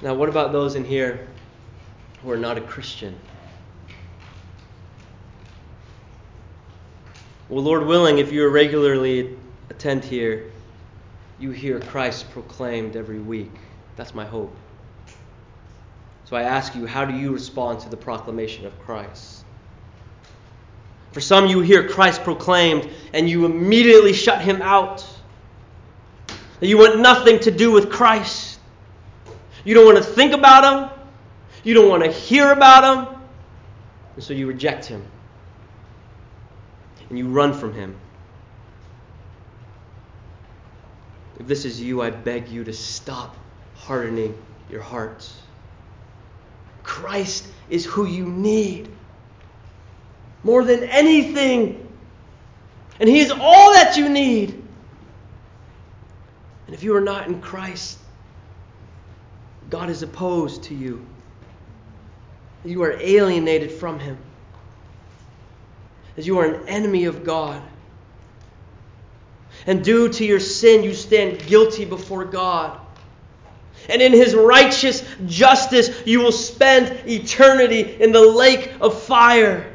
Now, 0.03 0.13
what 0.13 0.29
about 0.29 0.51
those 0.51 0.75
in 0.75 0.83
here 0.83 1.27
who 2.21 2.29
are 2.29 2.37
not 2.37 2.57
a 2.57 2.61
Christian? 2.61 3.17
Well, 7.49 7.63
Lord 7.63 7.85
willing, 7.85 8.19
if 8.19 8.31
you 8.31 8.47
regularly 8.47 9.37
attend 9.69 10.05
here, 10.05 10.51
you 11.39 11.51
hear 11.51 11.79
Christ 11.79 12.29
proclaimed 12.31 12.95
every 12.95 13.19
week. 13.19 13.51
That's 13.95 14.15
my 14.15 14.25
hope. 14.25 14.55
So 16.25 16.37
I 16.37 16.43
ask 16.43 16.73
you, 16.73 16.85
how 16.85 17.05
do 17.05 17.15
you 17.15 17.33
respond 17.33 17.81
to 17.81 17.89
the 17.89 17.97
proclamation 17.97 18.65
of 18.65 18.79
Christ? 18.79 19.43
For 21.11 21.21
some, 21.21 21.47
you 21.47 21.59
hear 21.59 21.87
Christ 21.87 22.23
proclaimed 22.23 22.89
and 23.13 23.29
you 23.29 23.45
immediately 23.45 24.13
shut 24.13 24.41
him 24.41 24.61
out. 24.61 25.05
You 26.59 26.77
want 26.77 27.01
nothing 27.01 27.39
to 27.41 27.51
do 27.51 27.71
with 27.71 27.91
Christ. 27.91 28.59
You 29.65 29.73
don't 29.73 29.85
want 29.85 29.97
to 29.97 30.03
think 30.03 30.33
about 30.33 30.63
him. 30.63 30.99
You 31.63 31.73
don't 31.73 31.89
want 31.89 32.03
to 32.03 32.11
hear 32.11 32.51
about 32.51 32.83
him. 32.83 33.15
And 34.15 34.23
so 34.23 34.33
you 34.33 34.47
reject 34.47 34.85
him. 34.85 35.05
And 37.09 37.17
you 37.17 37.27
run 37.27 37.53
from 37.53 37.73
him. 37.73 37.95
If 41.39 41.47
this 41.47 41.65
is 41.65 41.81
you, 41.81 42.01
I 42.01 42.09
beg 42.09 42.49
you 42.49 42.63
to 42.63 42.73
stop 42.73 43.35
hardening 43.75 44.37
your 44.69 44.81
hearts. 44.81 45.41
Christ 46.83 47.47
is 47.69 47.85
who 47.85 48.05
you 48.05 48.25
need 48.25 48.89
more 50.43 50.63
than 50.63 50.83
anything. 50.83 51.87
And 52.99 53.09
He 53.09 53.19
is 53.19 53.31
all 53.31 53.73
that 53.73 53.97
you 53.97 54.09
need. 54.09 54.51
And 56.67 56.75
if 56.75 56.83
you 56.83 56.95
are 56.95 57.01
not 57.01 57.27
in 57.27 57.41
Christ, 57.41 57.97
God 59.69 59.89
is 59.89 60.03
opposed 60.03 60.63
to 60.63 60.75
you. 60.75 61.05
You 62.63 62.83
are 62.83 62.93
alienated 62.93 63.71
from 63.71 63.99
Him. 63.99 64.17
As 66.17 66.27
you 66.27 66.39
are 66.39 66.45
an 66.45 66.67
enemy 66.67 67.05
of 67.05 67.23
God. 67.23 67.61
And 69.65 69.83
due 69.83 70.09
to 70.09 70.25
your 70.25 70.39
sin, 70.39 70.83
you 70.83 70.93
stand 70.93 71.39
guilty 71.47 71.85
before 71.85 72.25
God. 72.25 72.79
And 73.89 74.01
in 74.01 74.13
his 74.13 74.33
righteous 74.35 75.03
justice, 75.25 76.05
you 76.05 76.21
will 76.21 76.31
spend 76.31 77.09
eternity 77.09 77.81
in 77.81 78.11
the 78.11 78.21
lake 78.21 78.71
of 78.79 79.01
fire. 79.01 79.71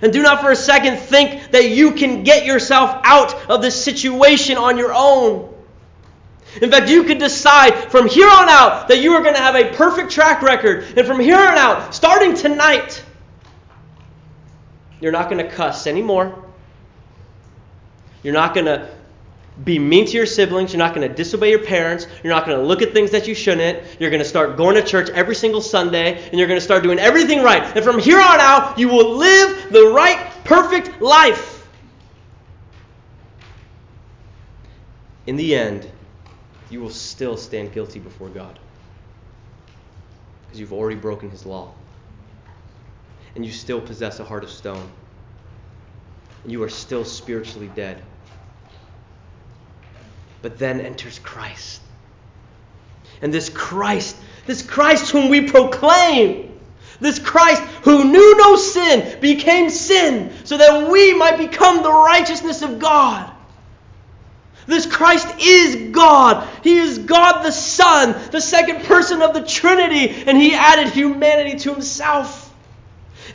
And 0.00 0.12
do 0.12 0.22
not 0.22 0.40
for 0.40 0.50
a 0.50 0.56
second 0.56 0.98
think 0.98 1.52
that 1.52 1.68
you 1.68 1.92
can 1.92 2.24
get 2.24 2.44
yourself 2.44 3.00
out 3.04 3.34
of 3.48 3.62
this 3.62 3.82
situation 3.82 4.56
on 4.56 4.78
your 4.78 4.92
own. 4.94 5.52
In 6.60 6.70
fact, 6.70 6.90
you 6.90 7.04
could 7.04 7.18
decide 7.18 7.90
from 7.90 8.08
here 8.08 8.28
on 8.28 8.48
out 8.48 8.88
that 8.88 8.98
you 8.98 9.12
are 9.12 9.22
going 9.22 9.34
to 9.34 9.40
have 9.40 9.54
a 9.54 9.72
perfect 9.74 10.10
track 10.10 10.42
record. 10.42 10.84
And 10.96 11.06
from 11.06 11.20
here 11.20 11.36
on 11.36 11.56
out, 11.56 11.94
starting 11.94 12.34
tonight, 12.34 13.01
you're 15.02 15.12
not 15.12 15.28
going 15.28 15.44
to 15.44 15.50
cuss 15.50 15.86
anymore. 15.86 16.42
You're 18.22 18.34
not 18.34 18.54
going 18.54 18.66
to 18.66 18.88
be 19.62 19.78
mean 19.78 20.06
to 20.06 20.12
your 20.12 20.26
siblings. 20.26 20.72
You're 20.72 20.78
not 20.78 20.94
going 20.94 21.06
to 21.08 21.14
disobey 21.14 21.50
your 21.50 21.64
parents. 21.64 22.06
You're 22.22 22.32
not 22.32 22.46
going 22.46 22.56
to 22.56 22.64
look 22.64 22.82
at 22.82 22.92
things 22.92 23.10
that 23.10 23.26
you 23.26 23.34
shouldn't. 23.34 24.00
You're 24.00 24.10
going 24.10 24.22
to 24.22 24.28
start 24.28 24.56
going 24.56 24.76
to 24.76 24.84
church 24.84 25.10
every 25.10 25.34
single 25.34 25.60
Sunday, 25.60 26.22
and 26.28 26.38
you're 26.38 26.46
going 26.46 26.60
to 26.60 26.64
start 26.64 26.84
doing 26.84 27.00
everything 27.00 27.42
right. 27.42 27.64
And 27.76 27.84
from 27.84 27.98
here 27.98 28.18
on 28.18 28.40
out, 28.40 28.78
you 28.78 28.88
will 28.88 29.16
live 29.16 29.72
the 29.72 29.88
right, 29.88 30.32
perfect 30.44 31.02
life. 31.02 31.68
In 35.26 35.34
the 35.36 35.56
end, 35.56 35.90
you 36.70 36.80
will 36.80 36.90
still 36.90 37.36
stand 37.36 37.72
guilty 37.72 37.98
before 37.98 38.28
God 38.28 38.58
because 40.46 40.60
you've 40.60 40.72
already 40.72 40.96
broken 40.96 41.28
His 41.28 41.44
law. 41.44 41.72
And 43.34 43.44
you 43.44 43.52
still 43.52 43.80
possess 43.80 44.20
a 44.20 44.24
heart 44.24 44.44
of 44.44 44.50
stone. 44.50 44.90
You 46.46 46.62
are 46.64 46.68
still 46.68 47.04
spiritually 47.04 47.70
dead. 47.74 48.02
But 50.42 50.58
then 50.58 50.80
enters 50.80 51.18
Christ. 51.18 51.80
And 53.22 53.32
this 53.32 53.48
Christ, 53.48 54.16
this 54.46 54.62
Christ 54.62 55.12
whom 55.12 55.28
we 55.28 55.48
proclaim, 55.48 56.58
this 57.00 57.18
Christ 57.18 57.62
who 57.84 58.04
knew 58.04 58.36
no 58.36 58.56
sin 58.56 59.20
became 59.20 59.70
sin 59.70 60.32
so 60.44 60.58
that 60.58 60.90
we 60.90 61.14
might 61.14 61.38
become 61.38 61.82
the 61.82 61.92
righteousness 61.92 62.62
of 62.62 62.78
God. 62.78 63.30
This 64.66 64.86
Christ 64.86 65.26
is 65.40 65.92
God. 65.92 66.48
He 66.62 66.78
is 66.78 66.98
God 66.98 67.42
the 67.42 67.50
Son, 67.50 68.14
the 68.30 68.40
second 68.40 68.84
person 68.84 69.22
of 69.22 69.34
the 69.34 69.42
Trinity, 69.42 70.24
and 70.26 70.38
He 70.38 70.54
added 70.54 70.88
humanity 70.92 71.58
to 71.60 71.72
Himself. 71.72 72.41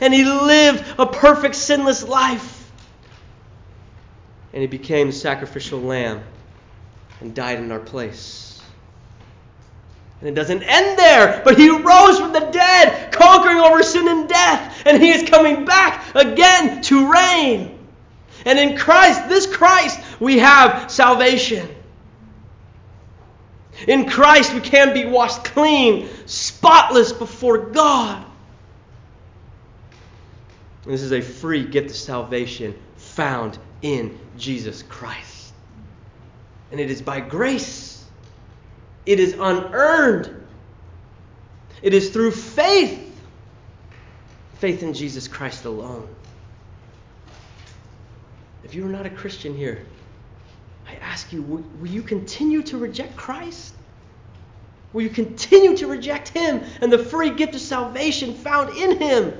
And 0.00 0.12
He 0.12 0.24
lived 0.24 0.84
a 0.98 1.06
perfect, 1.06 1.54
sinless 1.54 2.06
life. 2.06 2.70
And 4.52 4.62
He 4.62 4.66
became 4.66 5.08
the 5.08 5.12
sacrificial 5.12 5.80
lamb 5.80 6.22
and 7.20 7.34
died 7.34 7.58
in 7.58 7.72
our 7.72 7.80
place. 7.80 8.48
And 10.20 10.28
it 10.28 10.34
doesn't 10.34 10.62
end 10.62 10.98
there, 10.98 11.42
but 11.44 11.56
he 11.56 11.70
rose 11.70 12.18
from 12.18 12.32
the 12.32 12.50
dead, 12.50 13.12
conquering 13.12 13.58
over 13.58 13.82
sin 13.84 14.08
and 14.08 14.28
death, 14.28 14.82
and 14.84 15.00
he 15.00 15.10
is 15.10 15.28
coming 15.28 15.64
back 15.64 16.14
again 16.14 16.82
to 16.82 17.12
reign. 17.12 17.78
And 18.44 18.58
in 18.58 18.76
Christ, 18.76 19.28
this 19.28 19.46
Christ, 19.46 20.00
we 20.18 20.38
have 20.38 20.90
salvation. 20.90 21.68
In 23.86 24.08
Christ, 24.08 24.54
we 24.54 24.60
can 24.60 24.92
be 24.92 25.04
washed 25.06 25.44
clean, 25.44 26.08
spotless 26.26 27.12
before 27.12 27.70
God. 27.70 28.24
And 30.88 30.94
this 30.94 31.02
is 31.02 31.12
a 31.12 31.20
free 31.20 31.66
gift 31.66 31.90
of 31.90 31.96
salvation 31.96 32.74
found 32.96 33.58
in 33.82 34.18
Jesus 34.38 34.82
Christ. 34.82 35.52
And 36.72 36.80
it 36.80 36.90
is 36.90 37.02
by 37.02 37.20
grace, 37.20 38.06
it 39.04 39.20
is 39.20 39.34
unearned, 39.34 40.34
it 41.82 41.92
is 41.92 42.08
through 42.08 42.30
faith. 42.30 43.04
Faith 44.60 44.82
in 44.82 44.94
Jesus 44.94 45.28
Christ 45.28 45.66
alone. 45.66 46.08
If 48.64 48.74
you 48.74 48.86
are 48.86 48.90
not 48.90 49.04
a 49.04 49.10
Christian 49.10 49.54
here, 49.54 49.84
I 50.88 50.94
ask 50.94 51.34
you, 51.34 51.42
will, 51.42 51.64
will, 51.80 51.88
you 51.88 52.00
continue 52.00 52.62
to 52.62 52.78
reject 52.78 53.14
Christ? 53.14 53.74
Will 54.94 55.02
you 55.02 55.10
continue 55.10 55.76
to 55.76 55.86
reject 55.86 56.30
Him 56.30 56.62
and 56.80 56.90
the 56.90 56.98
free 56.98 57.28
gift 57.28 57.54
of 57.54 57.60
salvation 57.60 58.32
found 58.32 58.74
in 58.74 58.98
Him? 58.98 59.38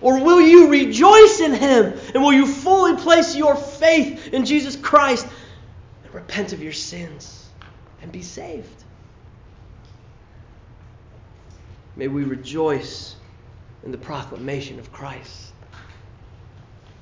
Or 0.00 0.22
will 0.22 0.40
you 0.40 0.68
rejoice 0.68 1.40
in 1.40 1.54
Him 1.54 1.98
and 2.14 2.22
will 2.22 2.32
you 2.32 2.46
fully 2.46 2.96
place 2.96 3.34
your 3.34 3.56
faith 3.56 4.28
in 4.28 4.44
Jesus 4.44 4.76
Christ 4.76 5.26
and 6.04 6.14
repent 6.14 6.52
of 6.52 6.62
your 6.62 6.72
sins, 6.72 7.48
and 8.02 8.12
be 8.12 8.22
saved. 8.22 8.84
May 11.96 12.08
we 12.08 12.24
rejoice 12.24 13.16
in 13.84 13.90
the 13.90 13.98
proclamation 13.98 14.78
of 14.78 14.92
Christ. 14.92 15.52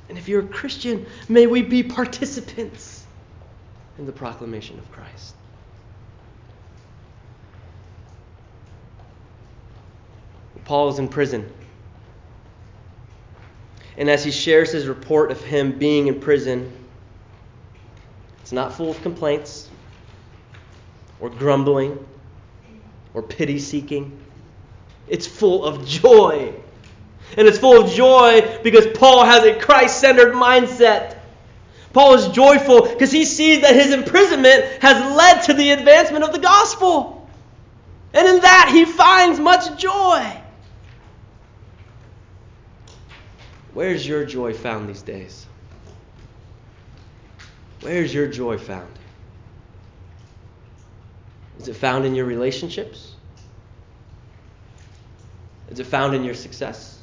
And 0.08 0.16
if 0.16 0.28
you're 0.28 0.44
a 0.44 0.46
Christian, 0.46 1.06
may 1.28 1.46
we 1.46 1.62
be 1.62 1.82
participants 1.82 3.04
in 3.98 4.06
the 4.06 4.12
proclamation 4.12 4.78
of 4.78 4.90
Christ. 4.92 5.34
Paul 10.64 10.88
is 10.88 10.98
in 10.98 11.08
prison. 11.08 11.50
And 13.96 14.10
as 14.10 14.24
he 14.24 14.30
shares 14.30 14.72
his 14.72 14.88
report 14.88 15.30
of 15.30 15.42
him 15.42 15.78
being 15.78 16.08
in 16.08 16.20
prison, 16.20 16.72
it's 18.42 18.52
not 18.52 18.74
full 18.74 18.90
of 18.90 19.00
complaints 19.02 19.70
or 21.20 21.30
grumbling 21.30 22.04
or 23.14 23.22
pity 23.22 23.58
seeking. 23.58 24.18
It's 25.08 25.26
full 25.26 25.64
of 25.64 25.86
joy. 25.86 26.54
And 27.36 27.48
it's 27.48 27.58
full 27.58 27.82
of 27.82 27.90
joy 27.90 28.58
because 28.62 28.86
Paul 28.98 29.24
has 29.24 29.44
a 29.44 29.58
Christ 29.58 30.00
centered 30.00 30.34
mindset. 30.34 31.16
Paul 31.92 32.14
is 32.14 32.28
joyful 32.28 32.82
because 32.82 33.12
he 33.12 33.24
sees 33.24 33.60
that 33.60 33.74
his 33.74 33.92
imprisonment 33.92 34.64
has 34.82 35.16
led 35.16 35.42
to 35.42 35.54
the 35.54 35.70
advancement 35.70 36.24
of 36.24 36.32
the 36.32 36.40
gospel. 36.40 37.28
And 38.12 38.26
in 38.26 38.40
that 38.40 38.70
he 38.72 38.84
finds 38.84 39.38
much 39.38 39.78
joy. 39.80 40.43
Where's 43.74 44.06
your 44.06 44.24
joy 44.24 44.54
found 44.54 44.88
these 44.88 45.02
days? 45.02 45.46
Where's 47.80 48.14
your 48.14 48.28
joy 48.28 48.56
found? 48.56 48.88
Is 51.58 51.68
it 51.68 51.74
found 51.74 52.06
in 52.06 52.14
your 52.14 52.24
relationships? 52.24 53.12
Is 55.70 55.80
it 55.80 55.86
found 55.86 56.14
in 56.14 56.24
your 56.24 56.34
success? 56.34 57.00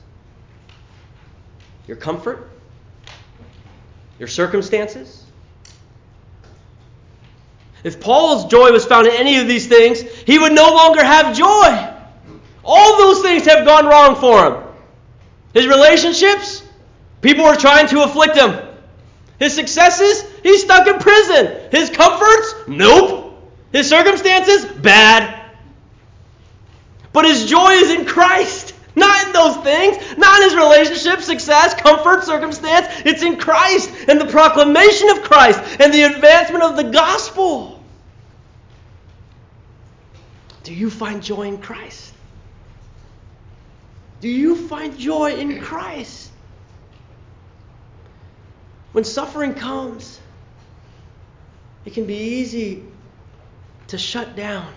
Your 1.88 1.98
comfort? 1.98 2.50
Your 4.18 4.30
circumstances? 4.30 5.26
If 7.84 8.00
Paul's 8.00 8.46
joy 8.46 8.72
was 8.72 8.86
found 8.86 9.08
in 9.08 9.14
any 9.14 9.40
of 9.40 9.48
these 9.48 9.68
things, 9.68 10.02
he 10.02 10.40
would 10.40 10.54
no 10.54 10.74
longer 10.74 11.04
have 11.04 11.36
joy. 11.36 11.94
All 12.64 12.98
those 12.98 13.22
things 13.22 13.46
have 13.46 13.66
gone 13.66 13.88
wrong 13.88 14.16
for 14.16 14.46
him. 14.46 14.71
His 15.54 15.68
relationships, 15.68 16.64
people 17.22 17.46
were 17.46 17.56
trying 17.56 17.88
to 17.90 18.04
afflict 18.04 18.38
him. 18.38 18.58
His 19.40 19.54
successes, 19.54 20.24
he's 20.44 20.62
stuck 20.64 20.88
in 20.88 21.00
prison. 21.00 21.70
His 21.72 21.90
comforts, 21.90 22.54
nope. 22.68 23.42
His 23.72 23.90
circumstances, 23.90 24.66
bad. 24.66 25.42
But 27.14 27.26
his 27.26 27.48
joy 27.48 27.72
is 27.72 27.92
in 27.92 28.06
Christ. 28.06 28.76
Not 28.96 29.26
in 29.26 29.32
those 29.32 29.56
things, 29.64 30.18
not 30.18 30.42
in 30.42 30.50
his 30.50 30.56
relationship, 30.56 31.22
success, 31.22 31.74
comfort, 31.76 32.26
circumstance. 32.26 32.88
It's 33.06 33.24
in 33.24 33.38
Christ 33.38 33.90
and 34.10 34.20
the 34.20 34.26
proclamation 34.26 35.10
of 35.12 35.22
Christ 35.24 35.80
and 35.80 35.94
the 35.94 36.04
advancement 36.04 36.62
of 36.62 36.76
the 36.76 36.84
gospel. 36.84 37.82
Do 40.64 40.74
you 40.74 40.90
find 40.90 41.24
joy 41.24 41.44
in 41.44 41.60
Christ? 41.60 42.14
Do 44.22 44.30
you 44.30 44.56
find 44.56 44.98
joy 44.98 45.34
in 45.34 45.60
Christ? 45.60 46.32
When 48.94 49.04
suffering 49.04 49.54
comes, 49.54 50.20
it 51.86 51.94
can 51.94 52.06
be 52.06 52.16
easy 52.16 52.84
to 53.88 53.98
shut 53.98 54.36
down. 54.36 54.72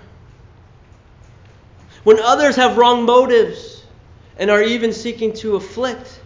When 2.02 2.18
others 2.20 2.56
have 2.56 2.76
wrong 2.76 3.04
motives, 3.04 3.74
and 4.36 4.50
are 4.50 4.62
even 4.62 4.92
seeking 4.92 5.32
to 5.32 5.56
afflict, 5.56 6.20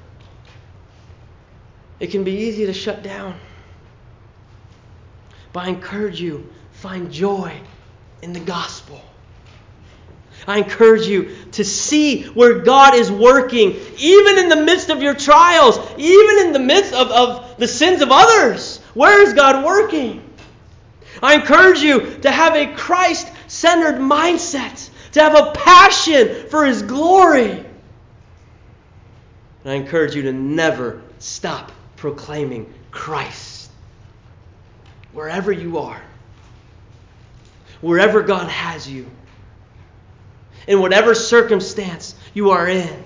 it 2.01 2.11
can 2.11 2.25
be 2.25 2.33
easy 2.33 2.67
to 2.67 2.73
shut 2.73 3.03
down. 3.03 3.39
But 5.53 5.65
I 5.65 5.69
encourage 5.69 6.21
you, 6.21 6.49
find 6.73 7.11
joy 7.11 7.61
in 8.23 8.33
the 8.33 8.41
gospel. 8.41 9.01
I 10.49 10.57
encourage 10.57 11.07
you 11.07 11.37
to 11.53 11.63
see 11.63 12.25
where 12.25 12.61
God 12.61 12.95
is 12.95 13.13
working, 13.13 13.77
even 13.99 14.39
in 14.39 14.49
the 14.49 14.57
midst 14.57 14.89
of 14.89 15.03
your 15.03 15.13
trials, 15.13 15.79
even 15.99 16.47
in 16.47 16.55
the 16.55 16.59
midst 16.59 16.95
of, 16.95 17.11
of 17.11 17.59
the 17.59 17.69
sins 17.69 18.01
of 18.01 18.09
others. 18.11 18.79
Where 18.95 19.21
is 19.21 19.35
God 19.35 19.63
working? 19.63 20.25
I 21.23 21.35
encourage 21.35 21.81
you 21.81 22.19
to 22.21 22.31
have 22.31 22.57
a 22.57 22.75
Christ 22.75 23.31
centered 23.47 23.97
mindset, 23.97 24.89
to 25.13 25.21
have 25.21 25.35
a 25.35 25.53
passion 25.53 26.49
for 26.49 26.65
His 26.65 26.81
glory. 26.81 27.51
And 27.51 27.67
I 29.67 29.75
encourage 29.75 30.15
you 30.15 30.23
to 30.23 30.33
never 30.33 31.03
stop 31.19 31.73
proclaiming 31.97 32.73
Christ. 32.91 33.71
Wherever 35.13 35.53
you 35.53 35.77
are, 35.77 36.01
wherever 37.83 38.23
God 38.23 38.49
has 38.49 38.89
you, 38.89 39.11
in 40.69 40.81
whatever 40.81 41.15
circumstance 41.15 42.15
you 42.35 42.51
are 42.51 42.69
in, 42.69 43.05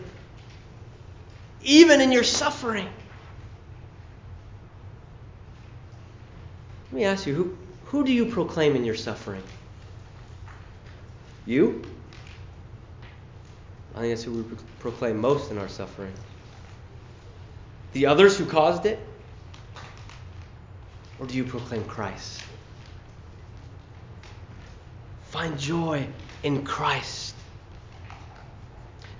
even 1.62 2.00
in 2.00 2.10
your 2.10 2.24
suffering. 2.24 2.88
Let 6.90 6.92
me 6.92 7.04
ask 7.04 7.24
you 7.24 7.34
who, 7.34 7.56
who 7.84 8.04
do 8.04 8.12
you 8.12 8.26
proclaim 8.26 8.74
in 8.74 8.84
your 8.84 8.96
suffering? 8.96 9.44
You? 11.46 11.82
I 13.94 14.00
think 14.00 14.12
that's 14.12 14.24
who 14.24 14.32
we 14.32 14.56
proclaim 14.80 15.18
most 15.18 15.52
in 15.52 15.58
our 15.58 15.68
suffering. 15.68 16.12
The 17.92 18.06
others 18.06 18.36
who 18.36 18.44
caused 18.44 18.86
it? 18.86 18.98
Or 21.20 21.26
do 21.26 21.36
you 21.36 21.44
proclaim 21.44 21.84
Christ? 21.84 22.42
Find 25.30 25.56
joy 25.56 26.08
in 26.42 26.64
Christ. 26.64 27.36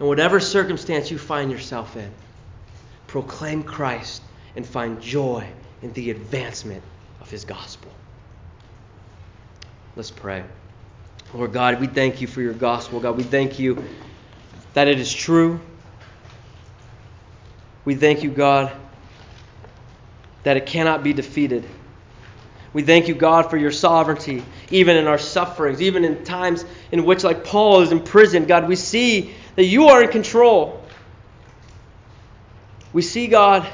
In 0.03 0.09
whatever 0.09 0.41
circumstance 0.41 1.11
you 1.11 1.17
find 1.17 1.51
yourself 1.51 1.97
in, 1.97 2.11
proclaim 3.07 3.63
Christ 3.63 4.21
and 4.57 4.67
find 4.67 5.01
joy 5.01 5.47
in 5.81 5.93
the 5.93 6.11
advancement 6.11 6.83
of 7.21 7.31
his 7.31 7.45
gospel. 7.45 7.91
Let's 9.95 10.11
pray. 10.11 10.43
Lord 11.33 11.53
God, 11.53 11.81
we 11.81 11.87
thank 11.87 12.21
you 12.21 12.27
for 12.27 12.43
your 12.43 12.53
gospel. 12.53 12.99
God, 12.99 13.17
we 13.17 13.23
thank 13.23 13.59
you 13.61 13.85
that 14.75 14.89
it 14.89 14.99
is 14.99 15.11
true 15.13 15.61
we 17.85 17.95
thank 17.95 18.23
you, 18.23 18.31
God, 18.31 18.73
that 20.45 20.57
it 20.57 20.67
cannot 20.67 21.03
be 21.03 21.13
defeated. 21.13 21.65
We 22.73 22.83
thank 22.83 23.09
you, 23.09 23.15
God, 23.15 23.51
for 23.51 23.57
your 23.57 23.73
sovereignty, 23.73 24.43
even 24.71 24.97
in 24.97 25.07
our 25.07 25.19
sufferings, 25.19 25.83
even 25.83 26.05
in 26.05 26.25
times 26.25 26.65
in 26.91 27.05
which, 27.05 27.25
like 27.25 27.45
Paul 27.45 27.83
is 27.83 27.93
in 27.93 28.01
prison. 28.01 28.47
God, 28.47 28.69
we 28.69 28.77
see 28.77 29.35
that 29.57 29.65
you 29.65 29.89
are 29.89 30.03
in 30.03 30.11
control. 30.11 30.83
We 32.93 33.03
see, 33.03 33.27
God, 33.27 33.67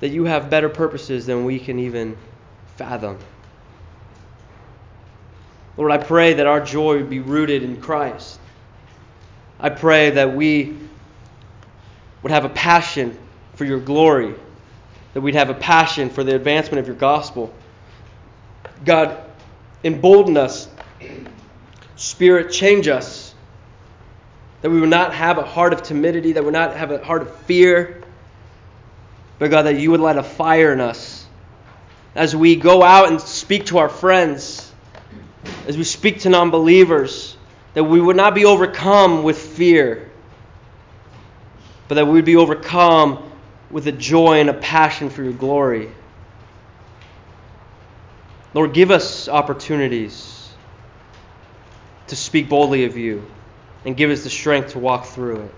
that 0.00 0.08
you 0.08 0.24
have 0.24 0.50
better 0.50 0.68
purposes 0.68 1.26
than 1.26 1.44
we 1.44 1.58
can 1.58 1.78
even 1.78 2.16
fathom. 2.76 3.18
Lord, 5.76 5.92
I 5.92 5.98
pray 5.98 6.34
that 6.34 6.46
our 6.46 6.60
joy 6.60 6.98
would 6.98 7.10
be 7.10 7.20
rooted 7.20 7.62
in 7.62 7.80
Christ. 7.80 8.38
I 9.58 9.70
pray 9.70 10.10
that 10.10 10.34
we 10.34 10.76
would 12.22 12.32
have 12.32 12.44
a 12.44 12.50
passion 12.50 13.16
for 13.54 13.64
your 13.64 13.80
glory, 13.80 14.34
that 15.14 15.20
we'd 15.20 15.34
have 15.34 15.50
a 15.50 15.54
passion 15.54 16.10
for 16.10 16.24
the 16.24 16.34
advancement 16.34 16.80
of 16.80 16.86
your 16.86 16.96
gospel. 16.96 17.54
God, 18.84 19.18
embolden 19.84 20.36
us. 20.36 20.68
Spirit, 21.96 22.52
change 22.52 22.88
us. 22.88 23.31
That 24.62 24.70
we 24.70 24.80
would 24.80 24.90
not 24.90 25.14
have 25.14 25.38
a 25.38 25.44
heart 25.44 25.72
of 25.72 25.82
timidity, 25.82 26.32
that 26.32 26.42
we 26.42 26.46
would 26.46 26.54
not 26.54 26.76
have 26.76 26.90
a 26.90 27.04
heart 27.04 27.22
of 27.22 27.36
fear, 27.40 28.02
but 29.38 29.50
God, 29.50 29.62
that 29.62 29.78
you 29.78 29.90
would 29.90 30.00
light 30.00 30.16
a 30.16 30.22
fire 30.22 30.72
in 30.72 30.80
us 30.80 31.26
as 32.14 32.34
we 32.34 32.56
go 32.56 32.82
out 32.82 33.08
and 33.08 33.20
speak 33.20 33.66
to 33.66 33.78
our 33.78 33.88
friends, 33.88 34.72
as 35.66 35.76
we 35.76 35.84
speak 35.84 36.20
to 36.20 36.28
non 36.28 36.50
believers, 36.50 37.36
that 37.74 37.84
we 37.84 38.00
would 38.00 38.16
not 38.16 38.34
be 38.34 38.44
overcome 38.44 39.22
with 39.22 39.38
fear 39.38 40.08
but 41.92 41.96
that 41.96 42.06
we 42.06 42.12
would 42.12 42.24
be 42.24 42.36
overcome 42.36 43.22
with 43.70 43.86
a 43.86 43.92
joy 43.92 44.40
and 44.40 44.48
a 44.48 44.54
passion 44.54 45.10
for 45.10 45.22
your 45.22 45.34
glory. 45.34 45.90
Lord, 48.54 48.72
give 48.72 48.90
us 48.90 49.28
opportunities 49.28 50.48
to 52.06 52.16
speak 52.16 52.48
boldly 52.48 52.86
of 52.86 52.96
you 52.96 53.26
and 53.84 53.96
give 53.96 54.10
us 54.10 54.24
the 54.24 54.30
strength 54.30 54.72
to 54.72 54.78
walk 54.78 55.06
through 55.06 55.42
it. 55.42 55.54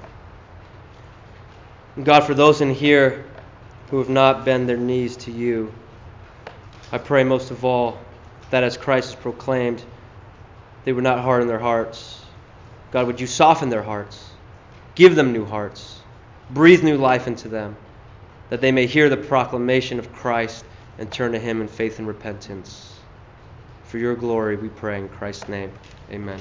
And 1.96 2.04
God, 2.04 2.24
for 2.24 2.34
those 2.34 2.60
in 2.60 2.72
here 2.72 3.24
who 3.90 3.98
have 3.98 4.08
not 4.08 4.44
bent 4.44 4.66
their 4.66 4.76
knees 4.76 5.16
to 5.18 5.30
you, 5.30 5.72
I 6.90 6.98
pray 6.98 7.24
most 7.24 7.50
of 7.50 7.64
all 7.64 7.98
that 8.50 8.64
as 8.64 8.76
Christ 8.76 9.10
is 9.10 9.14
proclaimed, 9.16 9.82
they 10.84 10.92
would 10.92 11.04
not 11.04 11.20
harden 11.20 11.48
their 11.48 11.58
hearts. 11.58 12.24
God, 12.90 13.06
would 13.06 13.20
you 13.20 13.26
soften 13.26 13.68
their 13.68 13.82
hearts? 13.82 14.30
Give 14.94 15.16
them 15.16 15.32
new 15.32 15.44
hearts. 15.44 16.00
Breathe 16.50 16.84
new 16.84 16.96
life 16.96 17.26
into 17.26 17.48
them, 17.48 17.76
that 18.50 18.60
they 18.60 18.70
may 18.70 18.86
hear 18.86 19.08
the 19.08 19.16
proclamation 19.16 19.98
of 19.98 20.12
Christ 20.12 20.64
and 20.98 21.10
turn 21.10 21.32
to 21.32 21.38
Him 21.38 21.60
in 21.60 21.68
faith 21.68 21.98
and 21.98 22.06
repentance. 22.06 22.96
For 23.84 23.98
your 23.98 24.14
glory, 24.14 24.56
we 24.56 24.68
pray 24.68 24.98
in 24.98 25.08
Christ's 25.08 25.48
name. 25.48 25.72
Amen. 26.10 26.40